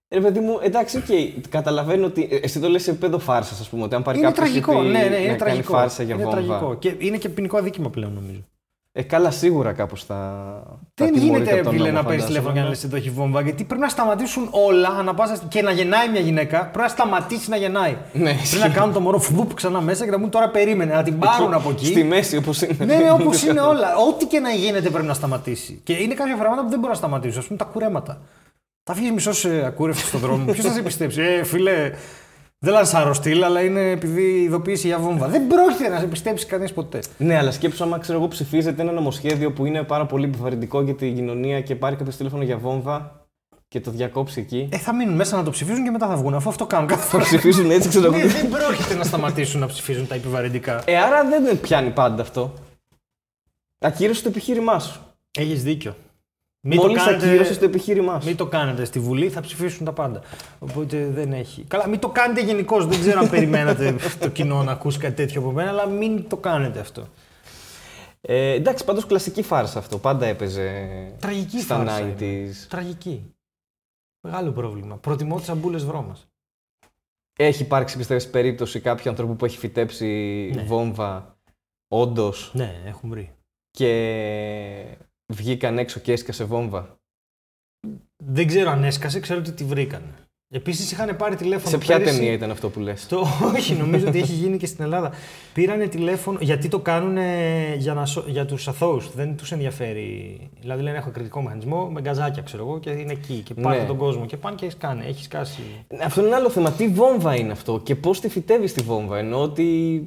Ρε 0.08 0.20
παιδί 0.20 0.40
μου, 0.40 0.58
εντάξει, 0.62 0.96
οκ. 0.96 1.04
Καταλαβαίνω 1.48 2.06
ότι. 2.06 2.28
ε, 2.30 2.36
Εσύ 2.36 2.60
το 2.60 2.68
λες 2.68 2.82
σε 2.82 2.90
επίπεδο 2.90 3.18
φάρσας, 3.18 3.60
ας 3.60 3.68
πούμε. 3.68 3.82
Ότι 3.82 3.94
αν 3.94 4.02
πάρει 4.02 4.18
Είναι 4.18 4.26
κάποιος 4.26 4.48
τραγικό, 4.48 4.72
τύπη 4.72 4.92
ναι, 4.92 4.98
ναι, 4.98 5.08
να 5.08 5.16
είναι 5.16 5.26
κάνει 5.26 5.38
τραγικό. 5.38 5.72
φάρσα 5.72 6.02
για 6.02 6.14
είναι 6.14 6.24
βόμβα. 6.24 6.36
τραγικό. 6.40 6.74
Και 6.74 6.94
είναι 6.98 7.16
και 7.16 7.28
ποινικό 7.28 7.56
αδίκημα 7.58 7.90
πλέον 7.90 8.12
νομίζω. 8.12 8.40
Ε, 8.98 9.02
καλά, 9.02 9.30
σίγουρα 9.30 9.72
κάπως 9.72 10.04
θα. 10.04 10.14
θα 10.94 11.04
Δεν 11.04 11.12
τιμωρείται 11.12 11.38
γίνεται 11.38 11.54
από 11.54 11.62
τον 11.64 11.72
φίλε 11.72 11.84
νόμο, 11.84 11.96
να 11.96 12.04
παίρνεις 12.04 12.24
φαντάζομαι. 12.24 12.26
τηλέφωνο 12.26 12.52
για 12.52 12.62
να 12.62 12.68
λες 12.68 12.84
εδώ 12.84 12.96
έχει 12.96 13.10
βόμβα. 13.10 13.40
Γιατί 13.40 13.64
πρέπει 13.64 13.80
να 13.82 13.88
σταματήσουν 13.88 14.48
όλα 14.50 14.88
ανα 14.88 15.14
πάσα 15.14 15.34
στιγμή. 15.34 15.52
και 15.52 15.62
να 15.62 15.70
γεννάει 15.70 16.08
μια 16.08 16.20
γυναίκα. 16.20 16.58
Πρέπει 16.60 16.78
να 16.78 16.88
σταματήσει 16.88 17.50
να 17.50 17.56
γεννάει. 17.56 17.90
Ναι, 18.12 18.22
πρέπει 18.22 18.42
ισχύει. 18.42 18.58
να 18.58 18.68
κάνουν 18.68 18.92
το 18.94 19.00
μωρό 19.00 19.18
φουπ 19.18 19.54
ξανά 19.54 19.80
μέσα 19.80 20.04
και 20.04 20.10
να 20.10 20.18
μου 20.18 20.28
τώρα 20.28 20.48
περίμενε. 20.50 20.94
Να 20.94 21.02
την 21.02 21.18
πάρουν 21.18 21.54
από 21.54 21.70
εκεί. 21.70 21.86
Στη 21.86 22.04
μέση, 22.04 22.36
όπως 22.36 22.62
είναι. 22.62 22.84
Ναι, 22.84 22.96
ναι, 22.96 23.10
όπως 23.10 23.42
είναι 23.42 23.60
όλα. 23.72 23.96
Ό,τι 24.08 24.26
και 24.26 24.40
να 24.40 24.50
γίνεται 24.50 24.90
πρέπει 24.90 25.06
να 25.06 25.14
σταματήσει. 25.14 25.80
Και 25.84 25.92
είναι 25.92 26.14
κάποια 26.14 26.36
πράγματα 26.36 26.62
που 26.62 26.68
δεν 26.68 26.78
μπορούν 26.78 26.92
να 26.92 26.98
σταματήσουν. 26.98 27.42
Α 27.42 27.44
πούμε 27.46 27.58
τα 27.58 27.64
κουρέματα. 27.64 28.20
Θα 28.84 28.94
βγει 28.94 29.10
μισός 29.10 29.44
ακούρευτος 29.44 30.08
στον 30.08 30.20
δρόμο. 30.20 30.44
Ποιος 30.52 30.66
θα 30.66 30.72
σε 30.72 30.82
πιστέψει; 30.82 31.20
Ε, 31.22 31.44
φίλε, 31.44 31.90
δεν 32.66 32.74
λανσάρω 32.74 33.14
στυλ, 33.14 33.44
αλλά 33.44 33.60
είναι 33.60 33.90
επειδή 33.90 34.22
ειδοποίηση 34.22 34.86
για 34.86 34.98
βόμβα. 34.98 35.28
Δεν 35.28 35.46
πρόκειται 35.46 35.88
να 35.88 35.98
σε 35.98 36.06
πιστέψει 36.06 36.46
κανείς 36.46 36.72
ποτέ. 36.72 36.98
Ναι, 37.18 37.36
αλλά 37.38 37.50
σκέψου 37.50 37.84
άμα 37.84 37.98
ξέρω 37.98 38.18
εγώ 38.18 38.28
ψηφίζεται 38.28 38.82
ένα 38.82 38.92
νομοσχέδιο 38.92 39.52
που 39.52 39.66
είναι 39.66 39.82
πάρα 39.82 40.06
πολύ 40.06 40.24
επιβαρυντικό 40.24 40.82
για 40.82 40.94
την 40.94 41.14
κοινωνία 41.14 41.60
και 41.60 41.74
πάρει 41.74 41.96
κάποιο 41.96 42.12
τηλέφωνο 42.16 42.42
για 42.42 42.56
βόμβα 42.56 43.26
και 43.68 43.80
το 43.80 43.90
διακόψει 43.90 44.40
εκεί. 44.40 44.68
Ε, 44.72 44.76
θα 44.78 44.94
μείνουν 44.94 45.14
μέσα 45.14 45.36
να 45.36 45.42
το 45.42 45.50
ψηφίζουν 45.50 45.84
και 45.84 45.90
μετά 45.90 46.06
θα 46.06 46.16
βγουν. 46.16 46.34
Αφού 46.34 46.48
αυτό 46.48 46.66
κάνουν 46.66 46.88
κάθε 46.88 47.02
Το 47.02 47.08
φορά. 47.08 47.22
ψηφίζουν 47.24 47.70
έτσι, 47.70 47.88
ξέρω 47.88 48.04
εγώ. 48.06 48.16
Ναι, 48.16 48.26
δεν 48.26 48.48
πρόκειται 48.48 48.94
να 48.94 49.04
σταματήσουν 49.04 49.60
να 49.60 49.66
ψηφίζουν 49.66 50.06
τα 50.06 50.14
επιβαρυντικά. 50.14 50.82
Ε, 50.86 50.96
άρα 50.98 51.24
δεν 51.28 51.60
πιάνει 51.60 51.90
πάντα 51.90 52.22
αυτό. 52.22 52.52
Ακύρωσε 53.78 54.22
το 54.22 54.28
επιχείρημά 54.28 54.78
σου. 54.78 55.00
Έχεις 55.38 55.62
δίκιο. 55.62 55.96
Μην 56.68 56.78
Μόλις 56.80 56.96
το, 56.96 57.04
κάνετε, 57.04 57.28
ακύρωσε 57.28 57.58
το 57.58 57.64
επιχείρημά 57.64 58.20
σου. 58.20 58.26
μην 58.26 58.36
το 58.36 58.46
κάνετε 58.46 58.84
στη 58.84 58.98
Βουλή, 58.98 59.28
θα 59.28 59.40
ψηφίσουν 59.40 59.84
τα 59.84 59.92
πάντα. 59.92 60.20
Οπότε 60.58 61.06
δεν 61.06 61.32
έχει. 61.32 61.62
Καλά, 61.62 61.88
μην 61.88 61.98
το 61.98 62.08
κάνετε 62.08 62.40
γενικώς. 62.40 62.86
Δεν 62.86 63.00
ξέρω 63.00 63.20
αν 63.20 63.30
περιμένατε 63.30 63.96
το 64.20 64.28
κοινό 64.28 64.62
να 64.62 64.72
ακούσει 64.72 64.98
κάτι 64.98 65.14
τέτοιο 65.14 65.40
από 65.40 65.50
μένα, 65.50 65.70
αλλά 65.70 65.86
μην 65.86 66.28
το 66.28 66.36
κάνετε 66.36 66.78
αυτό. 66.80 67.06
Ε, 68.20 68.50
εντάξει, 68.52 68.84
πάντως 68.84 69.06
κλασική 69.06 69.42
φάρσα 69.42 69.78
αυτό. 69.78 69.98
Πάντα 69.98 70.26
έπαιζε 70.26 70.88
Τραγική 71.20 71.60
στα 71.60 71.76
φάρσα 71.76 72.00
90s. 72.00 72.20
είναι. 72.22 72.52
Τραγική. 72.68 73.34
Μεγάλο 74.20 74.50
πρόβλημα. 74.50 74.96
Προτιμώ 74.96 75.38
τις 75.38 75.48
αμπούλες 75.48 75.84
βρώμα. 75.84 76.16
Έχει 77.38 77.62
υπάρξει, 77.62 77.96
πιστεύεις, 77.96 78.28
περίπτωση 78.30 78.80
κάποιου 78.80 79.10
ανθρώπου 79.10 79.36
που 79.36 79.44
έχει 79.44 79.58
φυτέψει 79.58 80.06
Ναι. 80.54 80.62
βόμβα 80.62 81.38
όντως; 81.88 82.50
Ναι, 82.54 82.82
έχουν 82.86 83.10
βρει. 83.10 83.30
και 83.70 83.88
βγήκαν 85.32 85.78
έξω 85.78 86.00
και 86.00 86.12
έσκασε 86.12 86.44
βόμβα; 86.44 86.98
Δεν 88.24 88.46
ξέρω 88.46 88.70
αν 88.70 88.84
έσκασε, 88.84 89.20
ξέρω 89.20 89.38
ότι 89.40 89.52
τη 89.52 89.64
βρήκαν. 89.64 90.02
Επίσης 90.54 90.92
είχαν 90.92 91.16
πάρει 91.16 91.36
τηλέφωνο. 91.36 91.68
Σε 91.70 91.78
ποια 91.78 91.96
πέρυσι- 91.96 92.16
ταινία 92.18 92.32
ήταν 92.32 92.50
αυτό 92.50 92.68
που 92.70 92.80
λες; 92.80 93.00
Στο... 93.02 93.24
Όχι, 93.56 93.74
νομίζω 93.74 94.08
ότι 94.08 94.18
έχει 94.18 94.32
γίνει 94.32 94.56
και 94.56 94.66
στην 94.66 94.84
Ελλάδα. 94.84 95.12
Πήρανε 95.54 95.86
τηλέφωνο, 95.86 96.38
γιατί 96.40 96.68
το 96.68 96.78
κάνουν 96.80 97.16
για, 97.76 97.94
να... 97.94 98.06
σω- 98.06 98.28
για 98.28 98.46
τους 98.46 98.68
αθώους, 98.68 99.14
δεν 99.14 99.36
τους 99.36 99.52
ενδιαφέρει. 99.52 100.40
Δηλαδή 100.60 100.82
λένε 100.82 100.96
έχω 100.98 101.10
κριτικό 101.10 101.42
μηχανισμό 101.42 101.86
με 101.90 102.00
γκαζάκια 102.00 102.42
ξέρω 102.42 102.62
εγώ 102.62 102.78
και 102.78 102.90
είναι 102.90 103.12
εκεί 103.12 103.34
και 103.40 103.54
πάρτε 103.54 103.80
Ναι. 103.80 103.86
τον 103.86 103.96
κόσμο 103.96 104.26
και 104.26 104.36
πάνε 104.36 104.56
και 104.56 104.70
σκάνε, 104.70 105.04
έχει 105.04 105.24
σκάσει. 105.24 105.60
Αυτό 106.04 106.20
είναι 106.20 106.28
ένα 106.28 106.38
άλλο 106.38 106.50
θέμα. 106.50 106.72
Τι 106.72 106.88
βόμβα 106.88 107.34
είναι 107.36 107.52
αυτό 107.52 107.80
και 107.80 107.94
πώς 107.94 108.20
τη 108.20 108.28
φυτεύεις 108.28 108.72
τη 108.72 108.82
βόμβα. 108.82 109.18
Ενώ 109.18 109.42
ότι. 109.42 110.06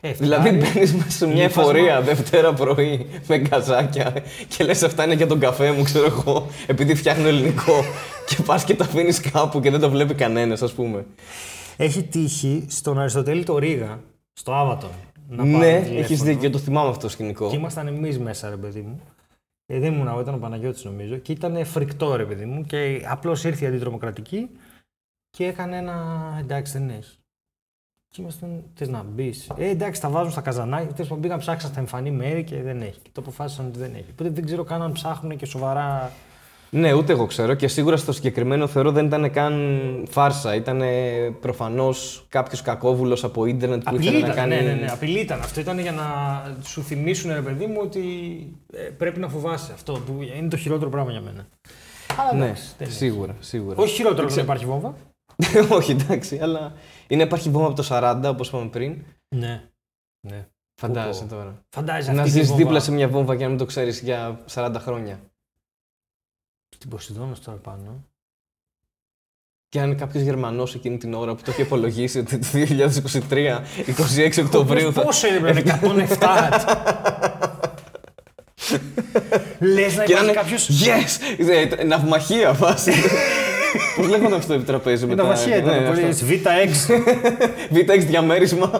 Ε, 0.00 0.12
Δηλαδή 0.12 0.48
φτάρει. 0.48 0.72
μπαίνεις 0.72 0.94
μέσα 0.94 1.10
σε 1.10 1.26
μια 1.26 1.34
Λίφασμα. 1.34 1.62
εφορία 1.62 2.00
Δευτέρα 2.00 2.52
πρωί 2.52 3.06
με 3.26 3.38
γκαζάκια 3.38 4.14
και 4.48 4.64
λες 4.64 4.82
αυτά 4.82 5.04
είναι 5.04 5.14
για 5.14 5.26
τον 5.26 5.38
καφέ 5.40 5.72
μου, 5.72 5.82
ξέρω 5.82 6.04
εγώ, 6.06 6.46
επειδή 6.66 6.94
φτιάχνω 6.94 7.28
ελληνικό. 7.28 7.72
και 8.26 8.36
πας 8.46 8.64
και 8.64 8.74
τα 8.74 8.84
αφήνεις 8.84 9.20
κάπου 9.20 9.60
και 9.60 9.70
δεν 9.70 9.80
το 9.80 9.90
βλέπει 9.90 10.14
κανένας, 10.14 10.62
ας 10.62 10.72
πούμε. 10.72 11.06
Έχει 11.76 12.02
τύχει 12.02 12.64
στον 12.68 12.98
Αριστοτέλη 12.98 13.44
το 13.44 13.58
Ρίγα, 13.58 14.00
στο 14.32 14.52
Άβατον. 14.54 14.90
Να 15.28 15.44
ναι, 15.44 15.52
πάρει 15.52 15.66
έχεις 15.74 16.06
τηλέφωνο. 16.06 16.30
δίκιο, 16.30 16.50
το 16.50 16.58
θυμάμαι 16.58 16.88
αυτό 16.88 17.00
το 17.00 17.08
σκηνικό. 17.08 17.50
Και 17.50 17.56
ήμασταν 17.56 17.86
εμείς 17.86 18.18
μέσα, 18.18 18.48
ρε 18.50 18.56
παιδί 18.56 18.80
μου. 18.80 19.00
Ε, 19.66 19.78
δεν 19.78 19.92
ήμουν 19.92 20.08
εγώ, 20.08 20.20
ήταν 20.20 20.34
ο 20.34 20.38
Παναγιώτης 20.38 20.84
νομίζω. 20.84 21.16
Και 21.16 21.32
ήταν 21.32 21.64
φρικτό, 21.64 22.16
ρε 22.16 22.24
παιδί 22.24 22.44
μου. 22.44 22.64
Και 22.64 23.02
απλώς 23.08 23.44
ήρθε 23.44 23.64
η 23.64 23.68
αντιτρομοκρατική 23.68 24.50
και 25.30 25.44
έκανε 25.44 25.76
ένα. 25.76 25.96
Εντάξει, 26.40 26.72
δεν 26.72 26.82
είναι. 26.82 27.00
Και 28.12 28.20
ήμασταν. 28.22 28.62
Θες 28.74 28.88
να 28.88 29.04
μπεις. 29.08 29.50
Ε, 29.56 29.68
εντάξει, 29.68 30.00
τα 30.00 30.08
βάζουν 30.08 30.30
στα 30.30 30.40
καζανάκια. 30.40 30.86
Τέλος 30.92 31.08
πάντων, 31.08 31.20
πήγαν 31.22 31.38
ψάξαν 31.38 31.70
στα 31.70 31.80
εμφανή 31.80 32.10
μέρη 32.10 32.44
και 32.44 32.62
δεν 32.62 32.80
έχει. 32.80 32.98
Και 33.02 33.10
το 33.12 33.20
αποφάσισαν 33.20 33.66
ότι 33.66 33.78
δεν 33.78 33.90
έχει. 33.94 34.04
Οπότε 34.10 34.30
δεν 34.30 34.44
ξέρω 34.44 34.64
καν 34.64 34.82
αν 34.82 34.92
ψάχνουν 34.92 35.36
και 35.36 35.46
σοβαρά. 35.46 36.10
Ναι, 36.72 36.92
ούτε 36.92 37.12
εγώ 37.12 37.26
ξέρω 37.26 37.54
και 37.54 37.68
σίγουρα 37.68 37.96
στο 37.96 38.12
συγκεκριμένο 38.12 38.66
θεωρώ 38.66 38.90
δεν 38.92 39.06
ήταν 39.06 39.30
καν 39.30 39.54
φάρσα. 40.10 40.54
Ήταν 40.54 40.82
προφανώς 41.40 42.26
κάποιος 42.28 42.62
κακόβουλος 42.62 43.24
από 43.24 43.46
ίντερνετ 43.46 43.82
που 43.82 43.90
Απειλή 43.94 44.04
ήθελε 44.08 44.20
να 44.20 44.32
ήταν, 44.32 44.36
κάνει. 44.36 44.54
ναι, 44.54 44.60
ναι, 44.60 44.72
ναι, 44.80 44.86
απειλή 44.90 45.18
ήταν. 45.20 45.40
Αυτό 45.40 45.60
ήταν 45.60 45.78
για 45.78 45.92
να 45.92 46.02
σου 46.64 46.82
θυμίσουν, 46.82 47.32
ρε 47.34 47.40
παιδί 47.40 47.66
μου, 47.66 47.78
ότι 47.82 48.00
ε, 48.72 48.78
πρέπει 48.80 49.20
να 49.20 49.28
φοβάσαι. 49.28 49.72
Αυτό 49.72 49.92
που 49.92 50.18
είναι 50.38 50.48
το 50.48 50.56
χειρότερο 50.56 50.90
πράγμα 50.90 51.10
για 51.10 51.20
μένα. 51.20 51.46
Αλλά 52.16 52.38
Ναι, 52.38 52.44
εντάξει, 52.44 52.64
δεν 52.78 52.86
έχει. 52.88 52.96
σίγουρα, 52.96 53.34
σίγουρα. 53.40 53.76
Όχι 53.82 53.94
χειρότερο 53.94 54.26
όταν 54.30 54.44
υπάρχει 54.44 54.64
βόμβα. 54.64 54.94
Όχι, 55.78 55.90
εντάξει, 55.90 56.38
αλλά 56.38 56.72
είναι 57.08 57.22
υπάρχει 57.22 57.50
βόμβα 57.50 57.66
από 57.68 57.76
το 57.82 57.88
40, 57.90 58.22
όπως 58.26 58.48
είπαμε 58.48 58.68
πριν. 58.68 59.04
Ναι. 59.36 59.62
ναι. 60.26 60.46
Φαντάζεσαι 60.80 61.20
Πω, 61.24 61.26
πω. 61.28 61.34
τώρα. 61.34 61.64
Φαντάζεσαι 61.68 62.12
Να 62.12 62.22
αυτή 62.22 62.32
τη 62.32 62.38
ζεις 62.38 62.48
βόμβα. 62.48 62.62
δίπλα 62.64 62.80
σε 62.80 62.92
μια 62.92 63.08
βόμβα 63.08 63.36
και 63.36 63.42
να 63.42 63.48
μην 63.48 63.58
το 63.58 63.64
ξέρεις 63.64 64.00
για 64.00 64.40
40 64.54 64.74
χρόνια. 64.78 65.20
Στην 66.76 66.90
Ποσειδώνα 66.90 67.36
τώρα 67.44 67.58
πάνω. 67.58 68.04
Και 69.68 69.80
αν 69.80 69.86
είναι 69.86 69.94
κάποιος 69.98 70.22
Γερμανός 70.22 70.74
εκείνη 70.74 70.96
την 70.98 71.14
ώρα 71.14 71.34
που 71.34 71.42
το 71.42 71.50
έχει 71.50 71.62
υπολογίσει 71.62 72.18
ότι 72.18 72.38
το 72.38 72.46
2023, 73.30 73.60
26 74.38 74.44
Οκτωβρίου 74.44 74.92
θα. 74.92 75.02
Πόσο 75.02 75.26
είναι, 75.34 75.62
107. 75.64 75.70
Λες 79.60 79.96
να 79.96 80.04
Και 80.04 80.14
να 80.14 80.20
υπάρχει 80.20 80.24
είναι 80.24 80.32
κάποιος... 80.32 80.68
Yes! 80.84 81.20
Ε, 81.78 81.84
Ναυμαχία 81.84 82.52
βάση. 82.54 82.92
Πώς 83.96 84.08
λέγονταν 84.08 84.38
αυτό 84.38 84.54
το 84.56 84.62
τραπέζι 84.62 85.04
Είναι 85.04 85.14
μετά. 85.14 85.28
βασία 85.28 85.56
ήταν, 85.56 85.82
ναι, 85.82 85.88
πολύ 85.88 86.04
αυτό. 86.04 86.26
VX. 86.28 86.90
VTEX 87.74 87.98
διαμέρισμα. 88.06 88.70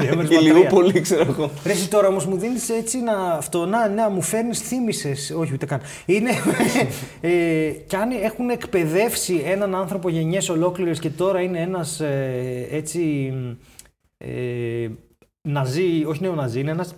Διαμέρισμα 0.00 0.40
Ηλιούπολη, 0.40 1.00
ξέρω 1.00 1.26
εγώ. 1.28 1.50
Ρε 1.64 1.72
εσύ 1.72 1.88
τώρα 1.88 2.08
όμως 2.08 2.26
μου 2.26 2.36
δίνεις 2.36 2.68
έτσι 2.68 2.98
να 3.00 3.12
αυτό, 3.12 3.66
να, 3.66 3.88
να 3.88 4.10
μου 4.10 4.22
φέρνεις 4.22 4.60
θύμησες, 4.60 5.34
όχι 5.38 5.52
ούτε 5.52 5.66
καν. 5.66 5.80
Είναι, 6.06 6.30
ε, 7.20 7.70
κι 7.86 7.96
αν 7.96 8.10
έχουν 8.22 8.50
εκπαιδεύσει 8.50 9.42
έναν 9.44 9.74
άνθρωπο 9.74 10.08
γενιές 10.08 10.48
ολόκληρες 10.48 10.98
και 10.98 11.10
τώρα 11.10 11.40
είναι 11.40 11.60
ένας 11.60 12.00
ε, 12.00 12.68
έτσι 12.70 13.32
ε, 14.18 14.88
ναζί, 15.42 16.04
όχι 16.06 16.22
νεοναζί, 16.22 16.60
είναι 16.60 16.70
ένας 16.70 16.94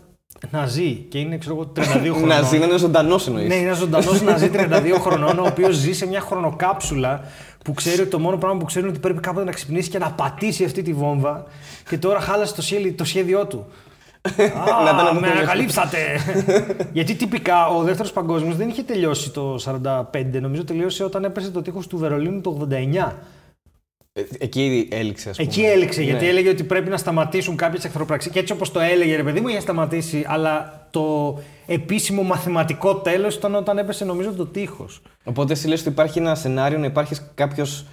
ναζί 0.51 1.07
και 1.09 1.19
είναι 1.19 1.39
ξέρω 1.39 1.55
εγώ 1.55 1.73
32 1.77 1.83
χρονών. 2.17 2.29
Να 2.29 2.43
ζει, 2.43 2.59
να 2.59 2.67
είναι 2.67 2.79
ζωντανός 2.79 3.27
εννοείς. 3.27 3.49
Ναι, 3.49 3.55
είναι 3.55 3.65
ένας 3.67 3.79
ζωντανός 3.79 4.23
ναζί 4.23 4.51
32 4.55 4.95
χρονών, 5.01 5.39
ο 5.39 5.47
οποίος 5.47 5.75
ζει 5.75 5.93
σε 5.93 6.07
μια 6.07 6.21
χρονοκάψουλα 6.21 7.21
που 7.65 7.73
ξέρει 7.75 8.01
ότι 8.01 8.11
το 8.11 8.19
μόνο 8.19 8.37
πράγμα 8.37 8.59
που 8.59 8.65
ξέρει 8.65 8.85
είναι 8.85 8.93
ότι 8.93 9.01
πρέπει 9.01 9.21
κάποτε 9.21 9.45
να 9.45 9.53
ξυπνήσει 9.53 9.91
και 9.91 9.99
να 9.99 10.11
πατήσει 10.11 10.65
αυτή 10.65 10.83
τη 10.83 10.93
βόμβα 10.93 11.45
και 11.89 11.99
τώρα 11.99 12.21
χάλασε 12.21 12.55
το, 12.55 12.63
σχέδιο, 12.63 12.93
το 12.93 13.05
σχέδιό 13.05 13.47
του. 13.47 13.67
Να 14.37 14.45
ήταν 14.45 15.07
Α, 15.07 15.11
από 15.11 15.21
με 15.21 15.27
το 15.27 15.33
ανακαλύψατε! 15.33 15.99
Γιατί 16.93 17.15
τυπικά 17.15 17.67
ο 17.67 17.83
δεύτερος 17.83 18.13
παγκόσμιος 18.13 18.57
δεν 18.57 18.69
είχε 18.69 18.83
τελειώσει 18.83 19.31
το 19.31 19.59
45, 19.65 20.41
νομίζω 20.41 20.65
τελείωσε 20.65 21.05
όταν 21.05 21.25
έπεσε 21.25 21.51
το 21.51 21.63
τείχος 21.63 21.87
του 21.87 21.99
Βερολίνου 21.99 22.41
το 22.41 22.69
89. 22.71 23.13
Ε, 24.19 24.25
Εκεί 24.45 24.89
έληξε, 24.93 25.29
ας 25.31 25.37
πούμε. 25.37 25.49
Εκεί 25.49 25.63
έληξε, 25.63 26.03
γιατί 26.03 26.25
Ναι. 26.25 26.31
έλεγε 26.31 26.49
ότι 26.49 26.65
πρέπει 26.65 26.91
να 26.91 26.97
σταματήσουν 26.97 27.57
κάποιες 27.57 27.85
εχθροπραξίες. 27.85 28.33
Και 28.35 28.41
έτσι 28.41 28.53
όπως 28.53 28.73
το 28.73 28.81
έλεγε, 28.81 29.17
ρε 29.17 29.23
παιδί 29.23 29.41
μου, 29.41 29.49
είχε 29.49 29.61
σταματήσει. 29.61 30.25
Αλλά 30.27 30.87
το 30.91 31.39
επίσημο 31.67 32.23
μαθηματικό 32.23 32.95
τέλος 32.95 33.35
ήταν 33.35 33.55
όταν 33.55 33.79
έπεσε, 33.79 34.05
νομίζω, 34.05 34.33
το 34.33 34.47
τείχος. 34.47 35.03
Οπότε 35.25 35.53
εσύ 35.53 35.69
λες 35.69 35.81
ότι 35.81 35.89
υπάρχει 35.89 36.19
ένα 36.19 36.35
σενάριο 36.35 36.79
να 36.79 36.87
υπάρχεις 36.87 37.31
κάποιος 37.35 37.87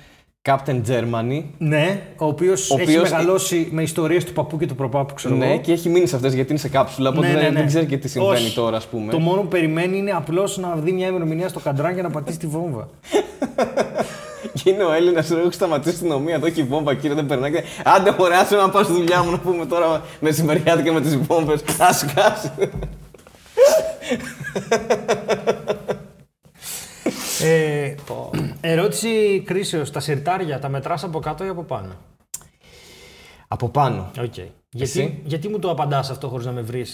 Captain 0.49 0.82
Germany. 0.89 1.43
Ναι, 1.58 2.02
ο 2.18 2.26
οποίος 2.26 2.72
έχει 2.72 2.82
οποίος- 2.82 3.10
μεγαλώσει 3.12 3.68
με 3.72 3.82
ιστορίες 3.82 4.24
του 4.26 4.34
παππού 4.34 4.58
και 4.58 4.66
του 4.66 4.76
προπάπου, 4.76 5.14
ξέρω 5.14 5.36
Ναι, 5.36 5.45
εγώ. 5.52 5.60
και 5.60 5.72
έχει 5.72 5.89
μείνει 5.89 6.08
σε 6.08 6.16
αυτές 6.16 6.34
γιατί 6.34 6.49
είναι 6.49 6.60
σε 6.60 6.70
κάψουλα. 6.70 7.10
Οπότε 7.10 7.28
Ναι, 7.28 7.34
ναι, 7.34 7.39
δεν- 7.39 7.52
ναι. 7.54 7.58
δεν 7.60 7.68
ξέρει 7.68 7.86
και 7.86 7.97
τι 7.97 8.08
συμβαίνει 8.08 8.45
Όχι. 8.45 8.56
τώρα, 8.56 8.78
ας 8.78 8.86
πούμε. 8.88 9.12
Το 9.12 9.20
μόνο 9.20 9.41
που 9.41 9.47
περιμένει 9.47 9.97
είναι 9.97 10.12
απλώς 10.12 10.58
να 10.58 10.76
δει 10.76 10.91
μια 10.91 11.08
ημερομηνία 11.08 11.47
στο 11.47 11.60
καντράν 11.60 11.95
και 11.95 12.02
να 12.02 12.10
πατήσει 12.10 12.39
τη 12.39 12.47
βόμβα. 12.47 12.88
Και 14.54 14.70
είναι 14.70 14.84
ο 14.84 14.91
Έλληνας, 14.91 15.32
έχω 15.32 15.52
σταματήσει 15.52 15.96
στην 15.96 16.08
αστυνομία 16.08 16.36
εδώ 16.36 16.50
και 16.50 16.62
η 16.62 16.64
βόμβα 16.64 16.96
κύριε 16.96 17.16
δεν 17.16 17.26
περνάει. 17.26 17.52
Και, 17.52 17.64
Άντε, 17.84 18.16
μωρέ, 18.18 18.36
άσε 18.36 18.56
να 18.56 18.70
πάω 18.70 18.84
στη 18.84 18.93
δουλειά 18.93 19.24
μου 19.24 19.32
να 19.32 19.39
πούμε 19.39 19.66
τώρα 19.66 20.02
μεσημεριάτικα 20.20 20.93
με 20.93 21.02
τις 21.02 21.18
βόμβες. 21.18 21.64
Α 21.80 21.93
σκάσει. 21.93 22.52
ε, 27.43 27.96
ερώτηση 28.62 29.43
κρίσεως. 29.46 29.91
Τα 29.91 30.00
συρτάρια 29.99 30.60
τα 30.60 30.70
μετράς 30.70 31.04
από 31.04 31.20
κάτω 31.20 31.46
ή 31.46 31.48
από 31.48 31.64
πάνω; 31.64 31.96
Από 33.48 33.70
πάνω. 33.70 34.12
Οκ. 34.20 34.38
Εσύ; 34.38 34.54
Γιατί, 34.70 35.22
γιατί 35.26 35.48
μου 35.48 35.60
το 35.60 35.70
απαντάς 35.70 36.10
αυτό 36.10 36.28
χωρίς 36.28 36.46
να 36.46 36.52
με 36.52 36.62
βρει. 36.62 36.86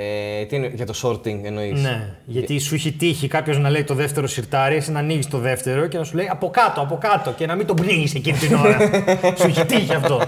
Ε, 0.00 0.44
τι 0.44 0.56
είναι, 0.56 0.70
για 0.74 0.86
το 0.86 0.94
sorting 1.02 1.40
εννοείς; 1.44 1.82
Ναι, 1.82 2.08
γιατί 2.24 2.58
σου 2.58 2.74
έχει 2.74 2.92
τύχει 2.92 3.28
κάποιος 3.28 3.58
να 3.58 3.70
λέει 3.70 3.84
το 3.84 3.94
δεύτερο 3.94 4.26
συρτάρι, 4.26 4.76
εσύ 4.76 4.92
να 4.92 4.98
ανοίγεις 4.98 5.28
το 5.28 5.38
δεύτερο 5.38 5.86
και 5.86 5.98
να 5.98 6.04
σου 6.04 6.16
λέει 6.16 6.28
από 6.30 6.50
κάτω, 6.50 6.80
από 6.80 6.98
κάτω 7.00 7.30
και 7.32 7.46
να 7.46 7.54
μην 7.54 7.66
τον 7.66 7.76
πνίγεις 7.76 8.14
εκείνη 8.14 8.38
την 8.38 8.54
ώρα. 8.54 8.76
σου 9.38 9.46
έχει 9.46 9.64
τύχει 9.64 9.94
αυτό. 9.94 10.20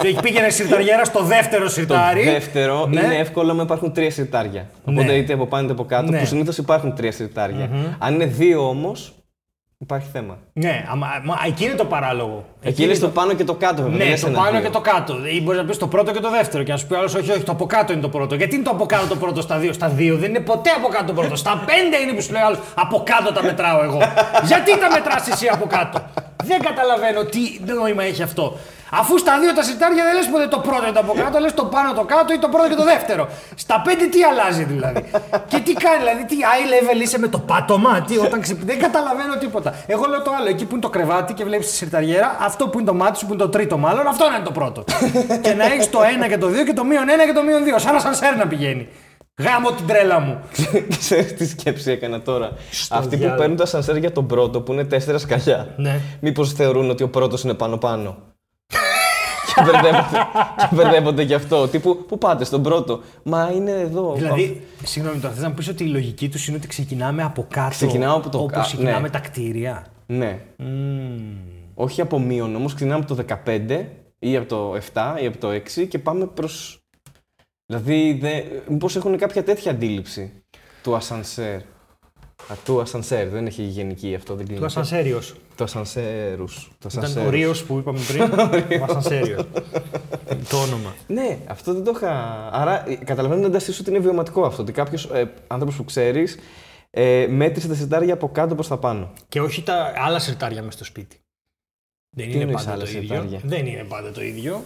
σου 0.00 0.06
έχει 0.06 0.20
πήγαινε 0.20 0.48
σιρταριέρα 0.50 1.04
στο 1.04 1.22
δεύτερο 1.22 1.64
Το 1.64 1.70
σιρτάρι. 1.70 2.24
δεύτερο 2.24 2.86
Ναι. 2.86 3.00
είναι 3.00 3.14
εύκολο 3.16 3.50
άμα 3.50 3.62
υπάρχουν 3.62 3.92
τρία 3.92 4.10
σιρτάρια. 4.10 4.68
Οπότε 4.84 5.06
Ναι. 5.06 5.12
είτε 5.12 5.32
από 5.32 5.46
πάνω 5.46 5.64
είτε 5.64 5.72
από 5.72 5.84
κάτω, 5.84 6.10
Ναι. 6.10 6.18
που 6.18 6.26
συνήθως 6.26 6.58
υπάρχουν 6.58 6.94
τρία 6.94 7.12
σιρτάρια. 7.12 7.70
Αν 7.98 8.14
είναι 8.14 8.26
δύο 8.26 8.68
όμως, 8.68 9.12
υπάρχει 9.84 10.08
θέμα. 10.12 10.38
Ναι, 10.52 10.84
αμα, 10.92 11.06
μα, 11.24 11.34
εκεί 11.46 11.64
είναι 11.64 11.74
το 11.74 11.84
παράλογο. 11.84 12.44
Εκεί 12.62 12.82
είναι 12.84 12.94
στο 12.94 13.08
πάνω 13.08 13.32
και 13.34 13.44
το 13.44 13.54
κάτω, 13.54 13.82
βέβαια. 13.82 13.90
δεν 13.98 14.06
Ναι, 14.06 14.12
είναι 14.12 14.20
το 14.20 14.26
ένα 14.26 14.38
πάνω 14.38 14.50
δύο. 14.50 14.60
και 14.60 14.70
το 14.70 14.80
κάτω. 14.80 15.14
Ή 15.36 15.40
μπορείς 15.42 15.60
να 15.60 15.66
πεις 15.66 15.78
το 15.78 15.86
πρώτο 15.86 16.12
και 16.12 16.20
το 16.20 16.30
δεύτερο. 16.30 16.62
Και 16.62 16.72
να 16.72 16.78
σου 16.78 16.86
πει 16.86 16.94
άλλος, 16.94 17.14
όχι, 17.14 17.30
όχι, 17.30 17.42
το 17.42 17.52
από 17.52 17.66
κάτω 17.66 17.92
είναι 17.92 18.02
το 18.02 18.08
πρώτο. 18.08 18.34
Γιατί 18.34 18.54
είναι 18.54 18.64
το 18.64 18.70
από 18.70 18.86
κάτω 18.86 19.06
το 19.06 19.16
πρώτο 19.16 19.40
στα 19.42 19.56
δύο; 19.58 19.72
Στα 19.72 19.88
δύο 19.88 20.16
δεν 20.16 20.30
είναι 20.30 20.40
ποτέ 20.40 20.70
από 20.78 20.88
κάτω 20.88 21.04
το 21.04 21.12
πρώτο. 21.12 21.36
Στα 21.36 21.62
πέντε 21.68 21.96
είναι 22.02 22.12
που 22.12 22.22
σου 22.22 22.32
λέει 22.32 22.42
άλλος, 22.42 22.58
από 22.74 23.02
κάτω 23.10 23.32
τα 23.32 23.42
μετράω 23.42 23.82
εγώ. 23.82 23.98
Γιατί 24.44 24.78
τα 24.78 24.88
μετράς 24.92 25.28
εσύ 25.28 25.46
από 25.52 25.66
κάτω; 25.66 25.98
δεν 26.44 26.60
καταλαβαίνω 26.62 27.24
τι 27.24 27.40
νόημα 27.74 28.02
έχει 28.04 28.22
αυτό. 28.22 28.56
Αφού 29.00 29.18
στα 29.18 29.38
δύο 29.40 29.52
τα 29.58 29.62
σιτάρια 29.68 30.04
δεν 30.04 30.14
λες 30.18 30.28
ποτέ 30.32 30.46
το 30.54 30.58
πρώτο 30.66 30.82
είναι 30.86 30.96
το 30.98 31.02
από 31.04 31.12
κάτω, 31.22 31.38
λες 31.44 31.54
το 31.60 31.64
πάνω 31.74 31.88
το 31.98 32.04
κάτω 32.12 32.30
ή 32.36 32.38
το 32.44 32.48
πρώτο 32.54 32.68
και 32.68 32.78
το 32.82 32.86
δεύτερο. 32.92 33.22
Στα 33.54 33.76
πέντε 33.86 34.04
τι 34.12 34.18
αλλάζει 34.30 34.64
δηλαδή; 34.72 35.00
και 35.50 35.58
τι 35.66 35.72
κάνει, 35.84 35.98
δηλαδή, 36.02 36.22
τι 36.30 36.36
high 36.48 36.66
level 36.72 36.98
είσαι 37.04 37.18
με 37.24 37.28
το 37.34 37.38
πάτωμα, 37.50 37.92
τι 38.08 38.14
όταν 38.26 38.38
ξυπνάει. 38.40 38.66
Δεν 38.66 38.78
καταλαβαίνω 38.86 39.34
τίποτα. 39.44 39.74
Εγώ 39.86 40.04
λέω 40.10 40.22
το 40.22 40.30
άλλο, 40.38 40.48
εκεί 40.48 40.64
που 40.64 40.72
είναι 40.72 40.84
το 40.88 40.92
κρεβάτι 40.96 41.32
και 41.34 41.44
βλέπεις 41.44 41.66
τη 41.70 41.74
σιρταριέρα, 41.74 42.36
αυτό 42.48 42.68
που 42.68 42.78
είναι 42.78 42.88
το 42.92 42.94
μάτι 42.94 43.18
σου, 43.18 43.26
που 43.26 43.32
είναι 43.32 43.42
το 43.42 43.48
τρίτο 43.48 43.76
μάλλον, 43.78 44.06
αυτό 44.06 44.28
να 44.28 44.34
είναι 44.36 44.44
το 44.44 44.54
πρώτο. 44.60 44.84
και 45.44 45.52
να 45.54 45.64
έχεις 45.64 45.90
το 45.90 46.00
ένα 46.14 46.28
και 46.28 46.38
το 46.38 46.46
δύο 46.46 46.64
και 46.64 46.72
το 46.72 46.84
μείον 46.84 47.08
ένα 47.08 47.26
και 47.26 47.32
το 47.32 47.42
μείον 47.42 47.64
δύο. 47.64 47.78
Σαν 47.78 47.94
να 47.94 48.00
σαν 48.00 48.38
να 48.38 48.46
πηγαίνει. 48.46 48.88
Γάμω 49.38 49.72
την 49.72 49.86
τρέλα 49.86 50.20
μου. 50.20 50.40
Ξέρεις 50.98 51.34
τι 51.34 51.46
σκέψη 51.46 51.90
έκανα 51.90 52.20
τώρα. 52.20 52.50
Αυτοί 52.90 53.08
που 53.08 53.16
διάλογο. 53.16 53.38
παίρνουν 53.38 53.56
τα 53.56 53.66
σανσέρ 53.66 53.96
για 53.96 54.12
τον 54.12 54.26
πρώτο 54.26 54.60
που 54.60 54.72
είναι 54.72 54.84
τέσσερα 54.84 55.18
σκαλιά. 55.18 55.74
Ναι. 55.76 56.00
Μήπως 56.20 56.52
θεωρούν 56.52 56.90
ότι 56.90 57.02
ο 57.02 57.08
πρώτος 57.08 57.42
είναι 57.42 57.54
πάνω-πάνω. 57.54 58.33
Και 59.54 59.62
μπερδεύονται, 59.64 60.18
και 60.68 60.74
μπερδεύονται 60.74 61.22
γι' 61.22 61.34
αυτό. 61.34 61.68
Τύπου, 61.68 62.04
πού 62.08 62.18
πάτε 62.18 62.44
στον 62.44 62.62
πρώτο; 62.62 63.00
Μα 63.22 63.50
είναι 63.54 63.70
εδώ. 63.70 64.14
Δηλαδή, 64.14 64.66
συγγνώμη 64.84 65.18
τώρα, 65.18 65.34
θες 65.34 65.42
να 65.42 65.48
μου 65.48 65.54
πεις 65.54 65.68
ότι 65.68 65.84
η 65.84 65.86
λογική 65.88 66.28
τους 66.28 66.48
είναι 66.48 66.56
ότι 66.56 66.66
ξεκινάμε 66.66 67.22
από 67.22 67.46
κάτω. 67.50 67.70
Ξεκινάω 67.70 68.16
από 68.16 68.28
το 68.28 68.38
όπως 68.38 68.52
κα- 68.52 68.60
ξεκινάμε 68.60 69.00
ναι. 69.00 69.10
τα 69.10 69.18
κτίρια; 69.18 69.86
Ναι. 70.06 70.40
Όχι 71.74 72.00
από 72.00 72.18
μείον 72.18 72.54
όμως, 72.56 72.74
ξεκινάμε 72.74 73.04
από 73.04 73.14
το 73.14 73.24
15 73.46 73.84
ή 74.18 74.36
από 74.36 74.48
το 74.48 74.74
7 74.92 75.22
ή 75.22 75.26
από 75.26 75.38
το 75.38 75.48
6 75.50 75.86
και 75.88 75.98
πάμε 75.98 76.26
προ. 76.26 76.48
Δηλαδή, 77.66 78.18
δε... 78.20 78.42
μήπως 78.68 78.96
έχουν 78.96 79.18
κάποια 79.18 79.44
τέτοια 79.44 79.70
αντίληψη 79.70 80.32
του 80.82 80.96
ασανσέρ. 80.96 81.60
Α, 82.48 82.54
του 82.64 82.80
ασανσέρ, 82.80 83.28
δεν 83.28 83.46
έχει 83.46 83.62
γενική 83.62 84.14
αυτό, 84.14 84.34
δεν 84.34 84.44
Το 84.44 84.50
κλείνει. 84.50 84.64
ασανσέριος. 84.66 85.34
Το 85.54 85.64
ασανσέρους. 85.64 86.70
Το 86.78 86.88
Ήταν 86.92 87.02
ο 87.02 87.06
ασανσέρους. 87.06 87.30
Ρίο 87.30 87.54
που 87.66 87.78
είπαμε 87.78 87.98
πριν. 88.08 88.22
Ο 88.80 88.84
ασανσέριος. 88.88 89.46
το 90.48 90.56
όνομα. 90.56 90.94
Ναι, 91.06 91.38
αυτό 91.46 91.72
δεν 91.74 91.84
το 91.84 91.92
είχα. 91.94 92.12
Άρα, 92.52 92.88
ε, 92.88 92.94
καταλαβαίνω 92.94 93.48
να 93.48 93.56
ότι 93.56 93.90
είναι 93.90 93.98
βιωματικό 93.98 94.44
αυτό. 94.44 94.62
Ότι 94.62 94.72
κάποιος 94.72 95.04
ε, 95.04 95.30
άνθρωπος 95.46 95.76
που 95.76 95.84
ξέρεις 95.84 96.38
ε, 96.90 97.26
μέτρησε 97.30 97.68
τα 97.68 97.74
σιρτάρια 97.74 98.14
από 98.14 98.28
κάτω 98.28 98.54
προς 98.54 98.68
τα 98.68 98.76
πάνω. 98.76 99.12
Και 99.28 99.40
όχι 99.40 99.62
τα 99.62 99.92
άλλα 99.96 100.18
σιρτάρια 100.18 100.62
μες 100.62 100.74
στο 100.74 100.84
σπίτι. 100.84 101.18
Δεν 102.16 102.30
είναι 102.30 102.42
εννοείς 102.42 102.56
πάντα 102.64 102.72
άλλα 102.72 102.84
το 102.84 102.90
ίδιο. 102.90 103.00
σιρτάρια; 103.00 103.40
Δεν 103.44 103.66
είναι 103.66 103.84
πάντα 103.84 104.10
το 104.10 104.22
ίδιο. 104.22 104.64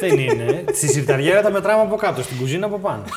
Δεν 0.00 0.18
είναι. 0.18 0.64
Στη 0.72 0.86
σιρταριέρα 0.88 1.42
τα 1.42 1.50
μετράμε 1.50 1.82
από 1.82 1.96
κάτω, 1.96 2.22
στην 2.22 2.38
κουζίνα 2.38 2.66
από 2.66 2.78
πάνω. 2.78 3.02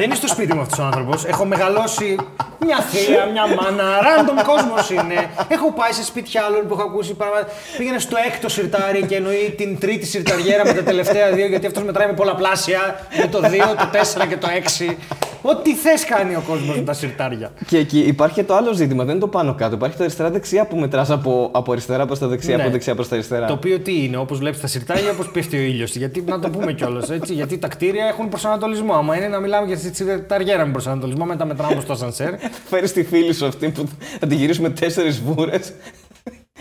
Δεν 0.00 0.08
είναι 0.08 0.18
στο 0.18 0.28
σπίτι 0.28 0.54
μου 0.54 0.60
αυτός 0.60 0.78
ο 0.78 0.82
άνθρωπος. 0.82 1.24
Έχω 1.24 1.44
μεγαλώσει 1.44 2.16
μια 2.58 2.78
θεία, 2.80 3.24
μια 3.26 3.46
μάνα, 3.46 3.84
random 4.02 4.44
κόσμος 4.46 4.90
είναι. 4.90 5.30
Έχω 5.48 5.72
πάει 5.72 5.92
σε 5.92 6.04
σπίτια 6.04 6.42
άλλων 6.42 6.68
που 6.68 6.74
έχω 6.74 6.82
ακούσει 6.82 7.14
πράγματα. 7.14 7.46
Πήγαινε 7.76 7.98
στο 7.98 8.16
έκτο 8.26 8.48
σιρτάρι 8.48 9.02
και 9.06 9.16
εννοεί 9.16 9.54
την 9.56 9.78
τρίτη 9.78 10.06
σιρταριέρα 10.06 10.64
με 10.64 10.72
τα 10.72 10.82
τελευταία 10.82 11.30
δύο, 11.30 11.46
γιατί 11.46 11.66
αυτός 11.66 11.82
μετράει 11.82 12.06
με 12.06 12.12
πολλαπλάσια. 12.12 13.06
Με 13.18 13.26
το 13.26 13.38
2, 13.38 13.76
το 13.76 13.88
4 14.22 14.26
και 14.28 14.36
το 14.36 14.48
6. 14.88 14.96
Ό,τι 15.42 15.74
θες 15.74 16.04
κάνει 16.04 16.34
ο 16.34 16.42
κόσμος 16.48 16.76
με 16.76 16.82
τα 16.82 16.92
σιρτάρια. 16.92 17.52
Και 17.66 17.78
εκεί 17.78 17.98
υπάρχει 17.98 18.34
και 18.34 18.44
το 18.44 18.54
άλλο 18.54 18.72
ζήτημα, 18.72 19.04
δεν 19.04 19.10
είναι 19.12 19.20
το 19.20 19.28
πάνω 19.28 19.54
κάτω. 19.54 19.74
Υπάρχει 19.74 19.96
το 19.96 20.02
αριστερά-δεξιά 20.02 20.66
που 20.66 20.76
μετράς 20.76 21.10
από, 21.10 21.50
από 21.52 21.72
αριστερά 21.72 22.06
προς 22.06 22.18
τα 22.18 22.26
δεξιά, 22.26 22.56
Ναι. 22.56 22.62
από 22.62 22.70
δεξιά 22.70 22.94
προς 22.94 23.08
τα 23.08 23.14
αριστερά. 23.14 23.46
Το 23.46 23.52
οποίο 23.52 23.78
τι 23.78 24.04
είναι, 24.04 24.16
όπως 24.16 24.38
βλέπεις 24.38 24.60
τα 24.60 24.66
σιρτάρια, 24.66 25.10
όπως 25.10 25.30
πέφτει 25.30 25.56
ο 25.56 25.60
ήλιος. 25.60 25.96
Γιατί 25.96 26.20
να 26.26 26.38
το 26.40 26.50
πούμε 26.50 26.72
κιόλας 26.72 27.10
έτσι. 27.10 27.34
Γιατί 27.34 27.58
τα 27.58 27.68
κτίρια 27.68 28.04
έχουν 28.06 28.28
προσανατολισμό. 28.28 28.94
Άμα 28.94 29.16
είναι 29.16 29.28
να 29.28 29.40
μιλάμε 29.40 29.66
για 29.66 29.76
τη 29.76 29.96
σιρταριέρα 29.96 30.66
με 30.66 30.72
προσανατολισμό, 30.72 31.24
μετά 31.24 31.44
μετράμε 31.44 31.80
στο 31.80 31.92
ασανσέρ. 31.92 32.34
Φέρει 32.70 32.90
τη 32.90 33.04
φίλη 33.04 33.34
σου 33.34 33.46
αυτή 33.46 33.68
που 33.68 33.88
θα 34.20 34.26
τη 34.26 34.34
γυρίσουμε 34.34 34.70
τέσσερις 34.70 35.20
βούρες. 35.20 35.72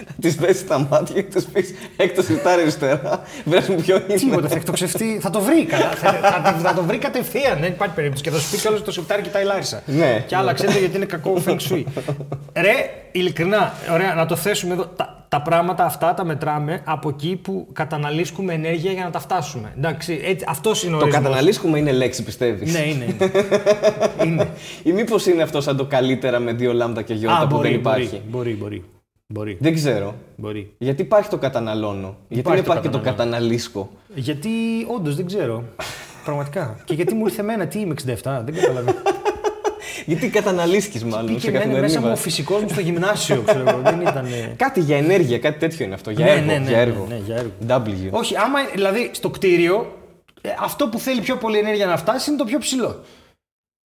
Θα 0.05 0.13
της 0.21 0.35
δέσει 0.35 0.65
τα 0.65 0.87
μάτια 0.91 1.21
και 1.21 1.39
τη 1.39 1.45
πει 1.53 1.65
έκτο 1.97 2.21
σιρτάρι 2.21 2.61
αριστερά. 2.61 3.21
Βρες 3.45 3.67
μου 3.67 3.75
ποιο 3.75 3.95
είναι. 3.95 4.13
Τίποτα, 4.19 4.47
θα 4.47 4.55
εκτοξευτεί, 4.55 5.19
θα 5.21 5.29
το 5.29 5.41
βρει 5.41 5.65
καλά. 5.65 5.89
Θα, 5.89 6.11
θα, 6.11 6.55
θα 6.63 6.73
το 6.73 6.83
βρει 6.83 6.97
κατευθείαν, 6.97 7.57
δεν 7.59 7.69
υπάρχει 7.71 7.93
περίπτωση. 7.95 8.23
Και 8.23 8.29
θα 8.29 8.37
σου 8.39 8.49
πει 8.51 8.57
κιόλας 8.57 8.81
το 8.81 8.91
σιρτάρι 8.91 9.21
κοιτάει 9.21 9.43
Λάρισα. 9.43 9.81
Ναι. 9.85 10.23
Και 10.27 10.35
άλλα 10.35 10.53
ξέρετε 10.53 10.79
γιατί 10.79 10.95
είναι 10.95 11.05
κακό 11.05 11.41
feng 11.45 11.57
shui. 11.69 11.83
Ρε, 12.53 12.73
ειλικρινά, 13.11 13.73
ωραία, 13.93 14.13
να 14.13 14.25
το 14.25 14.35
θέσουμε 14.35 14.73
εδώ. 14.73 14.85
Τα, 14.85 15.25
τα 15.29 15.41
πράγματα 15.41 15.85
αυτά 15.85 16.13
τα 16.13 16.25
μετράμε 16.25 16.81
από 16.85 17.09
εκεί 17.09 17.39
που 17.43 17.67
καταναλύσκουμε 17.73 18.53
ενέργεια 18.53 18.91
για 18.91 19.03
να 19.03 19.09
τα 19.09 19.19
φτάσουμε. 19.19 19.73
Εντάξει, 19.77 20.19
έτσι, 20.23 20.45
αυτός 20.49 20.83
είναι 20.83 20.95
ο 20.95 20.97
Το 20.97 21.03
ορισμός. 21.03 21.23
καταναλύσκουμε 21.23 21.77
είναι 21.79 21.91
λέξη, 21.91 22.23
πιστεύεις; 22.23 22.73
Ναι, 22.73 22.79
είναι. 22.79 23.05
είναι. 23.05 23.31
είναι. 24.25 24.47
Ή 24.83 24.91
μήπως 24.91 25.25
είναι 25.25 25.43
αυτό 25.43 25.61
σαν 25.61 25.77
το 25.77 25.85
καλύτερα 25.85 26.39
με 26.39 26.53
δύο 26.53 26.73
λάμδα 26.73 27.01
και 27.01 27.13
γιώτα 27.13 27.37
Α, 27.37 27.47
που 27.47 27.55
μπορεί, 27.55 27.69
δεν 27.69 27.77
υπάρχει; 27.79 28.21
μπορεί, 28.27 28.49
μπορεί, 28.49 28.53
μπορεί. 28.53 28.83
Μπορεί. 29.33 29.57
Δεν 29.59 29.73
ξέρω. 29.73 30.15
μπορεί. 30.35 30.73
Γιατί 30.77 31.01
υπάρχει 31.01 31.29
το 31.29 31.37
καταναλώνω. 31.37 32.17
Γιατί 32.27 32.39
Υπάρχει 32.39 32.61
δεν 32.61 32.69
το 32.69 32.71
υπάρχει 32.71 32.81
και 32.81 32.89
το 32.97 33.03
καταναλώνω. 33.03 33.31
καταναλύσκω. 33.31 33.89
Γιατί 34.15 34.49
όντως 34.87 35.15
δεν 35.15 35.25
ξέρω. 35.25 35.63
Πραγματικά. 36.25 36.79
Και 36.85 36.93
γιατί 36.93 37.13
μου 37.13 37.25
ήρθε 37.25 37.41
εμένα, 37.41 37.67
τι 37.67 37.79
είμαι 37.79 37.93
67, 38.05 38.05
δεν 38.45 38.53
καταλαβαίνω. 38.55 38.97
Γιατί 40.05 40.29
καταναλύσκει 40.29 41.05
μάλλον 41.05 41.27
σε 41.27 41.33
Πήγε 41.33 41.47
εμένα 41.47 41.59
καθημερινή 41.59 41.81
μέσα 41.87 41.99
μου 41.99 42.05
ο 42.05 42.09
βάση. 42.09 42.21
φυσικός 42.21 42.61
μου 42.61 42.69
στο 42.69 42.81
γυμνάσιο, 42.81 43.41
ξέρω 43.45 43.69
εγώ. 43.69 43.81
Δεν 43.83 44.01
ήταν. 44.01 44.25
Κάτι 44.63 44.79
για 44.79 44.97
ενέργεια, 44.97 45.39
κάτι 45.39 45.59
τέτοιο 45.59 45.85
είναι 45.85 45.93
αυτό. 45.93 46.11
Για 46.11 46.25
Ναι, 46.25 46.31
έργο. 46.31 46.45
ναι, 46.45 46.57
ναι, 46.57 46.67
για 46.69 46.77
έργο. 46.79 47.05
ναι, 47.09 47.15
ναι, 47.15 47.21
για 47.25 47.35
έργο. 47.35 47.51
W. 47.85 48.09
Όχι, 48.19 48.35
άμα 48.37 48.59
δηλαδή 48.73 49.09
στο 49.13 49.29
κτίριο, 49.29 49.95
ε, 50.41 50.49
αυτό 50.61 50.87
που 50.87 50.99
θέλει 50.99 51.21
πιο 51.21 51.35
πολύ 51.35 51.57
ενέργεια 51.57 51.85
να 51.85 51.97
φτάσει 51.97 52.29
είναι 52.29 52.39
το 52.39 52.45
πιο 52.45 52.57
ψηλό. 52.59 52.99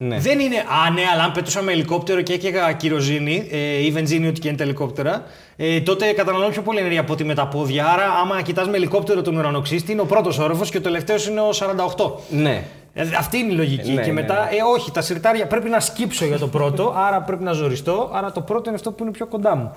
Ναι. 0.08 0.20
Δεν 0.20 0.40
είναι, 0.40 0.56
α 0.56 0.90
ναι, 0.92 1.02
αλλά 1.14 1.24
αν 1.24 1.32
πετούσα 1.32 1.62
με 1.62 1.72
ελικόπτερο 1.72 2.22
και 2.22 2.34
έκαιγα 2.34 2.72
κυροζίνη 2.72 3.48
ε, 3.52 3.86
ή 3.86 3.92
βενζίνη, 3.92 4.28
ό,τι 4.28 4.40
και 4.40 4.48
είναι 4.48 4.58
τα 4.58 4.64
ελικόπτερα, 4.64 5.24
ε, 5.56 5.82
τότε 5.82 6.12
καταναλώνω 6.14 6.50
πιο 6.50 6.62
πολύ 6.62 6.80
ενέργεια 6.80 7.02
από 7.02 7.14
ότι 7.14 7.24
με 7.24 7.34
τα 7.34 7.48
πόδια. 7.48 7.86
Άρα, 7.88 8.06
άμα 8.22 8.42
κοιτάς 8.42 8.68
με 8.68 8.76
ελικόπτερο 8.76 9.22
τον 9.22 9.38
ουρανοξύστη, 9.38 9.92
είναι 9.92 10.02
ο 10.02 10.06
πρώτος 10.06 10.40
όροφος 10.40 10.70
και 10.70 10.78
ο 10.78 10.82
τελευταίος 10.82 11.28
είναι 11.28 11.40
ο 11.40 11.50
48. 11.50 12.12
ναι. 12.30 12.64
Ε, 12.94 13.02
Αυτή 13.18 13.38
είναι 13.38 13.52
η 13.52 13.56
λογική. 13.56 13.92
Ναι, 13.92 14.02
και 14.02 14.08
ναι, 14.08 14.14
μετά, 14.14 14.50
ε, 14.52 14.56
όχι, 14.76 14.92
τα 14.92 15.02
σιρτάρια 15.02 15.48
πρέπει 15.48 15.70
να 15.70 15.80
σκύψω 15.80 16.26
για 16.26 16.40
το 16.40 16.48
πρώτο, 16.48 16.94
άρα 17.08 17.22
πρέπει 17.22 17.44
να 17.44 17.52
ζοριστώ. 17.52 18.10
Άρα 18.14 18.32
το 18.32 18.42
πρώτο 18.42 18.64
είναι 18.66 18.76
αυτό 18.76 18.92
που 18.92 19.04
είναι 19.04 19.12
πιο 19.12 19.28
κοντά 19.28 19.56
μου. 19.56 19.76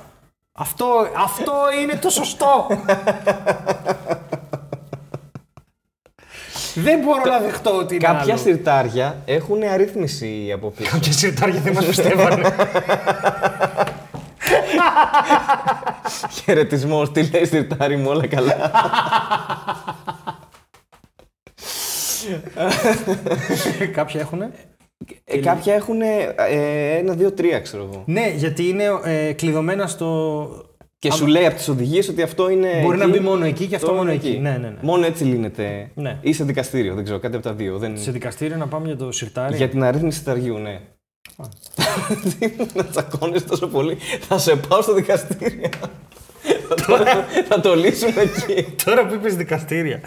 Αυτό, 0.59 0.87
αυτό 1.24 1.53
είναι 1.83 1.99
το 2.03 2.11
σωστό. 2.11 2.66
Δεν 6.79 7.01
μπορώ 7.01 7.22
να 7.24 7.39
δεχτώ 7.39 7.77
ότι 7.77 7.95
είναι 7.95 8.05
Κάποια 8.05 8.33
άλλο. 8.33 8.43
σιρτάρια 8.43 9.22
έχουν 9.24 9.62
αρρύθμιση 9.62 10.51
από 10.55 10.70
πίσω. 10.70 10.91
Κάποια 10.91 11.12
σιρτάρια 11.12 11.61
δεν 11.61 11.72
μας 11.72 11.85
πιστεύανε. 11.85 12.43
Χαιρετισμό, 16.43 17.09
τι 17.09 17.31
λέει 17.31 17.45
σιρτάρι 17.45 17.97
μου, 17.97 18.09
όλα 18.09 18.27
καλά. 18.27 18.70
Κάποια 23.93 24.20
έχουνε; 24.20 24.51
Ε, 25.24 25.39
κάποια 25.39 25.74
έχουν 25.74 26.01
ε, 26.03 26.35
ένα, 26.99 27.12
δύο, 27.14 27.33
τρία, 27.33 27.61
ξέρω 27.61 27.83
εγώ. 27.93 28.03
Ναι, 28.07 28.29
γιατί 28.37 28.68
είναι 28.68 28.85
ε, 29.05 29.33
κλειδωμένα 29.33 29.87
στο. 29.87 30.49
Και 30.99 31.13
σου 31.13 31.27
λέει 31.27 31.47
από 31.47 31.57
τις 31.57 31.69
οδηγίες 31.69 32.09
ότι 32.09 32.23
αυτό 32.23 32.51
είναι. 32.51 32.81
Μπορεί 32.83 32.97
να 32.97 33.05
εκεί, 33.05 33.13
μπει 33.13 33.21
μόνο 33.21 33.45
εκεί 33.45 33.67
και 33.67 33.75
αυτό 33.75 33.93
μόνο 33.93 34.11
εκεί. 34.11 34.39
Ναι, 34.39 34.51
ναι, 34.51 34.69
ναι. 34.69 34.79
Μόνο 34.81 35.07
έτσι 35.07 35.25
λύνεται. 35.25 35.91
Ναι. 35.95 36.19
Ή 36.21 36.33
σε 36.33 36.45
δικαστήριο, 36.45 36.95
δεν 36.95 37.05
ξέρω, 37.05 37.19
κάτι 37.19 37.35
από 37.35 37.45
τα 37.45 37.53
δύο. 37.53 37.79
Δεν... 37.79 37.99
Σε 37.99 38.11
δικαστήριο 38.11 38.57
να 38.57 38.67
πάμε 38.67 38.87
για 38.87 38.97
το 38.97 39.13
σιρτάρι. 39.13 39.57
Για 39.57 39.69
την 39.69 39.83
αρρύθμιση 39.83 40.25
ταριού, 40.25 40.59
ναι. 40.59 40.81
να 42.75 42.85
τσακώνεις 42.85 43.47
τόσο 43.47 43.67
πολύ. 43.67 43.97
Θα 44.21 44.39
σε 44.39 44.57
πάω 44.57 44.83
στο 44.83 44.95
δικαστήριο. 44.95 45.71
Θα, 46.69 46.75
το, 46.75 47.05
θα 47.49 47.61
το 47.61 47.77
λύσουμε 47.77 48.21
εκεί. 48.21 48.75
Τώρα 48.85 49.07
που 49.07 49.15
είπες 49.15 49.37
δικαστήρια. 49.37 50.01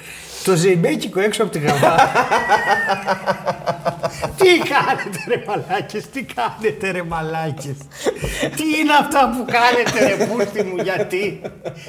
Το 0.44 0.56
ζεϊμπέκικο 0.56 1.20
έξω 1.20 1.44
από 1.44 1.52
τη 1.52 1.60
γαβά. 1.60 1.96
τι 4.38 4.58
κάνετε 4.58 5.24
ρε 5.28 5.44
μαλάκες, 5.48 6.10
τι 6.10 6.24
κάνετε 6.24 6.92
ρε 6.92 7.04
μαλάκες. 7.04 7.78
τι 8.56 8.80
είναι 8.80 8.94
αυτά 9.00 9.30
που 9.30 9.52
κάνετε 9.52 10.16
ρε 10.16 10.26
πούστη 10.26 10.64
μου, 10.64 10.76
γιατί; 10.84 11.42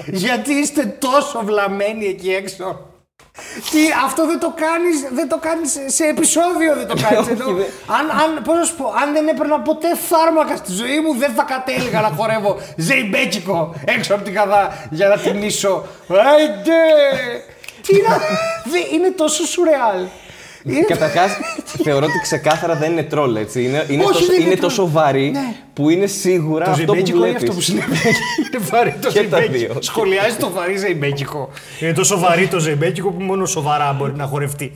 γιατί 0.06 0.52
είστε 0.52 0.96
τόσο 0.98 1.42
βλαμμένοι 1.44 2.06
εκεί 2.06 2.30
έξω; 2.30 2.89
Τι, 3.70 3.78
αυτό 4.04 4.26
δεν 4.26 4.38
το 4.38 4.52
κάνεις, 4.64 4.96
δεν 5.18 5.28
το 5.28 5.38
κάνεις 5.38 5.70
σε 5.86 6.04
επεισόδιο 6.04 6.74
δεν 6.74 6.86
το 6.86 6.94
κάνεις. 7.02 7.18
Όχι, 7.18 7.30
Ενώ, 7.30 7.44
δεν- 7.44 7.66
αν, 7.98 8.10
αν, 8.22 8.42
πώς 8.44 8.56
να 8.56 8.64
σου 8.64 8.74
πω, 8.76 8.94
αν 9.02 9.12
δεν 9.12 9.28
έπαιρνα 9.28 9.60
ποτέ 9.60 9.88
φάρμακα 10.08 10.56
στη 10.56 10.72
ζωή 10.72 11.00
μου, 11.00 11.14
δεν 11.18 11.32
θα 11.36 11.42
κατέληγα 11.42 12.00
να 12.00 12.08
χορεύω 12.16 12.58
ζεϊμπέκικο 12.76 13.74
έξω 13.84 14.14
από 14.14 14.24
την 14.24 14.34
καδά 14.34 14.86
για 14.90 15.08
να 15.08 15.16
τιμήσω. 15.18 15.84
Άιντε! 16.08 16.80
Τι 17.86 17.94
να... 18.08 18.16
δε- 18.72 18.94
είναι 18.94 19.10
τόσο 19.10 19.46
σουρεάλ. 19.46 20.00
Είναι- 20.64 20.80
Καταρχάς, 20.84 21.30
θεωρώ 21.82 22.04
ότι 22.06 22.18
ξεκάθαρα 22.22 22.74
δεν 22.74 22.92
είναι 22.92 23.02
τρόλ, 23.02 23.36
έτσι. 23.36 23.64
Είναι, 23.64 23.84
είναι, 23.88 24.02
Όχι, 24.04 24.12
τόσο, 24.12 24.26
δεν 24.26 24.34
είναι 24.34 24.44
είναι 24.44 24.56
τρόλ. 24.56 24.68
τόσο 24.70 24.88
βαρύ 24.90 25.30
Ναι. 25.30 25.54
που 25.72 25.90
είναι 25.90 26.06
σίγουρα 26.06 26.64
Το 26.64 26.70
αυτό 26.70 26.84
που 26.84 26.92
ζεϊμπέκικο 26.92 27.16
είναι 27.18 27.26
βλέπεις. 27.26 27.42
αυτό 27.42 27.54
που 27.54 27.60
συνέβη. 27.60 27.96
Είναι 28.54 28.64
βαρύ 28.70 28.94
το 29.00 29.08
Και 29.10 29.22
τα 29.22 29.38
ζεϊμπέκικο. 29.38 29.72
δύο. 29.72 29.82
Σχολιάζει 29.82 30.36
το 30.36 30.50
βαρύ 30.50 30.76
ζεϊμπέκικο. 30.76 31.50
Είναι 31.80 31.92
τόσο 31.92 32.18
βαρύ 32.18 32.46
το 32.48 32.58
ζεϊμπέκικο 32.58 33.10
που 33.10 33.22
μόνο 33.22 33.46
σοβαρά 33.46 33.92
μπορεί 33.92 34.12
να 34.16 34.24
χορευτεί. 34.26 34.72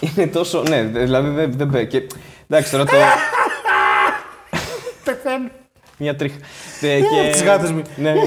Είναι 0.00 0.26
τόσο. 0.26 0.62
Ναι, 0.68 0.82
δηλαδή 0.82 1.28
δεν 1.28 1.52
δεν 1.56 1.66
μπε. 1.68 1.84
Και, 1.84 2.02
εντάξει, 2.48 2.70
τώρα 2.70 2.84
το. 2.84 2.92
Πεθαίνω. 5.04 5.48
Μια 5.98 6.16
τρίχα. 6.16 6.36
Ε, 6.80 6.98
και- 7.00 7.30
τις 7.32 7.42
γάτες 7.42 7.70
μου. 7.70 7.82
Ναι, 7.96 8.10
ναι. 8.12 8.20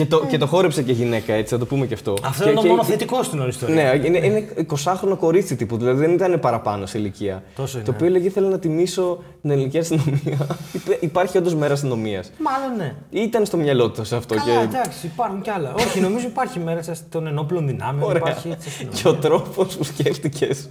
Και, 0.00 0.06
το, 0.06 0.26
και 0.26 0.38
το 0.38 0.46
χόρεψε 0.46 0.82
και 0.82 0.92
γυναίκα, 0.92 1.32
έτσι, 1.32 1.52
θα 1.54 1.58
το 1.60 1.66
πούμε 1.66 1.86
και 1.86 1.94
αυτό. 1.94 2.14
Αυτό 2.24 2.42
και, 2.42 2.48
είναι 2.48 2.56
το 2.58 2.62
και- 2.62 2.68
μόνο 2.68 2.84
θετικό 2.84 3.22
στην 3.22 3.40
όλη 3.40 3.48
ιστορία. 3.48 3.74
Ναι, 3.94 4.06
είναι, 4.06 4.18
είναι 4.26 4.48
20χρονο 4.68 5.16
κορίτσι 5.18 5.56
τύπου, 5.56 5.76
δηλαδή 5.76 5.98
δεν 6.00 6.12
ήταν 6.12 6.40
παραπάνω 6.40 6.86
σε 6.86 6.98
ηλικία. 6.98 7.42
Τόσο 7.56 7.76
είναι. 7.76 7.86
Το 7.86 7.92
οποίο 7.94 8.06
έλεγε 8.06 8.26
ήθελα 8.26 8.48
να 8.48 8.58
τιμήσω 8.58 9.22
την 9.40 9.50
ελληνική 9.50 9.78
αστυνομία. 9.78 10.46
Υπέ- 10.72 11.02
Υπάρχει 11.02 11.38
όντως 11.38 11.54
μέρα 11.54 11.72
αστυνομίας. 11.72 12.30
Μάλλον 12.38 12.76
ναι. 12.76 12.94
Ήταν 13.22 13.46
στο 13.46 13.56
μυαλό 13.56 13.90
του 13.90 14.00
αυτό. 14.00 14.34
Καλά, 14.34 14.44
και... 14.44 14.64
εντάξει, 14.76 15.06
υπάρχουν 15.06 15.40
κι 15.42 15.50
άλλα. 15.50 15.74
Όχι, 15.78 16.00
νομίζω 16.00 16.26
υπάρχει 16.26 16.58
μέρα 16.58 16.80
των 17.08 17.26
ενόπλων 17.26 17.66
δυνάμεων. 17.66 18.08
Ωραία. 18.10 18.22
Υπάρχει 18.22 18.48
έτσι 18.50 18.68
αστυνομία. 18.68 19.00
Και 19.02 19.08
ο 19.08 19.14
τρόπος 19.14 19.76
που 19.76 19.84
σκέφτηκες 19.84 20.68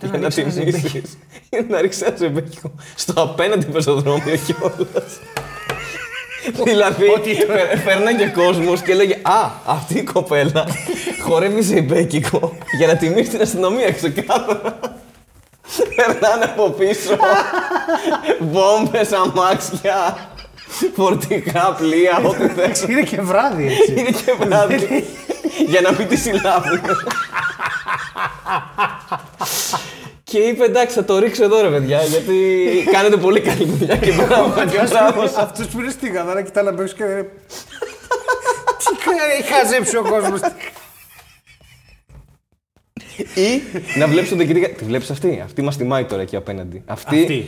για 0.00 0.10
να 0.10 0.18
να 0.18 0.28
ρίξεις 0.28 0.42
ένα 0.42 0.52
τιμήσεις. 0.52 0.80
ζεμπέκικο. 0.82 1.08
Είναι 1.58 1.66
να 1.68 1.80
ρίξεις 1.80 2.02
ένα 2.02 2.16
ζεμπέκικο 2.16 2.70
στο 2.94 3.22
απέναντι 3.22 3.64
πεζοδρόμιο 3.66 4.36
κιόλας. 4.46 5.18
Δηλαδή, 6.64 7.04
πε- 7.46 7.78
φέρναγε 7.84 8.26
κόσμος 8.26 8.80
και 8.82 8.92
έλεγε 8.92 9.14
Α, 9.22 9.50
αυτή 9.66 9.98
η 9.98 10.02
κοπέλα 10.02 10.64
χορεύει 11.22 11.62
ζεμπέκικο 11.62 12.56
για 12.78 12.86
να 12.86 12.96
τιμήσει 12.96 13.30
την 13.30 13.40
αστυνομία 13.40 13.92
ξεκάθαρα. 13.92 14.78
Περνάνε 15.96 16.44
από 16.44 16.70
πίσω. 16.70 17.16
Βόμβες, 18.52 19.12
αμάξια, 19.12 20.16
φορτικά 20.96 21.74
πλοία, 21.78 22.20
ό,τι 22.24 22.48
θες. 22.48 22.82
Είναι 22.82 23.02
και 23.02 23.20
βράδυ 23.20 23.66
έτσι. 23.66 23.92
Είναι 23.92 24.10
και 24.10 24.32
βράδυ. 24.40 25.04
για 25.70 25.80
να 25.80 25.92
μην 25.92 26.08
τη 26.08 26.16
συλλάβουν. 26.16 26.80
Και 30.32 30.38
είπε 30.38 30.64
εντάξει 30.64 30.94
θα 30.94 31.04
το 31.04 31.18
ρίξω 31.18 31.44
εδώ 31.44 31.60
ρε 31.60 31.68
παιδιά 31.68 32.02
γιατί 32.02 32.34
κάνετε 32.92 33.16
πολύ 33.16 33.40
καλή 33.40 33.64
δουλειά 33.64 33.96
και 33.96 34.12
μπράβο 34.12 34.64
και 34.70 34.86
μπράβο 34.90 35.22
σας». 35.26 35.36
Αυτό 35.36 35.66
που 35.72 35.80
είναι 35.80 35.90
στη 35.90 36.08
γαδάρα 36.10 36.42
κοιτά 36.42 36.62
να 36.62 36.74
παίξει 36.74 36.94
και. 36.94 37.04
Τι 37.04 38.96
κα- 39.04 39.32
έχει 39.38 39.52
χαζέψει 39.52 39.96
ο 39.96 40.02
κόσμος. 40.02 40.40
Ή 43.34 43.62
να 43.98 44.06
βλέπεις 44.06 44.28
τον 44.28 44.38
διοικητή. 44.38 44.68
Τη 44.68 44.84
βλέπεις 44.84 45.10
αυτή; 45.10 45.40
Αυτή 45.44 45.62
μας 45.62 45.76
τιμάει 45.76 46.04
τώρα 46.04 46.22
εκεί 46.22 46.36
απέναντι. 46.36 46.82
Αυτή. 46.86 47.20
Αυτή. 47.20 47.46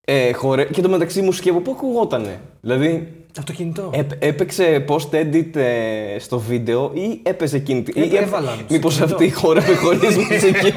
Ε, 0.00 0.32
χορε... 0.32 0.64
Και 0.64 0.80
το 0.82 0.88
μεταξύ 0.88 1.22
μου 1.22 1.32
σκέφτομαι 1.32 1.60
πού 1.60 1.70
ακουγότανε; 1.70 2.40
Δηλαδή 2.60 3.12
Αυτοκινητό. 3.38 3.90
έπ- 3.94 4.24
έπαιξε 4.24 4.84
post-edit 4.88 5.56
ε, 5.56 6.18
στο 6.18 6.38
βίντεο 6.38 6.90
ή 6.94 7.20
έπαιζε 7.22 7.56
εκείνη. 7.56 7.82
τη- 7.82 8.00
ή 8.00 8.16
Ε, 8.16 8.18
έβαλαν 8.22 8.54
στο 8.54 8.64
Μήπως 8.70 8.94
κινητό. 8.94 9.14
αυτή 9.14 9.30
χόρευε 9.30 9.74
χωρίς 9.84 10.16
μουσική. 10.16 10.72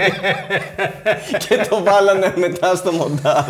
και 1.47 1.65
το 1.69 1.83
βάλανε 1.83 2.33
μετά 2.37 2.75
στο 2.75 2.91
μοντάζ. 2.91 3.45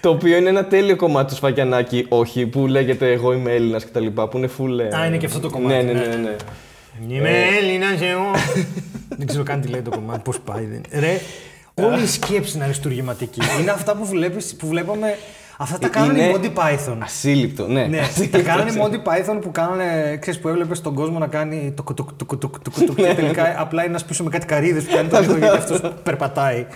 το 0.00 0.08
οποίο 0.10 0.36
είναι 0.36 0.48
ένα 0.48 0.64
τέλειο 0.64 0.96
κομμάτι 0.96 1.28
του 1.30 1.34
Σφακιανάκη, 1.36 2.06
όχι, 2.08 2.46
που 2.46 2.66
λέγεται 2.66 3.12
Εγώ 3.12 3.32
είμαι 3.32 3.52
Έλληνας 3.52 3.84
κτλ. 3.84 4.06
Που 4.06 4.36
είναι 4.36 4.48
full. 4.58 4.78
ε, 4.92 4.96
Α, 4.96 5.06
είναι 5.06 5.16
και 5.16 5.26
αυτό 5.26 5.40
το 5.40 5.50
κομμάτι, 5.50 5.74
Ναι, 5.74 5.82
ναι, 5.92 5.92
ναι. 5.92 6.06
ναι. 6.06 6.16
ναι. 6.16 6.36
Είμαι 7.14 7.30
Έλληνας 7.60 8.00
εγώ. 8.00 8.30
Δεν 9.08 9.26
ξέρω 9.26 9.42
καν 9.42 9.60
τι 9.60 9.68
λέει 9.68 9.80
το 9.80 9.90
κομμάτι, 9.90 10.20
πώς 10.24 10.40
πάει. 10.40 10.64
Δεν... 10.64 10.80
Ρε, 11.00 11.20
όλη 11.74 12.02
η 12.02 12.06
σκέψη 12.06 12.52
είναι 12.56 12.64
αριστούργηματική. 12.64 13.40
Είναι 13.60 13.70
αυτά 13.70 13.94
που, 13.96 14.06
βλέπεις, 14.06 14.54
που 14.58 14.66
βλέπαμε. 14.66 15.18
Αυτά 15.60 15.78
τα 15.78 15.88
κάνανε 15.88 16.22
οι 16.22 16.32
Είναι- 16.34 16.50
Monty 16.54 16.58
Python. 16.58 16.96
Ασύλληπτο, 17.02 17.66
ναι. 17.66 17.84
Ναι, 17.86 18.00
τα 18.30 18.40
κάνανε 18.42 18.70
οι 18.70 18.74
Monty 18.82 18.94
Python 19.08 19.38
που 19.40 19.50
κάνανε, 19.50 20.16
ξέρεις, 20.20 20.40
που 20.40 20.48
έβλεπες 20.48 20.80
τον 20.80 20.94
κόσμο 20.94 21.18
να 21.18 21.26
κάνει 21.26 21.72
το 21.76 21.82
κουτουκ, 21.82 22.08
το 22.16 22.24
κουτουκ, 22.24 22.58
το 22.62 22.70
κουτουκ, 22.70 22.96
και 22.96 23.14
τελικά 23.14 23.54
απλά 23.58 23.80
είναι 23.82 23.90
ένας 23.90 24.04
πίσω 24.04 24.24
με 24.24 24.30
κάτι 24.30 24.46
καρύδες 24.46 24.84
που 24.84 24.94
κάνει 24.94 25.08
το 25.08 25.20
λίγο 25.20 25.36
γιατί 25.36 25.56
αυτός 25.56 25.80
περπατάει. 26.02 26.66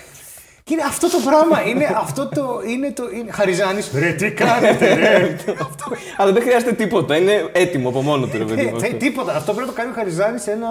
Και 0.65 0.73
είναι 0.75 0.83
αυτό 0.87 1.11
το 1.11 1.17
πράγμα, 1.25 1.63
είναι 1.69 1.89
αυτό 1.97 2.29
το, 2.29 2.61
είναι 2.69 2.91
το, 2.93 3.03
είναι, 3.17 3.31
Χαριζάνης, 3.33 3.91
ρε 3.95 4.13
τι 4.13 4.31
κάνετε 4.31 4.95
ρε. 4.95 5.37
Αυτό- 5.61 5.91
Αλλά 6.17 6.33
δεν 6.33 6.43
χρειάζεται 6.43 6.73
τίποτα. 6.73 7.17
Είναι 7.17 7.49
έτοιμο 7.53 7.89
από 7.89 8.03
μόνο 8.03 8.27
του, 8.27 8.39
ρε 8.39 8.45
παιδί 8.45 8.63
μου. 8.65 8.77
Ε, 8.77 8.81
τε- 8.81 8.97
τίποτα. 8.99 9.33
Αυτό 9.37 9.53
πρέπει 9.53 9.67
να 9.69 9.73
το 9.75 9.81
κάνει 9.81 9.91
ο 9.91 9.95
Χαριζάνης 9.97 10.43
σε 10.43 10.51
ένα. 10.51 10.69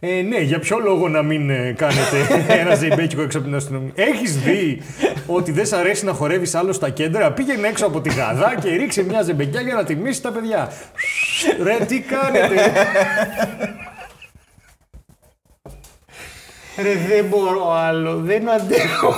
Ε, 0.00 0.22
ναι, 0.22 0.40
για 0.40 0.58
ποιο 0.58 0.78
λόγο 0.78 1.08
να 1.08 1.22
μην 1.22 1.50
ε, 1.50 1.74
κάνετε 1.76 2.44
ένα 2.60 2.74
ζεϊμπέκικο 2.74 3.22
έξω 3.22 3.38
από 3.38 3.46
την 3.46 3.56
αστυνομία; 3.56 3.92
Έχεις 3.94 4.38
δει 4.38 4.82
ότι 5.26 5.52
δεν 5.52 5.66
σ' 5.66 5.72
αρέσει 5.72 6.04
να 6.04 6.12
χορεύεις 6.12 6.54
άλλο 6.54 6.72
στα 6.72 6.90
κέντρα; 6.90 7.32
Πήγαινε 7.32 7.68
έξω 7.68 7.86
από 7.86 8.00
τη 8.00 8.14
γαδά 8.14 8.54
και 8.60 8.68
ρίξε 8.70 9.02
μια 9.02 9.22
ζεμπεκιά 9.22 9.60
για 9.60 9.74
να 9.74 9.84
τιμήσεις 9.84 10.20
τα 10.20 10.30
παιδιά. 10.30 10.72
Ρε, 11.62 11.84
τι 11.84 12.00
κάνετε; 12.00 12.72
Ρε, 16.82 16.94
δεν 16.94 17.24
μπορώ 17.24 17.72
άλλο. 17.72 18.16
Δεν 18.16 18.50
αντέχω. 18.50 19.14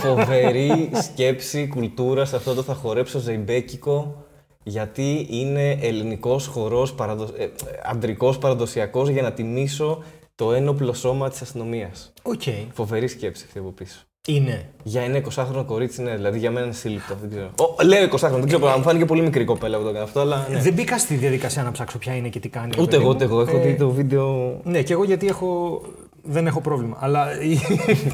Φοβερή 0.00 0.90
σκέψη, 1.02 1.66
κουλτούρα 1.66 2.24
σε 2.24 2.36
αυτό 2.36 2.54
το 2.54 2.62
θα 2.62 2.74
χορέψω 2.74 3.18
ζεϊμπέκικο. 3.18 4.24
Γιατί 4.64 5.26
είναι 5.30 5.70
ελληνικός 5.70 6.46
χορός, 6.46 6.92
παραδο... 6.92 7.24
ε, 7.38 7.46
αντρικός 7.90 8.38
παραδοσιακός 8.38 9.08
για 9.08 9.22
να 9.22 9.32
τιμήσω 9.32 10.02
το 10.34 10.52
ένοπλο 10.52 10.92
σώμα 10.92 11.28
της 11.30 11.42
αστυνομίας. 11.42 12.12
Οκ. 12.22 12.42
Φοβερή 12.72 13.08
σκέψη 13.08 13.44
αυτή 13.46 13.58
από 13.58 13.68
πίσω. 13.70 13.98
Είναι. 14.28 14.68
Για 14.82 15.02
ένα 15.02 15.20
20χρονο 15.34 15.64
κορίτσι, 15.66 16.02
ναι, 16.02 16.14
δηλαδή 16.16 16.38
για 16.38 16.50
μένα 16.50 16.64
είναι 16.66 16.74
ασύλληπτο. 16.74 17.14
Δεν 17.20 17.30
ξέρω. 17.30 17.50
Ο, 17.78 17.82
λέω 17.84 18.04
20χρονο, 18.10 18.30
δεν 18.38 18.46
ξέρω, 18.46 18.76
μου 18.76 18.82
φάνηκε 18.82 19.04
πολύ 19.04 19.22
μικρή 19.22 19.44
κοπέλα 19.44 19.76
που 19.76 19.82
το 19.82 19.88
έκανε 19.88 20.04
αυτό, 20.04 20.20
αλλά. 20.20 20.46
Ναι. 20.50 20.58
Δεν 20.60 20.72
μπήκα 20.72 20.98
στη 20.98 21.14
διαδικασία 21.14 21.62
να 21.62 21.70
ψάξω 21.70 21.98
ποια 21.98 22.14
είναι 22.16 22.28
και 22.28 22.40
τι 22.40 22.48
κάνει. 22.48 22.70
ρε 22.74 22.80
Ούτε 22.82 22.90
παιδί 22.90 23.02
εγώ, 23.02 23.10
μου. 23.10 23.14
ούτε 23.16 23.24
εγώ. 23.24 23.40
Έχω 23.40 23.56
Ε, 23.56 23.60
δει 23.60 23.74
το 23.76 23.90
βίντεο. 23.90 24.60
Ναι, 24.64 24.82
και 24.82 24.92
εγώ 24.92 25.04
γιατί 25.04 25.26
έχω... 25.26 25.80
δεν 26.22 26.46
έχω 26.46 26.60
πρόβλημα. 26.60 26.96
Αλλά 27.00 27.40
η- 27.42 27.58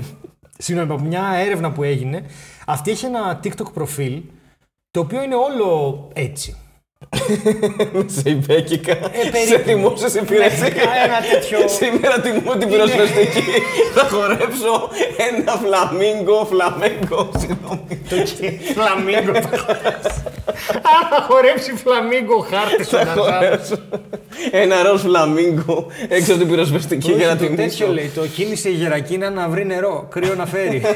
συγγνώμη, 0.59 0.93
από 0.93 1.03
μια 1.05 1.23
έρευνα 1.45 1.73
που 1.73 1.83
έγινε, 1.83 2.23
αυτή 2.67 2.91
έχει 2.91 3.07
ένα 3.07 3.41
TikTok 3.45 3.73
προφίλ 3.75 4.21
το 4.97 5.03
οποίο 5.03 5.23
είναι 5.23 5.35
όλο 5.35 6.09
έτσι. 6.13 6.57
Ζεϊμπέκικα. 8.17 8.93
Ε, 8.93 8.99
περίπου. 9.33 9.47
σε 9.49 9.57
δημόσιε 9.57 10.21
υπηρεσίε. 10.21 10.69
Ναι, 10.69 10.83
ένα 11.07 11.19
τέτοιο- 11.33 11.69
Σήμερα 11.69 12.21
τιμώ 12.21 12.53
την 12.57 12.69
πυροσβεστική. 12.69 13.43
Θα 13.95 14.09
χορέψω 14.09 14.73
ένα 15.31 15.53
φλαμίγκο, 15.53 16.45
φλαμέγκο. 16.51 17.31
Συγγνώμη. 17.39 18.01
Το 18.11 18.17
φλαμίγκο 18.75 19.33
θα 19.49 19.59
χορέψει. 19.59 20.23
Α, 20.93 20.95
θα 21.11 21.27
χορέψει 21.29 21.73
φλαμίγκο 21.73 22.39
χάρτης 22.51 22.87
στον 22.87 23.01
Θα 23.01 23.13
χορέψω 23.17 23.77
ένα 24.51 24.83
ροζ 24.83 25.01
φλαμίγκο 25.01 25.87
έξω 26.09 26.31
από 26.33 26.41
την 26.41 26.51
πυροσβεστική 26.51 27.13
για 27.13 27.27
να 27.27 27.37
το 27.37 27.45
τέτοιο 27.45 27.57
τιμήσω. 27.57 27.87
λέει, 27.93 28.11
το 28.15 28.27
κίνησε 28.27 28.69
η 28.69 28.73
γερακίνα 28.73 29.31
να 29.31 29.49
βρει 29.49 29.67
νερό, 29.67 30.07
κρύο 30.11 30.35
να 30.35 30.47
φέρει. 30.47 30.83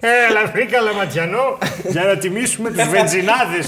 Έλα, 0.00 0.46
βρήκα 0.52 0.80
λαματιανό 0.80 1.58
για 1.88 2.04
να 2.04 2.16
τιμήσουμε 2.16 2.70
τους 2.70 2.88
βενζινάδες. 2.88 3.66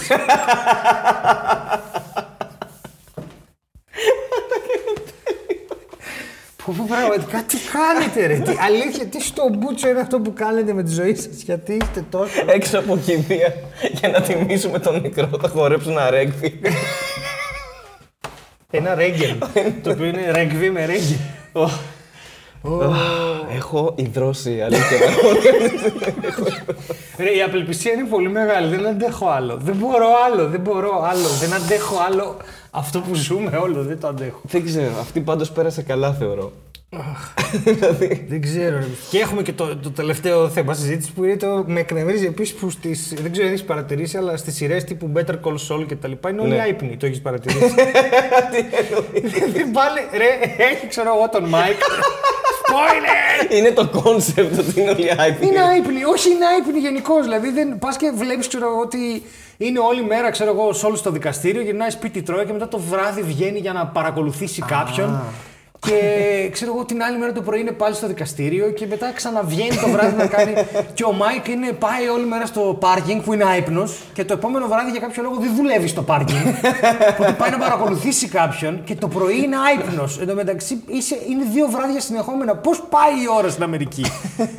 Πω, 6.64 6.74
πω, 6.78 6.84
πραγματικά 6.88 7.42
τι 7.42 7.56
κάνετε 7.72 8.26
ρε, 8.26 8.38
τι, 8.38 8.56
αλήθεια, 8.60 9.06
τι 9.06 9.22
στο 9.22 9.48
μπούτσο 9.52 9.88
είναι 9.88 10.00
αυτό 10.00 10.20
που 10.20 10.32
κάνετε 10.32 10.72
με 10.72 10.82
τη 10.82 10.92
ζωή 10.92 11.14
σας, 11.14 11.42
γιατί 11.42 11.72
είστε 11.72 12.04
τόσο... 12.10 12.44
Έξω 12.46 12.78
από 12.78 12.96
κηδεία 12.96 13.54
για 13.92 14.08
να 14.08 14.20
τιμήσουμε 14.20 14.78
τον 14.78 15.00
μικρό 15.00 15.30
θα 15.40 15.48
χορέψουν 15.48 15.92
ένα 15.92 16.10
ρέγβι. 16.10 16.60
Ένα 18.70 18.94
ρέγγεν, 18.94 19.38
το 19.82 19.90
οποίο 19.90 20.06
είναι 20.06 20.30
ρέγγι 20.30 20.70
με 20.70 20.84
ρέγγι. 20.84 21.20
Έχω 23.56 23.92
υδρώσει, 23.96 24.60
αλήθεια. 24.60 24.98
Ρε, 27.18 27.30
η 27.36 27.42
απελπισία 27.42 27.92
είναι 27.92 28.04
πολύ 28.04 28.28
μεγάλη, 28.28 28.76
δεν 28.76 28.86
αντέχω 28.86 29.28
άλλο. 29.28 29.56
Δεν 29.56 29.74
μπορώ 29.76 30.06
άλλο, 30.26 30.48
δεν 30.48 30.60
μπορώ 30.60 31.02
άλλο, 31.02 31.28
δεν 31.40 31.54
αντέχω 31.54 31.96
άλλο. 32.06 32.36
Αυτό 32.70 33.00
που 33.00 33.14
ζούμε 33.14 33.56
όλο, 33.56 33.82
δεν 33.82 34.00
το 34.00 34.06
αντέχω. 34.06 34.40
Δεν 34.42 34.64
ξέρω, 34.64 34.92
αυτή 35.00 35.20
πάντως 35.20 35.50
πέρασε 35.50 35.82
καλά 35.82 36.12
θεωρώ. 36.12 36.52
Δεν 38.28 38.42
ξέρω. 38.42 38.76
ρε. 38.78 38.86
Και 39.10 39.18
έχουμε 39.18 39.42
και 39.42 39.52
το, 39.52 39.76
το 39.76 39.90
τελευταίο 39.90 40.48
θέμα 40.48 40.74
συζήτηση 40.74 41.12
που 41.12 41.24
είναι 41.24 41.36
το. 41.36 41.64
Με 41.66 41.80
εκνευρίζει 41.80 42.26
επίσης 42.26 42.54
που 42.54 42.70
στις, 42.70 43.14
Δεν 43.22 43.32
ξέρω 43.32 43.46
αν 43.46 43.52
έχεις 43.52 43.64
παρατηρήσει, 43.64 44.16
αλλά 44.16 44.36
στις 44.36 44.54
σειρές 44.54 44.84
τύπου 44.84 45.12
Better 45.16 45.34
Call 45.44 45.54
Saul 45.68 45.86
και 45.86 45.96
τα 45.96 46.08
λοιπά 46.08 46.30
είναι 46.30 46.40
όλοι 46.40 46.50
Ναι. 46.50 46.60
άυπνοι. 46.60 46.96
Το 46.96 47.06
έχεις 47.06 47.20
παρατηρήσει; 47.20 47.74
Δεν 49.52 49.70
πάλι. 49.72 50.00
Ρε, 50.16 50.62
έχει 50.64 50.86
ξέρω 50.88 51.14
εγώ 51.16 51.28
τον 51.28 51.44
Mike. 51.54 51.82
Spoiler! 52.62 53.52
Είναι 53.52 53.70
το 53.70 53.88
concept 54.02 54.58
ότι 54.58 54.80
είναι 54.80 54.90
όλοι 54.90 55.10
άυπνοι. 55.18 55.46
Είναι 55.46 55.60
άυπνοι, 55.62 56.04
όχι 56.04 56.30
είναι 56.30 56.46
άυπνοι 56.46 56.78
γενικώς. 56.80 57.22
Δηλαδή 57.22 57.50
δεν 57.50 57.78
πας 57.78 57.96
και 57.96 58.12
βλέπεις, 58.16 58.48
ξέρω 58.48 58.66
εγώ, 58.66 58.80
ότι 58.80 59.22
είναι 59.56 59.78
όλη 59.78 60.04
μέρα, 60.04 60.30
ξέρω 60.30 60.50
εγώ, 60.50 60.72
σε 60.72 60.86
όλο 60.86 60.96
στο 60.96 61.10
δικαστήριο, 61.10 61.62
γυρνάει 61.62 61.90
σπίτι, 61.90 62.22
τρώει 62.22 62.44
και 62.44 62.52
μετά 62.52 62.68
το 62.68 62.78
βράδυ 62.78 63.22
βγαίνει 63.22 63.58
για 63.58 63.72
να 63.72 63.86
παρακολουθήσει 63.86 64.62
κάποιον. 64.62 65.20
Και 65.86 66.48
ξέρω 66.52 66.72
εγώ 66.74 66.84
την 66.84 67.02
άλλη 67.02 67.18
μέρα 67.18 67.32
το 67.32 67.42
πρωί 67.42 67.60
είναι 67.60 67.70
πάλι 67.70 67.94
στο 67.94 68.06
δικαστήριο 68.06 68.70
και 68.70 68.86
μετά 68.86 69.12
ξαναβγαίνει 69.12 69.76
το 69.76 69.88
βράδυ 69.88 70.16
να 70.16 70.26
κάνει. 70.26 70.52
Και 70.94 71.04
ο 71.04 71.12
Μάικ 71.12 71.48
είναι, 71.48 71.72
πάει 71.72 72.08
όλη 72.08 72.24
μέρα 72.26 72.46
στο 72.46 72.76
πάρκινγκ 72.80 73.20
που 73.20 73.32
είναι 73.32 73.44
άυπνος 73.44 73.98
και 74.12 74.24
το 74.24 74.32
επόμενο 74.32 74.66
βράδυ 74.66 74.90
για 74.90 75.00
κάποιο 75.00 75.22
λόγο 75.22 75.36
δεν 75.36 75.54
δουλεύει 75.56 75.88
στο 75.88 76.02
πάρκινγκ. 76.02 76.46
Οπότε 77.10 77.32
πάει 77.32 77.50
να 77.50 77.58
παρακολουθήσει 77.58 78.28
κάποιον 78.28 78.84
και 78.84 78.94
το 78.94 79.08
πρωί 79.08 79.42
είναι 79.42 79.56
άυπνος. 79.56 80.20
Εν 80.20 80.26
τω 80.26 80.34
μεταξύ 80.34 80.82
είσαι, 80.86 81.18
είναι 81.28 81.44
δύο 81.52 81.66
βράδια 81.66 82.00
συνεχόμενα. 82.00 82.56
Πώς 82.56 82.82
πάει 82.90 83.22
η 83.22 83.26
ώρα 83.38 83.48
στην 83.48 83.62
Αμερική; 83.62 84.04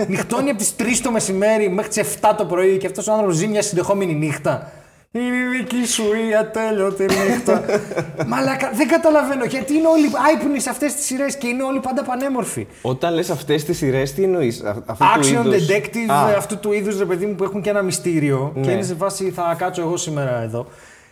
Νυχτώνει 0.08 0.50
από 0.50 0.58
τις 0.58 0.76
3 0.80 0.84
το 1.04 1.12
μεσημέρι 1.12 1.70
μέχρι 1.70 1.92
τις 1.92 2.18
7 2.22 2.34
το 2.38 2.46
πρωί 2.46 2.78
και 2.78 2.88
αυτός 2.88 3.08
ο 3.08 3.12
άνθρωπος 3.12 3.36
ζει 3.36 3.48
μια 3.48 3.62
συνεχόμενη 3.62 4.14
νύχτα. 4.14 4.72
Είναι 5.16 5.26
η 5.38 5.58
δική 5.58 5.86
σου 5.88 6.04
η 6.30 6.36
ατέλειωτη 6.36 7.04
νύχτα. 7.06 7.64
Μαλάκα, 8.32 8.72
δεν 8.74 8.88
καταλαβαίνω 8.88 9.46
γιατί 9.46 9.74
είναι 9.74 9.88
όλοι 9.88 10.10
άϊπνοι 10.28 10.60
σε 10.60 10.70
αυτές 10.70 10.94
τις 10.94 11.06
σειρές 11.06 11.38
και 11.38 11.48
είναι 11.48 11.64
όλοι 11.64 11.80
πάντα 11.80 12.04
πανέμορφοι. 12.04 12.68
Όταν 12.82 13.14
λες 13.14 13.30
αυτές 13.30 13.64
τις 13.64 13.78
σειρές, 13.78 14.14
τι 14.14 14.24
εννοείς. 14.24 14.64
α- 14.64 14.84
αυτού 14.86 15.06
του 15.06 15.40
Action 15.42 15.46
είδους- 15.46 15.68
detective 15.68 16.12
Α, 16.12 16.38
αυτού 16.38 16.58
του 16.60 16.72
είδους 16.74 16.98
ρε 16.98 17.06
παιδί 17.06 17.26
μου 17.26 17.36
που 17.36 17.44
έχουν 17.44 17.62
και 17.62 17.70
ένα 17.70 17.82
μυστήριο 17.82 18.52
και 18.54 18.60
Ναι. 18.60 18.72
είναι 18.72 18.82
σε 18.84 18.96
φάση 18.96 19.32
θα 19.32 19.56
κάτσω 19.58 19.82
εγώ 19.82 19.98
σήμερα 19.98 20.42
εδώ. 20.42 20.66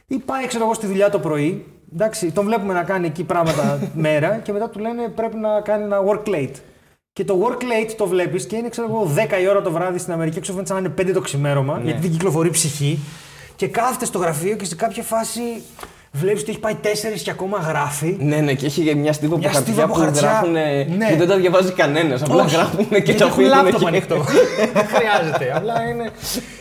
Ή 0.08 0.18
πάει, 0.18 0.48
ξέρω 0.48 0.64
εγώ, 0.64 0.74
στη 0.74 0.88
δουλειά 0.88 1.10
το 1.10 1.20
πρωί. 1.20 1.66
Εντάξει, 1.94 2.32
τον 2.32 2.46
βλέπουμε 2.46 2.74
να 2.74 2.84
κάνει 2.84 3.08
εκεί 3.08 3.24
πράγματα 3.24 3.80
μέρα 3.94 4.40
και 4.44 4.52
μετά 4.52 4.70
του 4.70 4.80
λένε 4.80 5.08
πρέπει 5.16 5.36
να 5.38 5.62
κάνει 5.62 5.84
ένα 5.84 5.98
work 6.08 6.30
late. 6.30 6.56
Και 7.14 7.24
το 7.24 7.40
work 7.48 7.62
late 7.64 7.92
το 7.98 8.08
βλέπεις 8.08 8.46
και 8.46 8.56
είναι, 8.56 8.70
ξέρω 8.70 8.88
εγώ, 8.90 9.12
10 9.16 9.42
η 9.42 9.48
ώρα 9.48 9.62
το 9.62 9.72
βράδυ 9.72 9.98
στην 9.98 10.14
Αμερική, 10.14 10.38
έξω 10.38 10.52
φαίνεται 10.52 10.74
σαν 10.74 10.84
να 10.84 10.88
είναι 10.88 11.10
5 11.10 11.14
το 11.14 11.22
ξημέρωμα, 11.22 11.78
Ναι. 11.78 11.84
γιατί 11.84 12.02
δεν 12.02 12.12
κυκλοφορεί 12.12 12.50
ψυχή. 12.50 13.00
Και 13.62 13.68
κάθεται 13.68 14.06
στο 14.06 14.18
γραφείο 14.18 14.56
και 14.56 14.66
σε 14.66 14.76
κάποια 14.76 15.04
φάση 15.04 15.42
βλέπεις 16.12 16.42
ότι 16.42 16.50
έχει 16.52 16.60
πάει 16.60 16.76
4 16.84 16.88
και 17.24 17.32
ακόμα 17.32 17.58
γράφει. 17.58 18.18
Ναι, 18.20 18.36
ναι, 18.36 18.54
και 18.54 18.66
έχει 18.66 18.96
μια 18.96 19.14
στίβα 19.14 19.34
από 19.34 19.42
Μια 19.44 19.52
χαρτιά 19.52 19.72
στίβα 19.74 19.84
από 19.86 19.94
που 19.94 20.00
χαρτιά. 20.00 20.22
γράφουν. 20.22 20.52
Ναι. 20.52 21.08
που 21.10 21.18
δεν 21.18 21.28
τα 21.28 21.36
διαβάζει 21.36 21.72
κανένας. 21.72 22.22
Απλά 22.22 22.44
Όχι. 22.44 22.56
γράφουν 22.56 22.88
και 22.90 22.96
Γιατί 22.98 23.14
τα 23.14 23.26
έχουν 23.26 23.32
αφήνουν 23.32 23.50
λάπτοπ 23.50 23.74
εκεί. 23.76 23.86
ανοιχτό. 23.88 24.16
Δεν 24.74 24.86
χρειάζεται. 24.94 25.54
Απλά 25.56 25.82
είναι. 25.90 26.12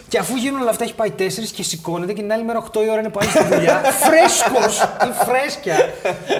Και 0.08 0.18
αφού 0.18 0.36
γίνουν 0.36 0.60
όλα 0.60 0.70
αυτά, 0.70 0.84
έχει 0.84 0.94
πάει 0.94 1.12
4 1.18 1.22
και 1.54 1.62
σηκώνεται 1.62 2.12
και 2.12 2.20
την 2.20 2.32
άλλη 2.32 2.44
μέρα 2.44 2.64
8 2.72 2.76
η 2.86 2.90
ώρα 2.90 3.00
είναι 3.00 3.08
πάλι 3.08 3.30
στη 3.30 3.44
δουλειά. 3.44 3.80
Φρέσκος 4.06 4.78
ή 4.82 5.12
φρέσκια. 5.26 5.76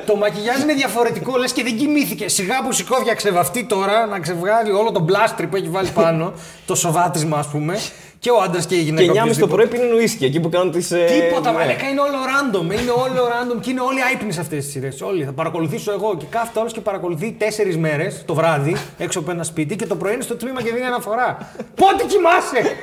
Το 0.06 0.16
μακιγιάζ 0.16 0.62
είναι 0.62 0.74
διαφορετικό, 0.74 1.36
λες 1.36 1.52
και 1.52 1.62
δεν 1.62 1.76
κοιμήθηκε. 1.76 2.28
Σιγά 2.28 2.62
που 2.62 2.72
σηκώθηκε 2.72 3.08
να 3.10 3.16
ξεβαφτεί 3.16 3.64
τώρα, 3.64 4.06
να 4.06 4.18
ξεβγάλει 4.18 4.72
όλο 4.72 4.92
το 4.92 5.00
μπλάστρι 5.00 5.46
που 5.46 5.56
έχει 5.56 5.68
βάλει 5.68 5.88
πάνω, 5.94 6.32
το 6.66 6.74
σοβάτισμα 6.74 7.38
ας 7.38 7.46
πούμε. 7.46 7.78
Και 8.20 8.30
ο 8.30 8.40
άντρας 8.42 8.66
και 8.66 8.74
η 8.74 8.80
γυναίκα. 8.80 9.12
Και 9.12 9.18
9.30 9.18 9.22
το 9.22 9.22
οποιοδήποτε. 9.22 9.52
πρωί 9.54 9.66
πίνουν 9.66 9.92
ουίσκι 9.98 10.24
εκεί 10.24 10.40
που 10.40 10.48
κάνουν 10.48 10.70
τις. 10.72 10.88
Τίποτα, 10.88 11.52
μαλάκα 11.52 11.88
είναι 11.88 12.00
όλο 12.00 12.16
random. 12.30 12.64
Είναι 12.80 12.90
όλο 12.90 13.22
random 13.32 13.60
και 13.60 13.70
είναι 13.70 13.80
όλοι 13.80 14.02
άϊπνοι 14.02 14.32
σε 14.32 14.40
αυτές 14.40 14.64
τις 14.64 14.72
σειρές. 14.72 15.00
Όλοι. 15.00 15.24
Θα 15.24 15.32
παρακολουθήσω 15.32 15.92
εγώ 15.92 16.16
και 16.18 16.24
κάθεται 16.30 16.58
όλο 16.58 16.68
και 16.68 16.80
παρακολουθεί 16.80 17.32
τέσσερις 17.38 17.76
μέρες 17.76 18.22
το 18.26 18.34
βράδυ 18.34 18.76
έξω 18.98 19.18
από 19.18 19.30
ένα 19.30 19.42
σπίτι 19.42 19.76
και 19.76 19.86
το 19.86 19.96
πρωί 19.96 20.12
είναι 20.14 20.22
στο 20.22 20.36
τμήμα 20.36 20.62
και 20.62 20.72
δίνει 20.72 20.84
αναφορά. 20.86 21.52
Πότε 21.74 22.04
κοιμάσαι! 22.06 22.76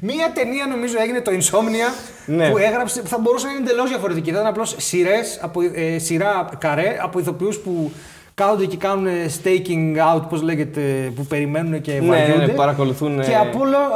Μία 0.00 0.30
ταινία 0.34 0.66
νομίζω 0.66 0.94
έγινε 1.00 1.20
το 1.20 1.30
Insomnia 1.30 1.92
Ναι. 2.26 2.50
που 2.50 2.58
έγραψε. 2.58 3.00
που 3.00 3.08
θα 3.08 3.18
μπορούσε 3.18 3.46
να 3.46 3.52
είναι 3.52 3.60
εντελώς 3.60 3.88
διαφορετική. 3.88 4.30
Θα 4.30 4.36
ήταν 4.36 4.46
απλώς 4.48 4.74
σειρές, 4.78 5.40
ε, 5.74 5.98
σειρά 5.98 6.48
καρέ 6.58 6.98
από 7.02 7.18
ηθοποιούς 7.18 7.58
που 7.58 7.92
κάθονται 8.38 8.66
και 8.66 8.76
κάνουν 8.76 9.06
staking 9.42 10.14
out, 10.14 10.22
πώς 10.28 10.42
λέγεται, 10.42 10.80
που 11.16 11.26
περιμένουν 11.26 11.80
και 11.80 11.92
ναι, 11.92 12.06
βαριούνται. 12.06 12.46
ναι, 12.46 12.52
παρακολουθούν, 12.52 13.20
Και 13.20 13.30
ε, 13.30 13.36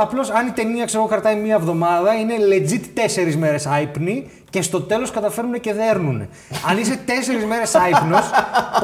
απλώς 0.01 0.30
αν 0.30 0.47
η 0.47 0.51
ταινία 0.51 0.84
ξέρω, 0.84 1.03
εγώ, 1.03 1.11
κρατάει 1.11 1.36
μία 1.36 1.55
εβδομάδα, 1.55 2.14
είναι 2.14 2.34
legit 2.53 2.84
τέσσερις 2.95 3.36
μέρες 3.36 3.66
άϊπνοι 3.66 4.26
και 4.53 4.63
στο 4.63 4.81
τέλος 4.81 5.11
καταφέρνουν 5.11 5.61
και 5.61 5.73
δέρνουν. 5.73 6.29
Αν 6.69 6.79
είσαι 6.79 6.99
τέσσερις 7.05 7.45
μέρες 7.45 7.75
άϊπνος, 7.75 8.31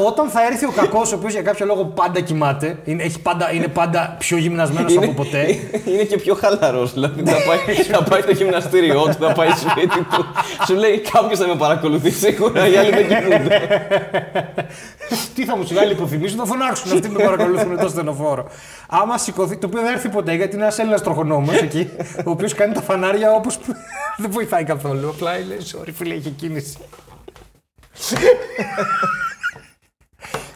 όταν 0.06 0.28
θα 0.28 0.46
έρθει 0.46 0.66
ο 0.66 0.70
κακός, 0.70 1.12
ο 1.12 1.16
οποίος 1.16 1.32
για 1.32 1.42
κάποιο 1.42 1.66
λόγο 1.66 1.84
πάντα 1.84 2.20
κοιμάται, 2.20 2.78
είναι, 2.84 3.02
έχει 3.02 3.20
πάντα, 3.20 3.52
είναι 3.52 3.68
πάντα 3.68 4.16
πιο 4.18 4.36
γυμνασμένος 4.36 4.96
από 4.96 5.12
ποτέ. 5.12 5.58
είναι 5.92 6.02
και 6.02 6.16
πιο 6.16 6.34
χαλαρός. 6.34 6.92
Δηλαδή 6.92 7.22
θα 7.24 7.36
πάει, 7.46 7.74
θα 7.74 8.02
πάει 8.02 8.20
στο 8.20 8.30
γυμναστήριό 8.32 9.02
του, 9.02 9.16
θα 9.20 9.32
πάει 9.32 9.48
σπίτι 9.48 10.00
του. 10.02 10.24
Σου 10.66 10.74
λέει 10.74 11.00
κάποιος 11.12 11.38
θα 11.38 11.46
με 11.46 11.54
παρακολουθεί 11.54 12.10
σίγουρα, 12.10 12.68
οι 12.68 12.76
άλλοι 12.76 12.90
δεν 12.90 13.08
κοιμούνται. 13.08 13.60
Τι 15.34 15.44
θα 15.44 15.56
μου 15.56 15.66
σου 15.66 15.74
βγάλει 15.74 15.92
υποθυμίσουν, 15.92 16.38
θα 16.38 16.44
φωνάξουν 16.44 16.92
αυτοί 16.92 17.08
που 17.08 17.14
με 17.18 17.24
παρακολουθούν 17.24 17.78
το 17.78 17.88
στενοφόρο. 17.88 18.48
Άμα 18.88 19.18
σηκωθεί, 19.18 19.56
το 19.56 19.66
οποίο 19.66 19.80
δεν 19.80 19.92
έρθει 19.92 20.08
ποτέ 20.08 20.34
γιατί 20.34 20.54
είναι 20.54 20.64
ένας 20.64 20.78
Έλληνας 20.78 21.02
τροχονόμος 21.02 21.56
εκεί, 21.56 21.90
ο 22.26 22.30
οποίος 22.30 22.54
κάνει 22.54 22.74
τα 22.74 22.80
φανάρια 22.82 23.32
όπως. 23.32 23.58
δεν 24.22 24.30
βοηθάει 24.30 24.64
καθόλου. 24.64 25.08
Απλά 25.08 25.32
λέει, 25.32 25.57
sorry, 25.72 25.92
φίλε, 25.94 26.14
έχει 26.14 26.30
κίνηση. 26.30 26.76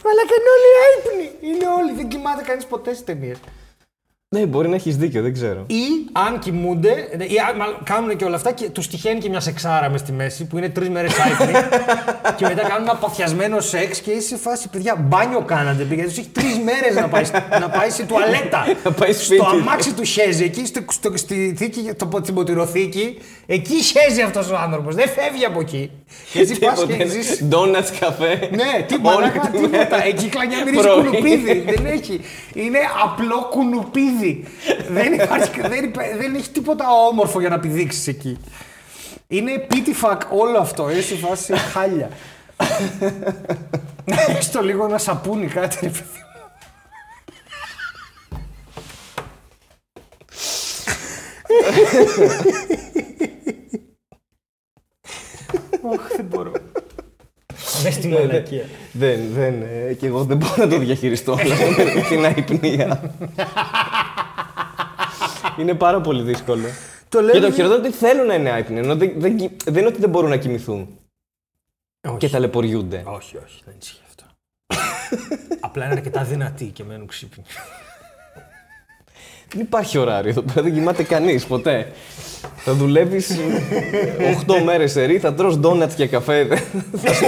Αλλά 0.04 0.22
και 0.26 0.34
είναι 0.38 0.50
όλοι 0.56 0.70
άϊπνοι. 0.84 1.48
Είναι 1.48 1.66
όλοι, 1.66 1.92
δεν 1.92 2.08
κοιμάται 2.08 2.42
κανείς 2.42 2.66
ποτέ 2.66 2.92
στις 2.92 3.04
ταινίες. 3.04 3.38
Ναι, 4.34 4.46
μπορεί 4.46 4.68
να 4.68 4.74
έχεις 4.74 4.96
δίκιο, 4.96 5.22
δεν 5.22 5.32
ξέρω. 5.32 5.64
Ή 5.66 5.84
αν 6.12 6.38
κοιμούνται, 6.38 6.90
ή 7.18 7.36
αν- 7.48 7.56
μάλλον 7.56 7.76
κάνουν 7.84 8.16
και 8.16 8.24
όλα 8.24 8.36
αυτά 8.36 8.52
και 8.52 8.70
τους 8.70 8.88
τυχαίνει 8.88 9.20
και 9.20 9.28
μια 9.28 9.40
σεξάρα 9.40 9.90
μες 9.90 10.00
στη 10.00 10.12
μέση 10.12 10.44
που 10.46 10.58
είναι 10.58 10.68
τρεις 10.68 10.88
μέρες 10.88 11.12
άϊπνοι 11.18 11.52
και 12.36 12.44
μετά 12.46 12.62
κάνουν 12.68 12.88
ένα 12.88 12.96
παθιασμένο 12.96 13.60
σεξ 13.60 14.00
και 14.00 14.10
είσαι 14.10 14.26
σε 14.28 14.36
φάση, 14.36 14.68
παιδιά, 14.68 14.96
μπάνιο 15.08 15.40
κάνατε. 15.40 15.84
Γιατί 15.94 16.02
τους 16.08 16.18
έχει 16.18 16.28
τρεις 16.32 16.58
μέρες 16.64 16.94
να, 16.94 17.08
πάει, 17.08 17.24
να 17.60 17.68
πάει 17.68 17.90
σε 17.90 18.02
τουαλέτα. 18.02 18.64
Να 18.84 18.90
πάει 18.92 19.12
σπίτι. 19.12 19.42
Στο 19.42 19.46
αμάξι 19.50 19.92
του 19.94 20.04
χέζει, 20.04 20.44
εκεί 20.44 20.66
στο, 20.66 20.80
στο, 20.88 21.16
στη 21.16 21.54
θήκη, 21.58 21.90
το, 21.96 22.08
στην 22.22 22.34
ποτηροθήκη, 22.34 23.18
εκεί 23.46 23.74
χέζει 23.82 24.20
αυτός 24.22 24.50
ο 24.50 24.56
άνθρωπος. 24.56 24.94
Δεν 24.94 25.08
φεύγει 25.08 25.44
από 25.44 25.60
εκεί. 25.60 25.90
Και 26.32 26.40
εσύ 26.40 26.58
πας 26.58 26.84
και 26.86 27.06
ζεις 27.06 27.44
Ντόνατ, 27.44 27.86
καφέ. 28.00 28.48
ναι, 28.52 28.84
τι 28.86 28.94
όλη 28.94 29.02
μαλάκα, 29.02 29.40
τη 29.40 29.58
μέρα. 29.58 29.68
τίποτα. 29.84 30.04
Εκεί 30.10 30.26
κλανιά 30.28 30.58
μυρίζει 30.64 30.82
Πρωί. 30.82 30.94
κουνουπίδι. 31.04 31.64
δεν 31.74 31.86
έχει. 31.86 32.20
Είναι 32.54 32.78
απλό 33.04 33.48
κουνουπίδι. 33.50 34.21
Δεν, 34.88 35.12
υπάρχει, 35.12 35.60
δεν, 35.60 35.84
υπά- 35.84 36.16
δεν 36.18 36.34
έχει 36.34 36.50
τίποτα 36.50 36.84
όμορφο 37.10 37.40
για 37.40 37.48
να 37.48 37.60
πηδήξεις 37.60 38.06
εκεί. 38.06 38.38
Είναι 39.28 39.58
πίτι 39.58 39.92
φακ 39.94 40.20
όλο 40.32 40.58
αυτό. 40.58 40.90
Είναι 40.90 41.00
σε 41.00 41.14
φάση 41.14 41.52
χάλια. 41.56 42.08
Έχεις 44.04 44.50
το 44.50 44.62
λίγο 44.62 44.84
ένα 44.84 44.98
σαπούνι 44.98 45.46
κάτι, 45.46 45.76
ρε 45.82 45.88
παιδί 45.88 46.02
μου. 46.02 46.20
Όχι, 55.90 56.16
δεν 56.16 56.24
μπορώ. 56.24 56.52
Μες 57.82 57.94
στη 57.94 58.08
μαλακία. 58.08 58.64
Δεν, 58.92 59.20
δεν, 59.32 59.62
ε, 59.62 59.92
και 59.92 60.06
εγώ 60.06 60.24
δεν 60.24 60.36
μπορώ 60.36 60.54
να 60.56 60.68
το 60.68 60.78
διαχειριστώ 60.78 61.32
όλα 61.32 61.52
αυτά 61.54 61.66
με 61.94 62.00
την 62.08 62.24
αϊπνία. 62.24 63.14
Είναι 65.58 65.74
πάρα 65.74 66.00
πολύ 66.00 66.22
δύσκολο. 66.22 66.66
Το 67.08 67.20
λέω 67.20 67.30
Και 67.30 67.32
το 67.32 67.38
γιατί- 67.38 67.54
χειρότερο 67.54 67.78
είναι 67.78 67.88
ότι 67.88 67.96
θέλουν 67.96 68.26
να 68.26 68.34
είναι 68.34 68.50
άϊπνοι, 68.50 68.78
ενώ 68.78 68.96
δεν, 68.96 69.12
δεν, 69.16 69.36
κοι- 69.36 69.62
δεν 69.64 69.74
είναι 69.76 69.86
ότι 69.86 70.00
δεν 70.00 70.10
μπορούν 70.10 70.30
να 70.30 70.36
κοιμηθούν 70.36 70.88
Όχι. 72.08 72.16
και 72.16 72.28
ταλαιπωριούνται. 72.28 73.02
Όχι, 73.06 73.36
όχι, 73.36 73.62
δεν 73.64 73.74
ισχύει 73.80 74.00
αυτό. 74.08 74.24
Απλά 75.66 75.84
είναι 75.84 75.94
αρκετά 75.94 76.22
δυνατοί 76.24 76.64
και 76.64 76.84
μένουν 76.84 77.06
ξύπνοι. 77.06 77.44
Δεν 79.54 79.60
υπάρχει 79.60 79.98
ωράριο 79.98 80.30
εδώ 80.30 80.42
πέρα, 80.42 80.62
δεν 80.62 80.72
κοιμάται 80.74 81.02
κανείς 81.02 81.46
ποτέ. 81.46 81.92
Θα 82.56 82.72
δουλεύεις 82.74 83.38
8 84.46 84.62
μέρες 84.64 84.92
σε 84.92 85.04
ρί, 85.04 85.18
θα 85.18 85.34
τρως 85.34 85.56
ντόνατς 85.58 85.94
και 85.94 86.06
καφέ. 86.06 86.46
Θα 86.96 87.12
σου- 87.14 87.26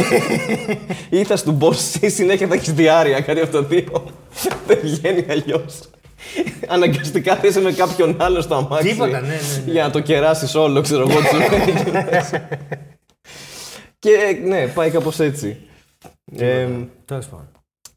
ή 1.10 1.24
θα 1.24 1.36
του 1.42 1.52
μπώσει 1.52 2.08
συνέχεια 2.10 2.46
θα 2.46 2.54
έχεις 2.54 2.72
διάρκεια, 2.72 3.20
κάτι 3.20 3.40
από 3.40 3.50
το 3.52 3.62
δύο. 3.62 4.04
Δεν 4.66 4.78
βγαίνει 4.82 5.26
αλλιώς. 5.30 5.80
Αναγκαστικά 6.68 7.36
θα 7.36 7.46
είσαι 7.46 7.60
με 7.60 7.72
κάποιον 7.72 8.16
άλλο 8.18 8.40
στο 8.40 8.54
αμάξι. 8.54 8.88
Τίποτα, 8.88 9.20
ναι, 9.20 9.26
ναι, 9.28 9.34
ναι. 9.66 9.72
Για 9.72 9.82
να 9.82 9.90
το 9.90 10.00
κεράσεις 10.00 10.54
όλο, 10.54 10.80
ξέρω 10.80 11.06
εγώ. 11.10 11.20
τις 11.20 11.28
σου 11.30 11.92
λέει. 11.92 12.40
και 13.98 14.40
ναι, 14.44 14.66
πάει 14.66 14.90
κάπως 14.90 15.20
έτσι. 15.20 15.56
Ε, 16.36 16.68
Τέλος 17.04 17.26
πάντων. 17.26 17.48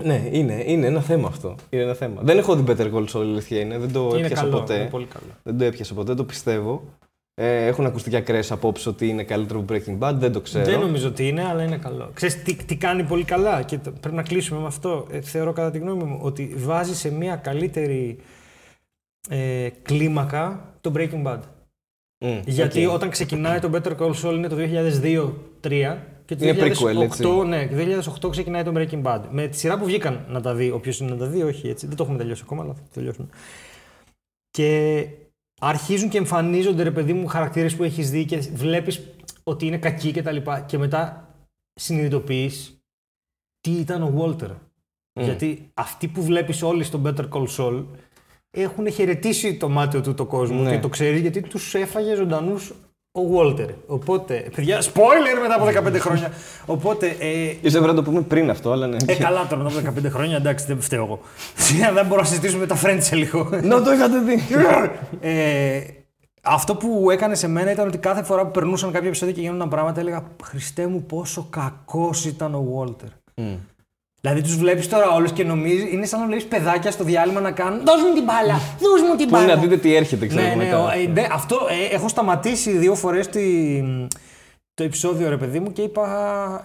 ναι, 0.03 0.27
είναι, 0.31 0.63
είναι 0.65 0.87
ένα 0.87 1.01
θέμα 1.01 1.27
αυτό. 1.27 1.55
Είναι 1.69 1.83
ένα 1.83 1.93
θέμα. 1.93 2.21
Δεν 2.23 2.37
έχω 2.37 2.55
δει 2.55 2.63
Better 2.77 2.93
Call 2.93 3.05
Saul, 3.05 3.15
η 3.15 3.29
αλήθεια 3.29 3.59
είναι. 3.59 3.77
Δεν 3.77 3.91
το 3.91 4.09
Είναι 4.13 4.25
έπιασα 4.25 4.41
καλό. 4.43 4.57
ποτέ. 4.59 4.75
Είναι 4.75 4.89
πολύ 4.89 5.05
καλό. 5.05 5.31
Δεν 5.43 5.57
το 5.57 5.63
έπιασα 5.63 5.93
ποτέ, 5.93 6.13
το 6.15 6.23
πιστεύω. 6.23 6.83
Ε, 7.39 7.65
έχουν 7.65 7.85
ακουστεί 7.85 8.09
και 8.09 8.15
ακραίες 8.15 8.43
απόψεις 8.49 8.89
ότι 8.89 9.07
είναι 9.07 9.23
καλύτερο 9.23 9.59
από 9.59 9.73
Breaking 9.73 9.97
Bad, 9.99 10.13
δεν 10.15 10.31
το 10.31 10.41
ξέρω. 10.41 10.65
Δεν 10.65 10.79
νομίζω 10.79 11.07
ότι 11.07 11.27
είναι, 11.27 11.43
αλλά 11.47 11.63
είναι 11.63 11.77
καλό. 11.77 12.11
Ξέρεις 12.13 12.43
τι, 12.43 12.55
τι 12.55 12.75
κάνει 12.75 13.03
πολύ 13.03 13.23
καλά 13.23 13.61
και 13.63 13.77
το- 13.77 13.91
πρέπει 13.91 14.15
να 14.15 14.23
κλείσουμε 14.23 14.59
με 14.59 14.65
αυτό. 14.67 15.07
Ε, 15.11 15.21
θεωρώ 15.21 15.53
κατά 15.53 15.71
τη 15.71 15.77
γνώμη 15.77 16.03
μου 16.03 16.19
ότι 16.21 16.53
βάζει 16.57 16.95
σε 16.95 17.11
μια 17.11 17.35
καλύτερη 17.35 18.17
ε, 19.29 19.69
κλίμακα 19.81 20.73
το 20.81 20.91
Breaking 20.95 21.23
Bad. 21.23 21.39
Μμ, 22.25 22.39
Γιατί 22.45 22.85
οκ. 22.85 22.93
όταν 22.93 23.09
ξεκινάει 23.09 23.59
το 23.59 23.69
Better 23.73 23.97
Call 23.97 24.13
Saul 24.13 24.33
είναι 24.33 24.47
το 24.47 24.55
2002-2003 25.61 25.97
και 26.25 26.35
το 26.35 26.45
Είναι 26.47 26.57
prequel, 26.63 27.01
έτσι. 27.01 27.23
2008, 27.41 27.45
ναι, 27.47 27.67
το 27.67 27.75
2008 28.27 28.29
ξεκινάει 28.31 28.63
το 28.63 28.71
Breaking 28.75 29.01
Bad. 29.03 29.21
Με 29.31 29.47
τη 29.47 29.57
σειρά 29.57 29.77
που 29.79 29.85
βγήκαν 29.85 30.25
να 30.29 30.41
τα 30.41 30.53
δεις, 30.55 30.71
όποιος 30.71 30.99
είναι 30.99 31.09
να 31.09 31.17
τα 31.17 31.25
δει, 31.25 31.43
όχι 31.43 31.67
έτσι. 31.69 31.87
Δεν 31.87 31.95
το 31.95 32.03
έχουμε 32.03 32.17
τελειώσει 32.17 32.41
ακόμα, 32.45 32.63
αλλά 32.63 32.73
θα 32.73 32.81
το 32.81 32.89
τελειώσουμε. 32.93 33.27
Και 34.49 35.07
αρχίζουν 35.61 36.09
και 36.09 36.17
εμφανίζονται, 36.17 36.83
ρε 36.83 36.91
παιδί 36.91 37.13
μου, 37.13 37.27
χαρακτήρες 37.27 37.75
που 37.75 37.83
έχεις 37.83 38.09
δει 38.11 38.25
και 38.25 38.37
βλέπεις 38.37 39.01
ότι 39.43 39.65
είναι 39.65 39.77
κακοί 39.77 40.11
και 40.11 40.21
τα 40.21 40.31
λοιπά. 40.31 40.59
Και 40.59 40.77
μετά 40.77 41.27
συνειδητοποιείς 41.73 42.81
τι 43.59 43.71
ήταν 43.71 44.03
ο 44.03 44.13
Walter. 44.17 44.49
Γιατί 45.19 45.71
αυτοί 45.73 46.07
που 46.07 46.23
βλέπεις 46.23 46.61
όλοι 46.61 46.83
στο 46.83 47.01
Better 47.05 47.29
Call 47.29 47.47
Saul 47.57 47.85
έχουν 48.51 48.91
χαιρετήσει 48.91 49.57
το 49.57 49.69
μάτιο 49.69 50.01
του 50.01 50.13
το 50.13 50.25
κόσμο 50.25 50.61
Ναι. 50.61 50.71
και 50.71 50.79
το 50.79 50.89
ξέρεις 50.89 51.21
γιατί 51.21 51.41
τους 51.41 51.75
έφαγε 51.75 52.15
ζωντανούς 52.15 52.73
ο 53.21 53.37
Walter. 53.37 53.67
Οπότε, 53.87 54.49
παιδιά, 54.55 54.81
spoiler 54.81 55.41
μετά 55.41 55.55
από 55.55 55.89
15 55.89 55.99
χρόνια. 55.99 56.31
Οπότε, 56.65 57.07
ε, 57.19 57.41
Ίσως 57.61 57.73
έπρεπε 57.73 57.87
να 57.87 57.93
το 57.93 58.03
πούμε 58.03 58.21
πριν 58.21 58.49
αυτό, 58.49 58.71
αλλά 58.71 58.87
ναι. 58.87 58.97
ε, 59.05 59.15
καλά 59.15 59.47
τώρα 59.49 59.63
μετά 59.63 59.89
από 59.89 60.01
15 60.07 60.09
χρόνια, 60.11 60.35
εντάξει, 60.35 60.65
δεν 60.65 60.81
φταίω 60.81 61.03
εγώ. 61.03 61.19
Σήμερα 61.55 61.93
δεν 61.93 62.05
μπορώ 62.05 62.21
να 62.21 62.27
συζητήσουμε 62.27 62.65
τα 62.65 62.79
friends 62.83 62.97
σε 62.99 63.15
λίγο. 63.15 63.49
Να 63.61 63.81
το 63.81 63.91
είχατε 63.91 64.19
δει. 64.19 64.41
ε, 65.21 65.81
αυτό 66.41 66.75
που 66.75 67.11
έκανε 67.11 67.35
σε 67.35 67.47
μένα 67.47 67.71
ήταν 67.71 67.87
ότι 67.87 67.97
κάθε 67.97 68.23
φορά 68.23 68.45
που 68.45 68.51
περνούσαν 68.51 68.91
κάποια 68.91 69.07
επεισόδια 69.07 69.33
και 69.33 69.41
γίνονταν 69.41 69.69
πράγματα, 69.69 69.99
έλεγα 69.99 70.23
Χριστέ 70.43 70.87
μου, 70.87 71.03
πόσο 71.03 71.47
κακός 71.49 72.25
ήταν 72.25 72.55
ο 72.55 72.65
Walter. 72.77 73.41
Δηλαδή 74.27 74.41
τους 74.47 74.57
βλέπεις 74.57 74.89
τώρα 74.89 75.09
όλους 75.09 75.31
και 75.31 75.43
νομίζεις, 75.43 75.91
είναι 75.93 76.05
σαν 76.05 76.19
να 76.19 76.25
βλέπεις 76.25 76.45
παιδάκια 76.45 76.91
στο 76.91 77.03
διάλειμμα 77.03 77.39
να 77.39 77.51
κάνουν. 77.51 77.79
Δώσ' 77.85 78.01
μου 78.01 78.13
την 78.13 78.23
μπάλα! 78.23 78.53
Δώσ' 78.79 79.01
μου 79.09 79.15
την 79.17 79.27
Που 79.29 79.35
είναι 79.35 79.45
μπάλα! 79.45 79.55
να 79.55 79.61
δείτε 79.61 79.77
τι 79.77 79.95
έρχεται, 79.95 80.27
ξέρω 80.27 80.41
Ναι, 80.41 80.47
εγώ 80.47 80.57
ναι, 80.57 80.63
μετά. 80.63 80.83
ο- 80.83 80.89
ε, 80.89 81.07
ναι, 81.13 81.27
αυτό 81.31 81.55
ε, 81.91 81.95
έχω 81.95 82.07
σταματήσει 82.07 82.71
δύο 82.71 82.95
φορές 82.95 83.29
το 84.73 84.83
επεισόδιο, 84.83 85.29
ρε 85.29 85.37
παιδί 85.37 85.59
μου, 85.59 85.71
και 85.71 85.81
είπα. 85.81 86.05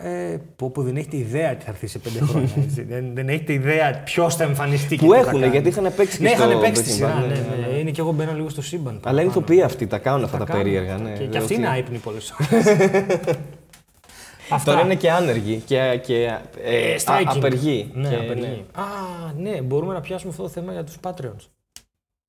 Ε, 0.02 0.36
πω, 0.56 0.70
πω, 0.70 0.82
δεν 0.82 0.96
έχετε 0.96 1.16
ιδέα 1.16 1.54
τι 1.56 1.64
θα 1.64 1.70
έρθει 1.70 1.86
σε 1.86 1.98
πέντε 1.98 2.18
χρόνια. 2.24 2.48
έτσι. 2.66 2.82
δεν, 2.82 3.04
δεν 3.14 3.28
έχετε 3.28 3.52
ιδέα 3.52 4.00
ποιος 4.04 4.36
θα 4.36 4.44
εμφανιστεί 4.44 4.96
και 4.96 5.04
Που 5.06 5.12
τι 5.12 5.18
θα 5.18 5.28
έχουν, 5.28 5.40
κάνει. 5.40 5.52
γιατί 5.52 5.68
είχαν 5.68 5.92
παίξει 5.96 6.16
και 6.16 6.22
Ναι, 6.22 6.28
στο 6.28 6.48
είχαν 6.48 6.60
παίξει 6.60 6.82
τη 6.82 6.88
Breaking 6.90 6.94
σειρά. 6.94 7.18
Bad, 7.24 7.28
Ναι, 7.28 7.34
ναι, 7.34 7.66
ναι, 7.72 7.78
Είναι 7.78 7.90
και 7.90 8.00
εγώ 8.00 8.12
μπαίνω 8.12 8.32
λίγο 8.34 8.48
στο 8.48 8.62
σύμπαν. 8.62 9.00
Αλλά 9.04 9.20
είναι 9.20 9.30
ηθοποιοί 9.30 9.62
αυτοί, 9.62 9.86
τα 9.86 9.98
κάνουν 9.98 10.24
αυτά 10.24 10.38
τα 10.38 10.44
κάνουν. 10.44 10.62
περίεργα. 10.62 10.96
Ναι, 10.96 11.10
Και, 11.10 11.18
και 11.24 11.28
Δεν 11.30 11.40
αυτοί 11.40 11.52
ότι- 11.54 11.62
είναι 11.62 11.68
άϊπνοι 11.72 11.98
πολλές 11.98 12.32
φορές. 12.36 12.64
Τώρα 14.64 14.80
είναι 14.80 14.94
και 14.94 15.10
άνεργοι 15.10 15.62
και, 15.66 16.00
και 16.04 16.14
ε, 16.62 16.90
Ε, 16.90 16.94
α- 16.94 16.98
striking. 17.04 17.36
απεργοί. 17.36 17.90
Ναι, 17.94 18.08
Και, 18.08 18.14
απεργοί. 18.14 18.64
Α, 18.74 18.82
ναι, 19.38 19.60
μπορούμε 19.62 19.92
να 19.94 20.00
πιάσουμε 20.00 20.30
αυτό 20.30 20.42
το 20.42 20.48
θέμα 20.48 20.72
για 20.72 20.84
τους 20.84 20.96
Patreons. 21.02 21.46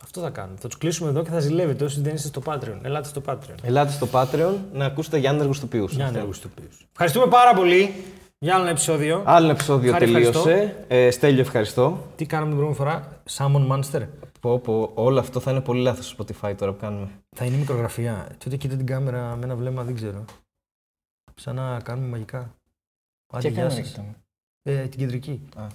Αυτό 0.03 0.21
θα 0.21 0.29
κάνουμε. 0.29 0.57
Θα 0.59 0.67
τους 0.67 0.77
κλείσουμε 0.77 1.09
εδώ 1.09 1.23
και 1.23 1.29
θα 1.29 1.39
ζηλεύετε 1.39 1.83
όσοι 1.83 2.01
δεν 2.01 2.13
είστε 2.15 2.27
στο 2.27 2.41
Patreon. 2.45 2.77
Ελάτε 2.81 3.07
στο 3.07 3.21
Patreon. 3.25 3.55
Ελάτε 3.63 3.91
στο 3.91 4.07
Patreon 4.11 4.53
να 4.73 4.85
ακούσετε 4.85 5.17
για 5.17 5.29
άνεργους 5.29 5.59
τοπίους. 5.59 5.93
Για 5.93 6.05
ανέργου 6.07 6.31
τοπίου. 6.41 6.69
Ευχαριστούμε 6.91 7.25
πάρα 7.27 7.53
πολύ 7.53 7.93
για 8.39 8.53
άλλο 8.53 8.61
ένα 8.61 8.71
επεισόδιο. 8.71 9.21
Άλλο 9.25 9.43
ένα 9.45 9.53
επεισόδιο 9.53 9.91
Χάρη, 9.91 10.05
τελείωσε. 10.11 10.75
Ε, 10.87 11.11
Στέλιο, 11.11 11.41
ευχαριστώ. 11.41 11.97
Τι 12.15 12.25
κάναμε 12.25 12.51
την 12.51 12.59
προηγούμενη 12.59 12.91
φορά, 12.91 13.21
Salmon 13.37 13.71
Monster; 13.77 14.01
Πω, 14.39 14.59
πω, 14.59 14.91
όλο 14.93 15.19
αυτό 15.19 15.39
θα 15.39 15.51
είναι 15.51 15.59
πολύ 15.61 15.81
λάθος 15.81 16.05
στο 16.07 16.23
Spotify 16.23 16.53
τώρα 16.57 16.71
που 16.71 16.79
κάνουμε. 16.81 17.07
Θα 17.35 17.45
είναι 17.45 17.57
μικρογραφία. 17.57 18.27
Τότε 18.43 18.55
κοίτα 18.55 18.75
την 18.75 18.85
κάμερα 18.85 19.35
με 19.39 19.45
ένα 19.45 19.55
βλέμμα, 19.55 19.83
δεν 19.83 19.95
ξέρω. 19.95 20.25
Σαν 21.35 21.55
να 21.55 21.79
κάνουμε 21.79 22.07
μαγικά. 22.07 22.55
Άντε, 23.27 23.47
γεια 23.47 23.69
σας. 23.69 23.99
Ε, 24.61 24.87
την 24.87 24.99
κεντρική. 24.99 25.49
Α. 25.55 25.67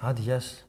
Άντε, 0.00 0.20
γεια 0.20 0.40
σας. 0.40 0.67